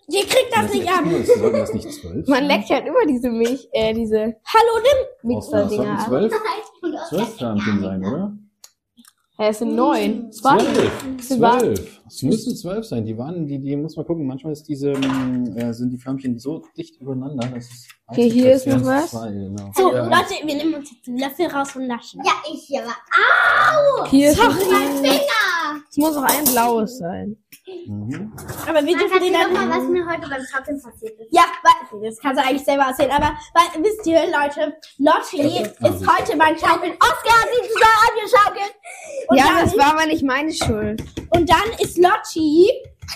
Ihr 0.10 0.22
kriegt 0.22 0.50
das 0.56 0.74
nicht 0.74 0.88
ab. 0.88 1.06
Nur, 1.06 1.24
sollten 1.24 1.58
das 1.58 1.74
nicht 1.74 1.92
zwölf 1.92 2.28
Man 2.28 2.46
leckt 2.46 2.70
halt 2.70 2.86
immer 2.86 3.06
diese 3.08 3.30
Milch, 3.30 3.68
äh, 3.72 3.94
diese 3.94 4.18
Hallo, 4.20 4.80
nimm. 4.82 5.32
Mixer-Dinger 5.32 6.00
ab. 6.00 6.08
zwölf, 6.08 6.34
zwölf 7.10 7.38
Förmchen 7.38 7.82
sein, 7.82 8.06
oder? 8.06 8.38
Ja, 9.40 9.48
es 9.48 9.60
sind 9.60 9.76
neun. 9.76 10.32
Zwei. 10.32 10.58
Zwölf. 10.58 11.18
Zwölf. 11.20 12.02
Es 12.06 12.22
müssen 12.22 12.56
zwölf 12.56 12.86
sein. 12.86 13.04
Die 13.06 13.18
waren, 13.18 13.48
die, 13.48 13.60
die 13.60 13.76
muss 13.76 13.96
man 13.96 14.06
gucken. 14.06 14.28
Manchmal 14.28 14.54
ist 14.54 14.68
diese, 14.70 14.92
ähm, 14.92 15.58
äh, 15.58 15.74
sind 15.74 15.90
die 15.92 15.98
Förmchen 15.98 16.38
so 16.38 16.64
dicht 16.78 17.02
übereinander, 17.02 17.48
dass 17.48 17.66
es 17.66 17.88
Okay, 18.08 18.30
hier 18.30 18.54
ist 18.54 18.68
noch 18.68 18.84
was. 18.84 19.12
Zwei, 19.12 19.32
genau. 19.32 19.72
So, 19.76 19.94
Ja. 19.94 20.04
Leute, 20.04 20.46
wir 20.46 20.56
nehmen 20.56 20.74
uns 20.76 20.92
jetzt 20.92 21.08
einen 21.08 21.20
Löffel 21.20 21.48
raus 21.48 21.76
und 21.76 21.88
naschen. 21.88 22.22
Ja, 22.26 22.34
ich 22.52 22.64
hier 22.66 22.84
war. 22.86 24.10
Hier 24.10 24.32
ist 24.32 24.38
noch 24.38 24.54
Mein 24.54 24.88
ein, 24.88 24.98
Finger! 24.98 25.84
es 25.90 25.98
muss 25.98 26.18
auch 26.18 26.24
ein 26.24 26.44
blaues 26.44 26.98
sein. 26.98 27.38
Mhm. 27.88 28.34
Aber 28.68 28.86
wir 28.86 28.98
dürfen 28.98 29.10
kann 29.10 29.22
den 29.22 29.34
dir 29.34 29.40
dann... 29.40 29.54
mal, 29.54 29.70
was 29.70 29.90
mir 29.90 30.06
heute 30.06 30.30
beim 30.30 30.44
Shopping 30.46 30.82
passiert 30.82 31.18
ist. 31.18 31.30
Ja, 31.32 31.44
weil, 31.64 32.02
das 32.10 32.20
kannst 32.20 32.42
du 32.42 32.46
eigentlich 32.46 32.66
selber 32.66 32.84
erzählen, 32.84 33.12
aber 33.12 33.32
weil, 33.54 33.84
wisst 33.84 34.06
ihr, 34.06 34.22
Leute, 34.26 34.76
Lotti 34.98 35.64
ist 35.64 36.08
heute 36.08 36.38
beim 36.38 36.58
Schaukeln. 36.58 36.94
Oscar 36.94 37.42
hat 37.42 37.50
sich 37.56 37.72
zusammen 37.72 38.02
angeschaukelt. 38.12 38.76
Und, 39.30 39.38
ja, 39.38 39.46
dann, 39.46 39.66
das 39.66 39.78
war 39.78 39.98
aber 39.98 40.06
nicht 40.08 40.24
meine 40.24 40.52
Schuld. 40.54 41.02
und 41.30 41.50
dann 41.50 41.80
ist 41.80 41.98
Lotti... 41.98 42.70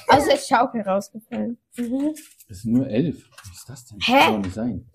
Also 0.09 0.31
ist 0.31 0.47
Schaukel 0.47 0.81
rausgefallen. 0.81 1.57
Es 2.49 2.61
sind 2.61 2.73
nur 2.73 2.87
elf. 2.87 3.29
Ist 3.67 3.69
das 3.69 3.85
denn? 3.85 3.99
Hä? 4.01 4.13
Das 4.13 4.23
kann 4.23 4.33
doch 4.33 4.39
nicht 4.39 4.55
sein. 4.55 4.89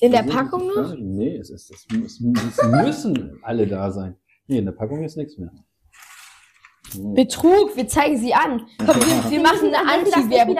In 0.00 0.10
der 0.10 0.22
Packung 0.24 0.66
noch? 0.66 0.96
Nee, 0.98 1.36
es, 1.36 1.50
ist, 1.50 1.70
es, 1.70 1.86
es, 1.92 2.20
es 2.20 2.62
müssen 2.64 3.38
alle 3.42 3.66
da 3.68 3.92
sein. 3.92 4.16
Nee, 4.48 4.58
in 4.58 4.64
der 4.64 4.72
Packung 4.72 5.04
ist 5.04 5.16
nichts 5.16 5.38
mehr. 5.38 5.52
So. 6.90 7.14
Betrug, 7.14 7.76
wir 7.76 7.86
zeigen 7.86 8.18
sie 8.18 8.34
an. 8.34 8.66
Komm, 8.78 8.96
wir, 8.96 9.30
wir 9.30 9.40
machen 9.40 9.72
eine 9.72 9.88
Anti-Werbung. 9.88 10.56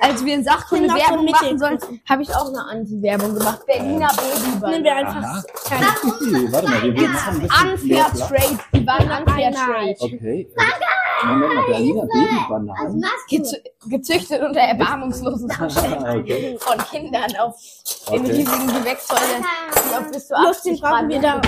Als 0.00 0.24
wir 0.24 0.34
in 0.34 0.44
Sachkunde 0.44 0.88
Werbung 0.90 1.24
machen 1.24 1.58
sollen, 1.58 1.78
habe 2.06 2.22
ich 2.22 2.28
auch 2.34 2.48
eine 2.48 2.64
Anti-Werbung 2.66 3.34
gemacht. 3.34 3.64
Berliner 3.66 4.08
Babyball. 4.08 4.70
Nehmen 4.70 4.84
wir 4.84 4.96
einfach 4.96 5.44
keine... 5.64 5.86
Okay, 5.86 6.48
warte 6.52 6.68
mal, 6.68 6.82
wir, 6.82 7.08
machen 7.08 7.34
ein 7.34 7.40
bisschen 7.40 7.72
Unfair. 7.72 8.28
Trade. 8.28 8.58
Die 8.74 8.86
waren 8.86 9.22
unfair. 9.22 9.52
Trade. 9.52 9.96
Okay. 9.98 10.48
Moment 11.24 11.54
mal, 11.54 11.66
Berliner 11.66 12.02
Was 12.02 12.08
Babybananen. 12.48 13.04
gezüchtet 13.88 14.42
unter 14.42 14.60
erbarmungslosen 14.60 15.48
Zuständen 15.50 16.20
okay. 16.20 16.56
von 16.58 16.78
Kindern 16.90 17.36
auf 17.40 17.54
Okay. 18.06 18.18
riesigen 18.18 18.66
Gewächshäusern, 18.66 19.44
die 19.74 19.96
auf 19.96 20.10
bis 20.10 20.26
zu 20.28 20.34
Lustig 20.34 20.72
80 20.72 20.80
brauchen 20.82 21.08
Grad 21.08 21.08
wir 21.08 21.20
da-. 21.20 21.40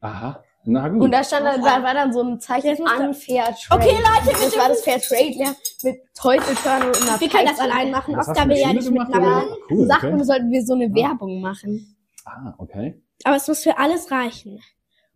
Aha. 0.00 0.42
Na 0.64 0.88
gut. 0.88 1.02
Und 1.02 1.10
da 1.12 1.24
stand 1.24 1.46
dann, 1.46 1.62
war, 1.62 1.82
war 1.82 1.94
dann 1.94 2.12
so 2.12 2.22
ein 2.22 2.38
Zeichen 2.40 2.84
da- 2.84 3.04
Unfair 3.06 3.44
Trade. 3.46 3.82
Okay, 3.82 3.96
Leute, 3.96 4.38
wir 4.38 4.46
das 4.46 4.58
war 4.58 4.68
das 4.68 4.82
Fair 4.82 5.00
Trade 5.00 5.32
ja, 5.32 5.54
mit 5.82 5.96
Teutelkörner 6.14 6.86
und 6.86 7.02
einer 7.08 7.20
Wir 7.20 7.28
können 7.30 7.46
das 7.46 7.58
allein 7.60 7.90
machen. 7.90 8.18
Oscar 8.18 8.44
du 8.44 8.50
will 8.50 8.58
ja 8.58 8.72
nicht 8.72 8.90
mitmachen. 8.90 9.22
oder? 9.22 9.56
Cool, 9.70 9.86
Sachkunde 9.86 10.16
okay. 10.16 10.24
sollten 10.24 10.50
wir 10.50 10.64
so 10.64 10.74
eine 10.74 10.94
Werbung 10.94 11.40
machen. 11.40 11.96
Ah, 12.26 12.54
okay. 12.58 13.02
Aber 13.24 13.36
es 13.36 13.48
muss 13.48 13.62
für 13.62 13.78
alles 13.78 14.10
reichen. 14.10 14.60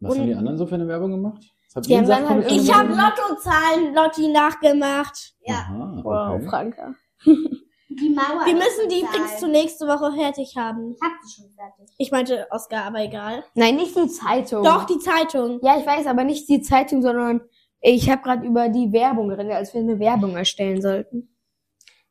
Was 0.01 0.13
Und- 0.13 0.21
haben 0.21 0.27
die 0.29 0.35
anderen 0.35 0.57
so 0.59 0.67
für 0.67 0.75
eine 0.77 0.89
Werbung 0.89 1.11
gemacht? 1.11 1.54
Dann 1.75 2.07
Sachkunde 2.07 2.45
halt 2.47 2.53
Ich 2.53 2.73
habe? 2.73 2.89
Lottozahlen 2.91 3.95
Lotti 3.95 4.29
nachgemacht. 4.29 5.35
Ja. 5.45 5.55
Aha, 5.55 6.01
Wow, 6.05 6.35
okay. 6.37 6.47
Franka. 6.49 6.95
Die 7.27 8.11
Mauer. 8.11 8.45
Wir 8.47 8.55
müssen 8.55 8.89
die 8.89 9.01
bezahlen. 9.03 9.23
Bricks 9.25 9.41
zu 9.41 9.49
nächste 9.49 9.87
Woche 9.87 10.13
fertig 10.17 10.57
haben. 10.57 10.93
Ich 10.93 11.01
hab 11.03 11.13
die 11.25 11.33
schon 11.33 11.51
fertig. 11.55 11.95
Ich 11.99 12.11
meinte 12.11 12.47
Oscar, 12.51 12.85
aber 12.85 13.01
egal. 13.01 13.45
Nein, 13.55 13.77
nicht 13.77 13.97
die 13.97 14.09
Zeitung. 14.09 14.65
Doch, 14.65 14.85
die 14.85 14.99
Zeitung. 14.99 15.61
Ja, 15.63 15.79
ich 15.79 15.87
weiß, 15.87 16.07
aber 16.07 16.25
nicht 16.25 16.49
die 16.49 16.61
Zeitung, 16.61 17.03
sondern 17.03 17.41
ich 17.81 18.09
habe 18.11 18.23
gerade 18.23 18.47
über 18.47 18.69
die 18.69 18.93
Werbung 18.93 19.29
geredet, 19.29 19.53
als 19.53 19.75
wir 19.75 19.81
eine 19.81 19.99
Werbung 19.99 20.37
erstellen 20.37 20.81
sollten. 20.81 21.37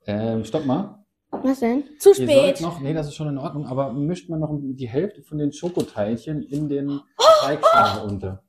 Ähm, 0.06 0.44
stopp 0.46 0.66
mal. 0.66 1.04
Was 1.32 1.60
denn? 1.62 1.84
Zu 2.00 2.10
Ihr 2.10 2.16
sollt 2.16 2.30
spät. 2.30 2.62
noch, 2.62 2.80
nee, 2.80 2.94
das 2.94 3.08
ist 3.08 3.16
schon 3.16 3.28
in 3.30 3.38
Ordnung, 3.40 3.66
aber 3.66 3.92
mischt 3.92 4.30
man 4.30 4.40
noch 4.40 4.52
die 4.62 4.88
Hälfte 4.88 5.24
von 5.24 5.38
den 5.40 5.52
Schokoteilchen 5.52 6.44
in 6.44 6.70
den 6.70 6.90
Oh! 7.18 7.24
Teigschale 7.42 8.04
unter. 8.04 8.44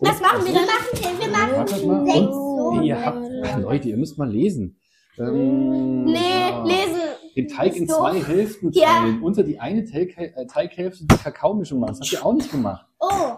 Was 0.00 0.20
machen 0.20 0.44
wir 0.46 0.54
Wir 0.54 0.60
machen, 0.60 1.20
wir 1.20 1.28
machen 1.28 1.56
Wartet 1.56 1.86
mal. 1.86 2.04
sechs 2.06 2.18
Und- 2.18 2.32
so. 2.76 2.80
Ihr 2.82 3.04
habt, 3.04 3.60
Leute, 3.62 3.88
ihr 3.88 3.96
müsst 3.96 4.18
mal 4.18 4.30
lesen. 4.30 4.78
Ähm, 5.18 6.04
Nee, 6.04 6.40
ja. 6.50 6.62
lesen. 6.64 7.00
Den 7.36 7.48
Teig 7.48 7.74
in 7.76 7.88
So. 7.88 7.96
zwei 7.98 8.22
Hälften 8.22 8.70
Ja. 8.72 8.86
teilen. 9.00 9.22
Unter 9.22 9.42
die 9.42 9.58
eine 9.58 9.84
Teig, 9.84 10.16
äh, 10.16 10.46
Teighälfte 10.46 11.04
die 11.04 11.16
Kakaomischung 11.16 11.80
machen. 11.80 11.90
Das 11.98 12.00
habt 12.00 12.12
ihr 12.12 12.24
auch 12.24 12.32
nicht 12.34 12.50
gemacht. 12.50 12.84
Oh, 13.00 13.32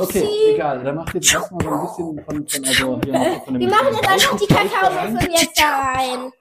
Okay, 0.00 0.26
egal. 0.54 0.82
Dann 0.82 0.96
macht 0.96 1.14
ihr 1.14 1.20
jetzt 1.20 1.32
erstmal 1.32 1.62
so 1.64 1.70
ein 1.70 1.80
bisschen 1.86 2.24
von, 2.24 2.48
von 2.48 2.64
also 2.64 3.00
hier 3.04 3.40
von 3.44 3.54
dem 3.54 3.60
Wir 3.60 3.68
machen 3.68 3.86
jetzt 3.94 4.08
einfach 4.08 4.36
die. 4.38 4.46
Kakaomüffel 4.46 5.30
jetzt 5.30 5.60
da 5.60 5.82
rein. 5.92 6.32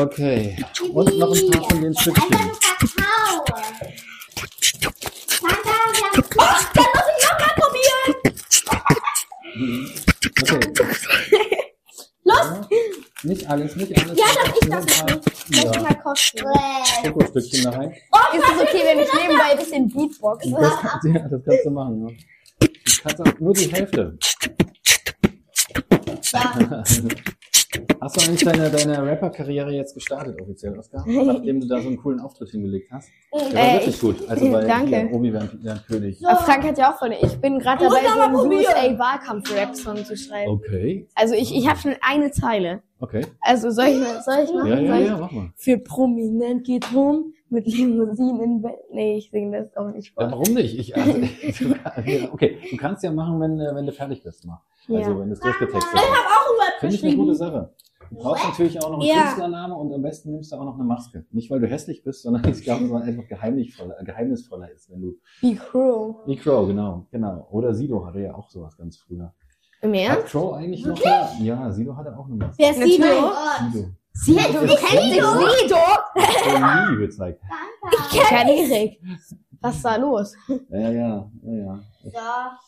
Okay. 0.00 0.56
Und 0.92 1.18
noch 1.18 1.34
ein 1.34 1.50
paar 1.50 1.64
von 1.70 1.80
den 1.80 1.88
Einfach 1.88 2.00
Stückchen. 2.02 2.28
nur 2.30 2.38
Kakao. 2.60 3.44
Tata, 5.40 5.74
wir 5.92 6.04
haben 6.04 6.22
Oh, 6.38 6.54
dann 6.74 6.84
muss 6.94 7.08
ich 7.16 7.22
nochmal 7.26 7.54
probieren. 7.56 8.36
Okay. 9.60 11.58
Los. 12.24 12.46
Nicht 13.22 13.46
alles, 13.48 13.76
nicht 13.76 13.96
alles. 13.98 14.18
Ja, 14.18 14.24
doch, 14.34 14.54
ich 14.62 14.68
darf 14.68 14.84
es 14.86 14.98
paar- 14.98 15.20
Lass 15.50 15.64
Ja, 15.64 15.70
ich 15.72 15.80
mal 15.82 15.94
kosten. 16.02 16.38
Schokostückchen 17.04 17.64
da 17.64 17.70
rein. 17.70 17.90
Ist 17.90 18.44
es 18.44 18.62
okay, 18.62 18.82
wenn 18.84 18.98
ich 19.00 19.12
nebenbei 19.12 19.44
ein 19.52 19.58
bisschen 19.58 19.88
Beatbox? 19.88 20.46
Das, 20.50 20.80
kannst- 20.80 21.04
ja, 21.06 21.28
das 21.28 21.42
kannst 21.44 21.64
du 21.66 21.70
machen. 21.70 22.08
Ja. 22.08 22.14
Du 22.60 22.68
kannst 23.02 23.20
auch 23.20 23.40
nur 23.40 23.52
die 23.54 23.72
Hälfte. 23.72 24.18
Hast 28.00 28.16
du 28.16 28.26
eigentlich 28.28 28.42
deine, 28.44 28.68
deine 28.68 29.00
Rapper-Karriere 29.06 29.70
jetzt 29.70 29.94
gestartet 29.94 30.40
offiziell, 30.40 30.76
Oskar? 30.76 31.04
Nachdem 31.06 31.60
du 31.60 31.68
da 31.68 31.80
so 31.80 31.86
einen 31.88 31.98
coolen 31.98 32.18
Auftritt 32.18 32.50
hingelegt 32.50 32.90
hast? 32.90 33.10
Der 33.32 33.40
war 33.40 33.60
Äh, 33.62 33.72
wirklich 33.74 33.94
ich- 33.94 34.00
gut. 34.00 34.28
Also 34.28 34.50
bei 34.50 34.64
Danke. 34.66 34.96
hier, 35.06 35.12
Obi 35.12 35.32
wäre 35.32 35.48
König. 35.86 36.26
Aber 36.26 36.40
Frank 36.40 36.64
hat 36.64 36.78
ja 36.78 36.92
auch 36.92 36.98
von, 36.98 37.12
ich 37.12 37.36
bin 37.40 37.58
gerade 37.60 37.84
dabei, 37.84 38.00
so 38.12 38.20
einen 38.20 38.32
probieren. 38.34 38.62
USA-Wahlkampf-Rap-Song 38.64 40.04
zu 40.04 40.16
schreiben. 40.16 40.50
Okay, 40.50 41.06
Also 41.14 41.34
ich, 41.34 41.54
ich 41.54 41.68
habe 41.68 41.78
schon 41.78 41.94
eine 42.00 42.32
Zeile. 42.32 42.82
okay. 42.98 43.24
Also 43.40 43.70
soll 43.70 43.86
ich, 43.86 43.98
mal- 43.98 44.20
soll 44.22 44.44
ich 44.44 44.52
machen? 44.52 44.66
Ja, 44.68 44.78
ja, 44.80 44.92
soll 44.92 45.02
ich? 45.02 45.06
ja, 45.08 45.16
mach 45.18 45.30
mal. 45.30 45.52
Für 45.56 45.78
Prominent 45.78 46.64
geht 46.66 46.92
rum 46.92 47.34
mit 47.50 47.66
Limousinen. 47.66 48.64
Nee, 48.92 49.18
ich 49.18 49.30
singe 49.30 49.62
das 49.62 49.76
auch 49.76 49.90
nicht 49.92 50.12
Ja, 50.18 50.28
vor. 50.28 50.38
warum 50.38 50.54
nicht? 50.54 50.78
Ich, 50.78 50.96
also, 50.96 51.12
du, 51.60 52.32
okay, 52.32 52.58
du 52.70 52.76
kannst 52.76 53.02
ja 53.04 53.12
machen, 53.12 53.40
wenn, 53.40 53.60
äh, 53.60 53.74
wenn 53.74 53.86
du 53.86 53.92
fertig 53.92 54.22
bist. 54.22 54.44
Mal. 54.46 54.60
Also 54.88 55.10
Ja. 55.12 55.18
wenn 55.20 55.28
du 55.28 55.32
es 55.34 55.40
durchgetextet 55.40 55.82
hast. 55.94 56.02
Auch 56.04 56.06
ein 56.06 56.58
Web 56.58 56.80
Finde 56.80 56.94
ich 56.96 57.04
eine 57.04 57.16
gute. 57.16 57.34
Sache. 57.34 57.74
Du 58.10 58.16
brauchst 58.16 58.44
natürlich 58.44 58.82
auch 58.82 58.90
noch 58.90 58.98
einen 59.00 59.08
Ja. 59.08 59.22
Künstlername 59.22 59.74
und 59.76 59.92
am 59.94 60.02
besten 60.02 60.32
nimmst 60.32 60.50
du 60.50 60.56
auch 60.56 60.64
noch 60.64 60.74
eine 60.74 60.82
Maske. 60.84 61.26
Nicht, 61.30 61.48
weil 61.50 61.60
du 61.60 61.68
hässlich 61.68 62.02
bist, 62.02 62.22
sondern 62.22 62.42
ich 62.50 62.62
glaube, 62.62 62.90
weil 62.90 63.02
es 63.02 63.08
einfach 63.08 63.28
geheimnisvoller, 63.28 64.02
geheimnisvoller 64.04 64.70
ist, 64.72 64.90
wenn 64.90 65.00
du. 65.02 65.16
Be 65.40 65.54
Crow. 65.54 66.16
Wie 66.26 66.36
Crow, 66.36 66.66
genau, 66.66 67.06
genau. 67.12 67.46
Oder 67.52 67.72
Sido 67.74 68.04
hatte 68.04 68.20
ja 68.20 68.34
auch 68.34 68.48
sowas 68.48 68.76
ganz 68.76 68.96
früher. 68.98 69.32
Im 69.82 69.94
Ernst? 69.94 70.24
Hat 70.24 70.26
Crow 70.26 70.54
eigentlich 70.54 70.84
noch 70.84 71.00
eine? 71.04 71.44
Ja, 71.44 71.70
Sido 71.70 71.96
hatte 71.96 72.16
auch 72.18 72.26
eine 72.26 72.34
Maske. 72.34 72.56
Wer 72.58 72.70
ist. 72.70 72.82
Sido? 72.82 73.04
Sido. 73.72 73.88
Sido, 74.12 74.42
du 74.42 74.74
kennst 74.74 74.94
nicht 74.94 75.22
Sido? 75.22 75.76
Oh, 75.76 76.90
nie 76.90 76.96
gezeigt. 76.98 77.40
Ich 78.12 78.20
kenn 78.20 78.48
Erik. 78.48 79.00
Was 79.60 79.76
ist 79.76 79.84
da 79.84 79.96
los? 79.96 80.34
Ja, 80.70 80.90
ja, 80.90 81.30
ja, 81.42 81.80
ja. 82.04 82.58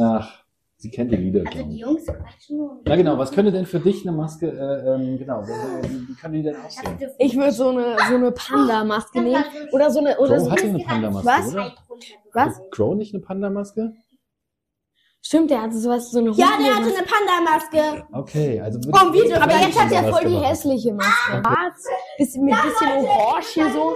Ach, 0.00 0.44
sie 0.76 0.90
kennt 0.90 1.12
die 1.12 1.16
Lieder. 1.16 1.44
Also 1.46 1.64
die 1.64 1.74
ich. 1.74 1.80
Jungs 1.80 2.06
quatschen 2.06 2.56
nur. 2.58 2.80
Ja, 2.86 2.96
genau. 2.96 3.18
Was 3.18 3.30
könnte 3.32 3.52
denn 3.52 3.66
für 3.66 3.80
dich 3.80 4.06
eine 4.06 4.16
Maske, 4.16 4.48
äh, 4.48 4.94
ähm, 4.94 5.18
genau, 5.18 5.42
wie, 5.42 6.08
wie 6.08 6.14
könnte 6.14 6.36
die 6.38 6.42
denn 6.44 6.56
aussehen? 6.56 6.98
Ich 7.18 7.36
würde 7.36 7.52
so 7.52 7.68
eine, 7.70 7.96
so 8.08 8.14
eine 8.14 8.32
Panda-Maske 8.32 9.20
nehmen. 9.22 9.44
Oder 9.72 9.90
so 9.90 10.00
eine, 10.00 10.18
oder 10.18 10.36
Crow 10.36 10.44
so. 10.44 10.50
hatte 10.52 10.64
eine 10.64 10.78
Panda-Maske, 10.78 11.26
Was? 11.28 11.52
oder? 11.54 11.74
Was? 12.32 12.56
Hat 12.56 12.70
Crow 12.70 12.94
nicht 12.94 13.14
eine 13.14 13.22
Panda-Maske? 13.22 13.94
Stimmt, 15.24 15.50
der 15.52 15.62
hatte 15.62 15.78
sowas, 15.78 16.10
so 16.10 16.18
eine 16.18 16.30
Ja, 16.30 16.48
der 16.58 16.74
hatte 16.74 16.86
eine 16.96 17.06
Panda-Maske. 17.06 18.04
Okay, 18.12 18.60
also 18.60 18.80
ich- 18.80 19.12
Video, 19.12 19.36
Aber 19.36 19.52
jetzt 19.54 19.80
hat 19.80 19.92
er 19.92 20.02
voll 20.10 20.20
die 20.24 20.24
Panda-Maske 20.34 20.48
hässliche 20.48 20.94
Maske. 20.94 21.12
Schwarz, 21.40 21.84
bisschen, 22.18 22.44
mit 22.44 22.54
bisschen 22.62 22.88
orange 23.06 23.46
hier 23.54 23.72
so. 23.72 23.94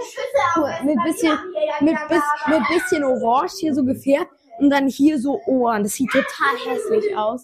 Mit 0.83 0.97
bisschen, 1.03 1.37
mit, 1.81 1.95
bis, 2.07 2.21
mit 2.47 2.61
bisschen 2.69 3.03
orange 3.03 3.51
hier 3.59 3.73
so 3.73 3.83
gefärbt. 3.83 4.31
Und 4.59 4.69
dann 4.71 4.87
hier 4.87 5.19
so 5.19 5.39
Ohren. 5.45 5.83
Das 5.83 5.93
sieht 5.93 6.09
total 6.09 6.55
hässlich 6.65 7.15
aus. 7.15 7.43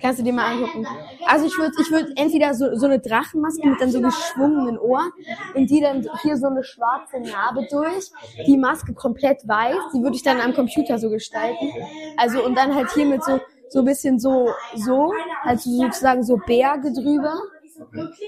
Kannst 0.00 0.20
du 0.20 0.24
dir 0.24 0.32
mal 0.32 0.52
angucken. 0.52 0.86
Also 1.26 1.46
ich 1.46 1.56
würde 1.56 1.72
ich 1.80 1.90
würd 1.90 2.12
entweder 2.16 2.54
so, 2.54 2.76
so 2.76 2.86
eine 2.86 2.98
Drachenmaske 2.98 3.66
mit 3.66 3.80
dann 3.80 3.90
so 3.90 4.00
geschwungenen 4.00 4.78
Ohren 4.78 5.10
und 5.54 5.70
die 5.70 5.80
dann 5.80 6.06
hier 6.22 6.36
so 6.36 6.48
eine 6.48 6.62
schwarze 6.62 7.18
Narbe 7.18 7.66
durch. 7.70 8.10
Die 8.46 8.58
Maske 8.58 8.92
komplett 8.92 9.48
weiß. 9.48 9.76
Die 9.94 10.02
würde 10.02 10.16
ich 10.16 10.22
dann 10.22 10.40
am 10.40 10.52
Computer 10.54 10.98
so 10.98 11.08
gestalten. 11.08 11.72
Also 12.16 12.44
und 12.44 12.56
dann 12.56 12.74
halt 12.74 12.92
hier 12.92 13.06
mit 13.06 13.24
so, 13.24 13.40
so 13.70 13.78
ein 13.78 13.84
bisschen 13.86 14.18
so, 14.18 14.50
so, 14.74 15.12
also 15.42 15.70
sozusagen 15.70 16.22
so 16.22 16.38
Berge 16.46 16.92
drüber. 16.92 17.34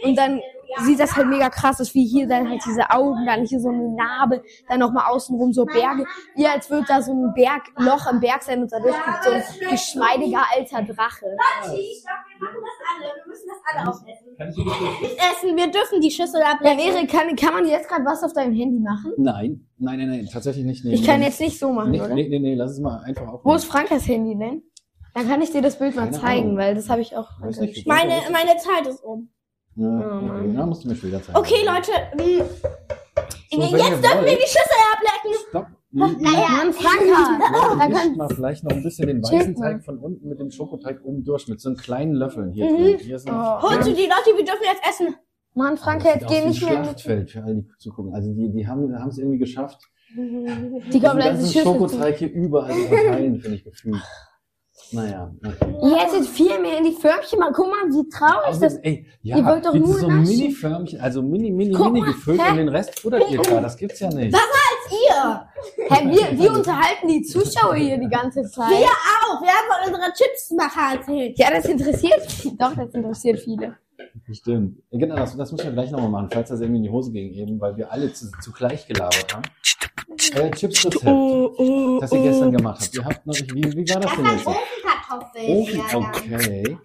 Und 0.04 0.16
dann 0.16 0.40
sieht 0.84 1.00
das 1.00 1.16
halt 1.16 1.28
mega 1.28 1.48
krass 1.50 1.80
aus, 1.80 1.94
wie 1.94 2.06
hier 2.06 2.26
dann 2.26 2.48
halt 2.48 2.60
diese 2.66 2.90
Augen, 2.90 3.24
dann 3.26 3.44
hier 3.44 3.60
so 3.60 3.68
eine 3.68 3.88
Narbe, 3.94 4.42
dann 4.68 4.80
nochmal 4.80 5.10
außenrum 5.12 5.52
so 5.52 5.64
Berge. 5.64 6.04
Wie 6.36 6.46
als 6.46 6.68
würde 6.70 6.84
da 6.88 7.02
so 7.02 7.12
ein 7.12 7.32
Bergloch 7.34 8.10
im 8.12 8.20
Berg 8.20 8.42
sein 8.42 8.62
und 8.62 8.70
dadurch 8.72 8.94
guckt 8.94 9.24
so 9.24 9.30
ein 9.30 9.70
geschmeidiger 9.70 10.42
alter 10.54 10.82
Drache. 10.82 11.26
Ich 11.74 12.04
glaube, 12.04 12.22
wir 12.30 12.48
machen 12.48 12.60
das 12.62 12.78
alle. 12.88 13.14
Wir 13.16 13.26
müssen 13.26 13.48
das 13.48 13.58
alle 13.76 13.88
aufessen. 13.88 14.26
Kannst 14.36 14.58
du 14.58 14.64
das 14.64 15.00
Nicht 15.00 15.18
essen, 15.18 15.56
wir 15.56 15.70
dürfen 15.70 16.00
die 16.00 16.10
Schüssel 16.10 16.40
Ja, 16.40 16.52
ablecken. 16.52 16.78
Erik, 16.78 17.10
kann, 17.10 17.34
kann 17.36 17.54
man 17.54 17.66
jetzt 17.66 17.88
gerade 17.88 18.04
was 18.04 18.22
auf 18.22 18.32
deinem 18.32 18.52
Handy 18.54 18.78
machen? 18.78 19.12
Nein, 19.16 19.66
nein, 19.78 19.98
nein, 19.98 20.08
nein, 20.08 20.28
tatsächlich 20.32 20.64
nicht. 20.64 20.84
Nee, 20.84 20.94
Ich 20.94 21.04
kann 21.06 21.22
jetzt 21.22 21.40
nicht 21.40 21.58
so 21.58 21.72
machen, 21.72 21.90
Nee, 21.90 22.00
oder? 22.00 22.14
nee, 22.14 22.28
nee, 22.28 22.38
nee, 22.38 22.54
lass 22.54 22.72
es 22.72 22.80
mal 22.80 22.98
einfach 23.04 23.26
auf. 23.26 23.40
Wo 23.44 23.54
ist 23.54 23.64
Frankas 23.64 24.06
Handy 24.06 24.36
denn? 24.38 24.62
Dann 25.14 25.26
kann 25.28 25.40
ich 25.42 25.50
dir 25.50 25.62
das 25.62 25.78
Bild 25.78 25.96
mal 25.96 26.02
Keine 26.04 26.20
zeigen, 26.20 26.42
Ahnung. 26.44 26.56
weil 26.58 26.74
das 26.76 26.88
habe 26.88 27.00
ich 27.00 27.16
auch. 27.16 27.28
Meine, 27.86 28.14
meine 28.30 28.56
Zeit 28.58 28.86
ist 28.86 29.02
um. 29.02 29.30
Ja, 29.78 30.20
Oh, 30.20 30.48
ja, 30.54 30.66
musst 30.66 30.84
du 30.84 30.88
mir 30.88 30.96
später 30.96 31.22
zeigen. 31.22 31.38
Okay, 31.38 31.64
Leute. 31.64 31.92
mh, 32.16 32.44
So, 33.50 33.76
jetzt 33.76 34.02
dürfen 34.04 34.24
wir 34.24 34.36
die 34.36 34.42
Schüssel 34.42 34.80
ablecken. 34.92 35.38
Stopp. 35.48 35.66
Naja, 35.90 36.48
Mann, 36.50 36.72
Franka! 36.72 37.04
Ja, 37.06 37.68
Dann 37.70 37.78
dann 37.78 37.92
kann- 37.92 38.16
mal 38.16 38.28
vielleicht 38.28 38.62
noch 38.64 38.72
ein 38.72 38.82
bisschen 38.82 39.06
den 39.06 39.22
weißen. 39.22 39.54
Teig 39.56 39.84
von 39.84 39.98
unten 39.98 40.28
mit 40.28 40.38
dem 40.38 40.50
Schokoteig 40.50 41.00
oben 41.02 41.24
durch, 41.24 41.48
mit 41.48 41.60
so 41.60 41.70
einem 41.70 41.78
kleinen 41.78 42.12
Löffeln 42.12 42.52
hier 42.52 42.66
Mhm. 42.70 42.98
Hier 42.98 43.16
Oh. 43.26 43.62
Holst 43.62 43.88
du 43.88 43.94
die 43.94 44.02
Leute, 44.02 44.36
wir 44.36 44.44
dürfen 44.44 44.64
jetzt 44.64 44.82
essen. 44.86 45.14
Mann, 45.54 45.76
Franka, 45.78 46.10
jetzt 46.10 46.26
geh 46.28 46.44
nicht 46.44 46.62
mehr. 46.62 46.84
Schlachtfeld 46.84 47.30
für 47.30 47.42
alle, 47.42 47.54
die 47.56 47.68
zugucken. 47.78 48.14
Also 48.14 48.32
die, 48.34 48.50
die 48.52 48.66
haben 48.68 48.94
haben 48.98 49.08
es 49.08 49.18
irgendwie 49.18 49.38
geschafft, 49.38 49.80
Die 50.16 51.00
komplette 51.00 51.38
Schüssel. 51.40 51.62
Schokoteig 51.64 52.16
hier 52.18 52.32
überall 52.32 52.72
verteilen, 52.74 53.40
finde 53.40 53.56
ich 53.56 53.64
gefühlt. 53.64 54.02
Naja, 54.90 55.30
okay. 55.44 55.74
Ihr 55.82 55.96
hättet 55.96 56.26
viel 56.26 56.58
mehr 56.60 56.78
in 56.78 56.84
die 56.84 56.92
Förmchen 56.92 57.38
mal. 57.38 57.52
Guck 57.52 57.66
mal, 57.66 57.84
wie 57.90 58.08
traurig 58.08 58.58
das 58.58 58.74
Außerdem, 58.74 58.80
ey, 58.82 59.06
ja, 59.22 59.36
Ihr 59.36 59.44
wollt 59.44 59.66
doch 59.66 59.74
nur 59.74 59.94
so. 59.94 60.08
Mini-Förmchen, 60.08 61.00
also 61.00 61.22
mini, 61.22 61.50
mini, 61.50 61.74
Guck 61.74 61.92
mini 61.92 62.00
mal, 62.00 62.12
gefüllt 62.12 62.40
hä? 62.42 62.50
und 62.50 62.56
den 62.56 62.68
Rest 62.68 62.98
futtert 62.98 63.30
ihr 63.30 63.42
da. 63.42 63.60
Das 63.60 63.76
gibt's 63.76 64.00
ja 64.00 64.08
nicht. 64.08 64.34
Ihr. 64.90 65.48
Hä, 65.90 66.04
wir, 66.06 66.38
wir 66.38 66.52
unterhalten 66.52 67.08
die 67.08 67.22
Zuschauer 67.22 67.74
hier 67.74 67.98
die 67.98 68.08
ganze 68.08 68.42
Zeit. 68.44 68.70
Wir 68.70 68.86
auch. 68.86 69.40
Wir 69.42 69.50
haben 69.50 69.68
von 69.68 69.92
unserer 69.92 70.12
Chipsmacher 70.12 70.96
erzählt. 70.96 71.38
Ja, 71.38 71.50
das 71.50 71.64
interessiert 71.66 72.22
Doch, 72.58 72.74
das 72.74 72.94
interessiert 72.94 73.40
viele. 73.40 73.76
Stimmt. 74.32 74.78
Genau, 74.90 75.16
das, 75.16 75.36
das 75.36 75.52
müssen 75.52 75.66
wir 75.66 75.72
gleich 75.72 75.90
nochmal 75.90 76.10
machen, 76.10 76.28
falls 76.32 76.48
das 76.50 76.60
irgendwie 76.60 76.78
in 76.78 76.84
die 76.84 76.90
Hose 76.90 77.12
ging, 77.12 77.32
eben, 77.32 77.60
weil 77.60 77.76
wir 77.76 77.90
alle 77.90 78.12
zu, 78.12 78.30
zugleich 78.40 78.86
gelabert 78.86 79.34
haben. 79.34 79.42
Euer 80.36 80.50
Chips-Rezept, 80.50 81.06
oh, 81.06 81.98
das 82.00 82.12
ihr 82.12 82.22
gestern 82.22 82.52
gemacht 82.52 82.80
habt. 82.82 82.94
Ihr 82.94 83.04
habt 83.04 83.26
noch, 83.26 83.34
wie, 83.34 83.62
wie 83.64 83.88
war 83.88 84.00
das 84.00 84.10
das 84.10 84.16
denn 84.16 84.26
jetzt? 84.26 84.46
Ofen, 85.18 85.78
ja, 85.78 85.88
ja. 85.90 85.98
okay. 85.98 86.78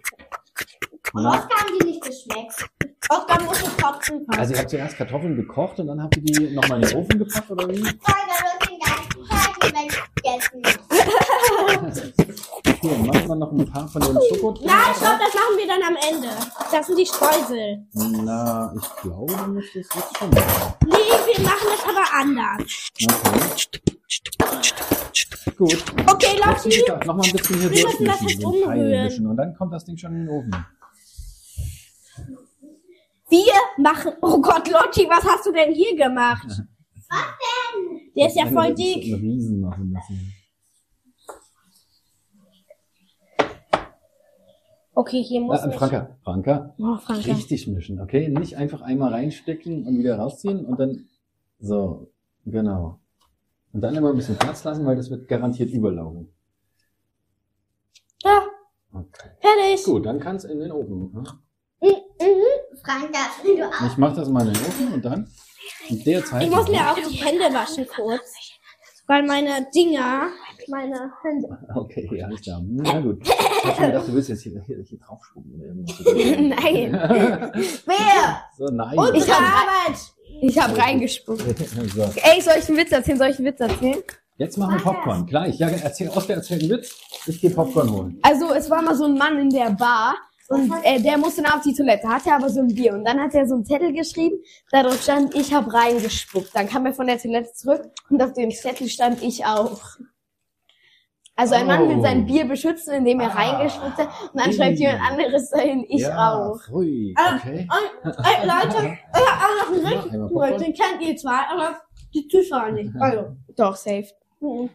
Und 1.12 1.26
Oskar 1.26 1.60
haben 1.60 1.78
die 1.80 1.86
nicht 1.86 2.02
geschmeckt. 2.02 2.66
Oskar 3.08 3.42
muss 3.42 3.60
es 3.62 3.76
trotzdem 3.76 4.24
fahren. 4.26 4.40
also 4.40 4.54
ihr 4.54 4.60
habt 4.60 4.70
zuerst 4.70 4.96
Kartoffeln 4.96 5.36
gekocht 5.36 5.78
und 5.78 5.86
dann 5.86 6.02
habt 6.02 6.16
ihr 6.16 6.22
die 6.22 6.54
nochmal 6.54 6.82
in 6.82 6.88
den 6.88 6.96
Ofen 6.96 7.18
gepackt, 7.18 7.50
oder 7.50 7.68
wie? 7.68 7.76
Folge 7.76 7.94
wird 8.42 8.70
den 8.70 8.78
ganzen 8.80 9.24
Tag 9.28 9.54
weggegessen. 9.62 10.62
Hier, 12.80 12.98
macht 12.98 13.28
man 13.28 13.38
noch 13.38 13.52
ein 13.52 13.70
paar 13.70 13.88
von 13.88 14.02
den 14.02 14.18
Schokotonen? 14.28 14.66
Nein, 14.66 14.94
stopp, 14.96 15.18
das 15.18 15.34
machen 15.34 15.56
wir 15.56 15.66
dann 15.66 15.82
am 15.82 15.96
Ende. 16.10 16.28
Das 16.70 16.86
sind 16.86 16.98
die 16.98 17.06
Streusel. 17.06 17.86
Na, 18.24 18.74
ich 18.76 19.02
glaube, 19.02 19.32
du 19.32 19.50
müsstest 19.52 19.90
es 19.90 19.96
jetzt 19.96 20.18
schon 20.18 20.30
machen. 20.30 20.74
Wir 21.08 21.40
machen 21.44 21.66
das 21.70 21.84
aber 21.84 22.04
anders. 22.12 22.88
Okay. 24.38 24.70
Gut. 25.56 25.84
Okay, 26.10 26.26
Jetzt 26.64 26.88
Leute. 26.88 27.06
noch 27.06 27.16
mal 27.16 27.24
ein 27.24 27.32
bisschen 27.32 27.60
hier 27.60 27.70
Wir 27.70 27.84
müssen 27.86 28.04
das 28.06 28.20
jetzt 28.22 28.44
umrühren. 28.44 29.26
und 29.28 29.36
dann 29.36 29.54
kommt 29.54 29.72
das 29.72 29.84
Ding 29.84 29.96
schon 29.96 30.12
in 30.14 30.26
den 30.26 30.28
Ofen. 30.28 30.66
Wir 33.28 33.52
machen. 33.78 34.12
Oh 34.20 34.40
Gott, 34.40 34.68
Lotti, 34.70 35.06
was 35.08 35.24
hast 35.24 35.46
du 35.46 35.52
denn 35.52 35.72
hier 35.72 35.96
gemacht? 35.96 36.46
Was 36.48 36.58
denn? 36.58 38.00
Der 38.16 38.26
ist 38.28 38.36
ja 38.36 38.46
voll 38.46 38.58
einen 38.66 38.76
dick. 38.76 39.04
Riesen 39.04 39.60
machen 39.60 39.92
lassen. 39.92 40.33
Okay, 44.96 45.22
hier 45.22 45.40
muss 45.40 45.60
Ah, 45.60 45.68
ich. 45.70 45.74
Franka, 45.76 46.16
Franka, 46.22 46.74
Oh, 46.78 46.96
Franka. 46.98 47.32
richtig 47.32 47.66
mischen, 47.66 48.00
okay? 48.00 48.28
Nicht 48.28 48.56
einfach 48.56 48.80
einmal 48.80 49.12
reinstecken 49.12 49.86
und 49.86 49.98
wieder 49.98 50.18
rausziehen 50.18 50.64
und 50.64 50.78
dann 50.78 51.08
so, 51.58 52.12
genau. 52.44 53.00
Und 53.72 53.80
dann 53.80 53.94
immer 53.96 54.10
ein 54.10 54.16
bisschen 54.16 54.36
Platz 54.36 54.62
lassen, 54.62 54.86
weil 54.86 54.94
das 54.96 55.10
wird 55.10 55.26
garantiert 55.26 55.70
überlaufen. 55.70 56.32
Ja, 58.22 58.42
Okay. 58.92 59.30
fertig. 59.40 59.84
Gut, 59.84 60.06
dann 60.06 60.20
kann 60.20 60.36
es 60.36 60.44
in 60.44 60.60
den 60.60 60.70
Ofen. 60.70 61.12
ne? 61.12 61.24
Franka, 62.84 63.18
du 63.42 63.66
auch. 63.68 63.86
Ich 63.86 63.96
mach 63.96 64.14
das 64.14 64.28
mal 64.28 64.46
in 64.46 64.52
den 64.54 64.62
Ofen 64.62 64.92
und 64.92 65.04
dann 65.04 65.28
in 65.88 66.04
der 66.04 66.24
Zeit. 66.24 66.44
Ich 66.44 66.50
muss 66.50 66.68
mir 66.68 66.80
auch 66.92 66.94
die 66.94 67.16
Hände 67.16 67.44
waschen 67.52 67.86
kurz. 67.86 68.34
Weil 69.06 69.22
meine 69.24 69.66
Dinger, 69.74 70.28
meine 70.68 71.12
Hände. 71.22 71.58
Okay, 71.74 72.08
ja, 72.16 72.26
alles 72.26 72.40
klar. 72.40 72.62
Na 72.66 73.00
gut. 73.00 73.20
Ich 73.22 73.30
hab 73.64 73.76
schon 73.76 73.86
gedacht, 73.86 74.08
du 74.08 74.14
willst 74.14 74.28
jetzt 74.30 74.42
hier, 74.42 74.62
hier, 74.66 74.78
hier 74.82 74.98
draufspucken. 74.98 75.84
Nein, 76.48 76.92
Wer? 77.86 78.42
so, 78.56 78.64
nein. 78.72 78.98
Und 78.98 79.14
Ich 79.14 79.30
hab- 79.30 79.40
Arbeit. 79.42 79.98
ich 80.40 80.58
habe 80.58 80.76
reingespuckt. 80.78 81.40
so. 81.94 82.02
Ey, 82.16 82.40
soll 82.40 82.54
ich 82.58 82.68
einen 82.68 82.78
Witz 82.78 82.92
erzählen? 82.92 83.18
Soll 83.18 83.28
ich 83.28 83.36
einen 83.38 83.46
Witz 83.46 83.60
erzählen? 83.60 84.02
Jetzt 84.36 84.56
machen 84.58 84.76
wir 84.76 84.82
Popcorn. 84.82 85.26
Gleich. 85.26 85.58
Ja, 85.58 85.68
erzähl, 85.68 86.08
Oskar 86.08 86.36
erzählt 86.36 86.62
einen 86.62 86.70
Witz. 86.70 86.96
Ich 87.26 87.40
gehe 87.40 87.50
Popcorn 87.50 87.90
holen. 87.90 88.18
Also, 88.22 88.52
es 88.54 88.68
war 88.70 88.80
mal 88.82 88.94
so 88.96 89.04
ein 89.04 89.14
Mann 89.18 89.38
in 89.38 89.50
der 89.50 89.70
Bar 89.70 90.14
und 90.48 90.72
äh, 90.82 91.00
der 91.00 91.16
musste 91.18 91.42
nach 91.42 91.56
auf 91.56 91.62
die 91.62 91.74
Toilette, 91.74 92.08
hatte 92.08 92.32
aber 92.32 92.48
so 92.50 92.60
ein 92.60 92.68
Bier. 92.74 92.92
Und 92.94 93.04
dann 93.04 93.20
hat 93.20 93.34
er 93.34 93.46
so 93.46 93.54
einen 93.54 93.64
Zettel 93.64 93.92
geschrieben, 93.92 94.36
da 94.70 94.82
drauf 94.82 95.02
stand, 95.02 95.34
ich 95.34 95.52
habe 95.54 95.72
reingespuckt. 95.72 96.50
Dann 96.54 96.68
kam 96.68 96.84
er 96.86 96.92
von 96.92 97.06
der 97.06 97.18
Toilette 97.18 97.52
zurück 97.52 97.82
und 98.10 98.22
auf 98.22 98.32
dem 98.34 98.50
Zettel 98.50 98.88
stand 98.88 99.22
ich 99.22 99.44
auch. 99.46 99.80
Also 101.36 101.56
ein 101.56 101.66
Mann 101.66 101.88
will 101.88 101.96
Oh. 101.98 102.02
sein 102.02 102.26
Bier 102.26 102.44
beschützen, 102.46 102.94
indem 102.94 103.18
er 103.18 103.30
Ah. 103.30 103.34
reingespuckt 103.42 103.96
hat. 103.98 104.08
Und 104.32 104.40
dann 104.40 104.52
schreibt 104.52 104.78
jemand 104.78 105.00
anderes 105.02 105.50
dahin, 105.50 105.84
ich 105.88 106.02
ja, 106.02 106.32
auch. 106.32 106.60
Pfui. 106.62 107.12
Ah, 107.18 107.36
Okay. 107.36 107.66
Äh, 108.04 108.46
Leute, 108.46 108.98
Ja, 109.14 109.72
richtig 109.72 110.12
einmal 110.12 110.30
cool. 110.30 110.48
Popcorn. 110.50 110.58
Den 110.62 110.74
kennt 110.74 111.00
ihr 111.02 111.16
zwar, 111.16 111.48
aber 111.50 111.80
die 112.14 112.28
Zuschauer 112.28 112.70
nicht. 112.70 112.92
Also. 113.00 113.36
Doch, 113.56 113.74
safe. 113.74 114.06
mhm. 114.40 114.70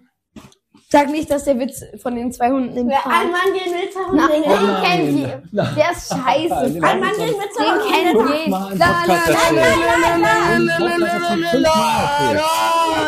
Sag 0.91 1.07
nicht, 1.11 1.29
dass 1.29 1.43
der 1.43 1.59
Witz 1.59 1.83
von 2.01 2.15
den 2.15 2.31
zwei 2.31 2.49
Hunden 2.49 2.75
im 2.75 2.89
Park. 2.89 3.05
ein 3.05 3.31
Mann 3.31 3.53
gehen 3.53 3.71
will, 3.71 3.91
zwei 3.91 4.01
Na, 4.11 4.23
Hunde 4.27 4.33
den 4.33 4.41
gehen. 4.41 4.65
nein. 4.65 4.83
kennt 4.83 5.19
ihr. 5.19 5.43
Nein. 5.51 5.75
Der 5.77 5.91
ist 5.91 6.09
scheiße. 6.09 6.73
Den 6.73 6.83
Ein 6.83 6.99
Mann 6.99 7.11
geht 7.15 7.37
mit 7.37 7.53
zwei 7.53 7.63
Den 7.63 8.17
Hunden 8.17 8.33
ihr. 8.33 8.41
Fünfmal 8.41 8.73
im 8.73 8.79
La, 8.79 8.87
la, 9.05 9.13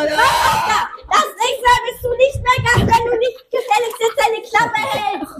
la. 0.04 0.20
Das 1.10 1.28
nächste 1.42 1.66
Mal 1.66 1.82
bist 1.88 2.02
du 2.04 2.10
nicht 2.18 2.38
mehr 2.44 2.60
Gast, 2.64 2.86
wenn 2.86 3.04
du 3.12 3.18
nicht 3.18 3.40
gefälligst 3.50 4.00
jetzt 4.00 4.20
deine 4.22 4.42
Klappe 4.48 4.82
hältst. 4.88 5.36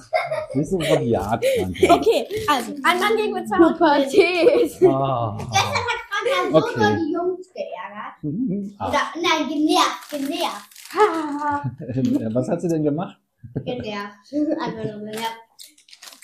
Nicht 0.56 0.70
so 0.70 0.78
rabiat. 0.80 1.46
Okay, 1.92 2.28
also, 2.48 2.72
ein 2.84 3.00
Mann 3.00 3.16
geht 3.18 3.32
mit 3.34 3.48
zwei 3.48 3.58
Hunden. 3.58 3.78
Pubertät. 3.78 4.72
Ah. 4.88 5.38
Franka 5.38 6.38
so 6.52 6.58
Okay. 6.58 6.80
nur 6.80 6.92
die 6.98 7.14
Jungs 7.14 7.48
geärgert. 7.54 8.16
Ah. 8.80 9.12
Nein, 9.16 9.48
genervt, 9.48 10.10
genervt. 10.10 10.71
Was 12.34 12.48
hat 12.50 12.62
sie 12.62 12.68
denn 12.68 12.84
gemacht? 12.84 13.18
Genervt. 13.66 14.18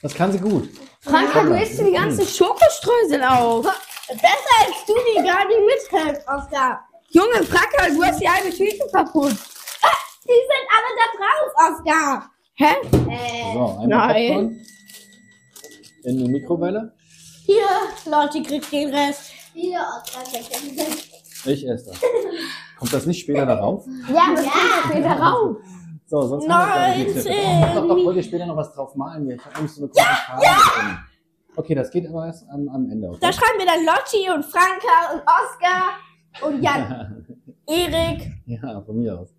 Das 0.01 0.13
kann 0.13 0.31
sie 0.31 0.39
gut. 0.39 0.69
Franka, 1.01 1.43
du 1.43 1.53
isst 1.59 1.79
die 1.79 1.91
ganze 1.91 2.25
Schokostreusel 2.25 3.23
auf. 3.23 3.65
Besser 4.07 4.55
als 4.65 4.85
du, 4.85 4.93
die 4.93 5.23
gar 5.25 5.45
nicht 5.47 5.59
mithältst, 5.91 6.27
Oskar. 6.27 6.81
Junge, 7.09 7.43
Franka, 7.43 7.89
du 7.89 8.03
hast 8.03 8.21
die 8.21 8.29
halbe 8.29 8.49
Tüte 8.51 8.85
kaputt. 8.91 9.31
Die 10.29 10.43
sind 10.49 10.65
alle 10.75 10.91
da 10.97 11.05
drauf, 11.17 11.49
Oskar. 11.71 12.31
Hä? 12.55 12.73
Äh, 13.09 13.53
So, 13.53 13.65
einmal 13.81 13.87
Nein. 13.87 14.27
Popcorn. 14.27 14.65
In 16.03 16.17
die 16.17 16.27
Mikrowelle. 16.29 16.93
hier, 17.45 17.65
Lotti 18.05 18.43
kriegt 18.43 18.71
den 18.71 18.93
Rest. 18.93 19.31
Hier, 19.53 19.79
Oskar, 19.79 20.23
der 20.31 20.41
Ich 21.47 21.67
esse 21.67 21.85
das. 21.91 22.01
Kommt 22.77 22.93
das 22.93 23.05
nicht 23.05 23.21
später 23.21 23.45
darauf? 23.45 23.85
Ja, 24.09 24.27
das 24.35 24.43
kommt 24.43 24.89
später 24.89 25.11
raus. 25.11 25.57
So, 26.05 26.21
sonst 26.21 26.47
haben 26.47 26.69
wir 26.69 26.75
gar 26.75 26.95
nicht 26.95 27.15
Rezept. 27.15 27.75
Doch, 27.75 28.05
wollt 28.05 28.17
ihr 28.17 28.23
später 28.23 28.45
noch 28.45 28.55
was 28.55 28.73
drauf 28.73 28.95
malen? 28.95 29.29
Ich 29.29 29.43
habe 29.43 29.55
nämlich 29.55 29.73
so 29.73 29.81
eine 29.81 29.89
große 29.89 30.05
Farbe 30.05 30.41
drin. 30.43 30.97
Okay, 31.55 31.75
das 31.75 31.89
geht 31.91 32.07
aber 32.07 32.27
erst 32.27 32.47
am, 32.49 32.69
am 32.69 32.89
Ende. 32.89 33.09
Okay? 33.09 33.17
Da 33.19 33.33
schreiben 33.33 33.57
wir 33.57 33.65
dann 33.65 33.83
Lotti 33.85 34.29
und 34.29 34.45
Franka 34.45 35.13
und 35.13 35.21
Oskar 35.21 36.47
und 36.47 36.61
Jan. 36.61 37.25
Erik. 37.67 38.31
ja, 38.45 38.81
von 38.81 38.99
mir 38.99 39.19
aus. 39.19 39.33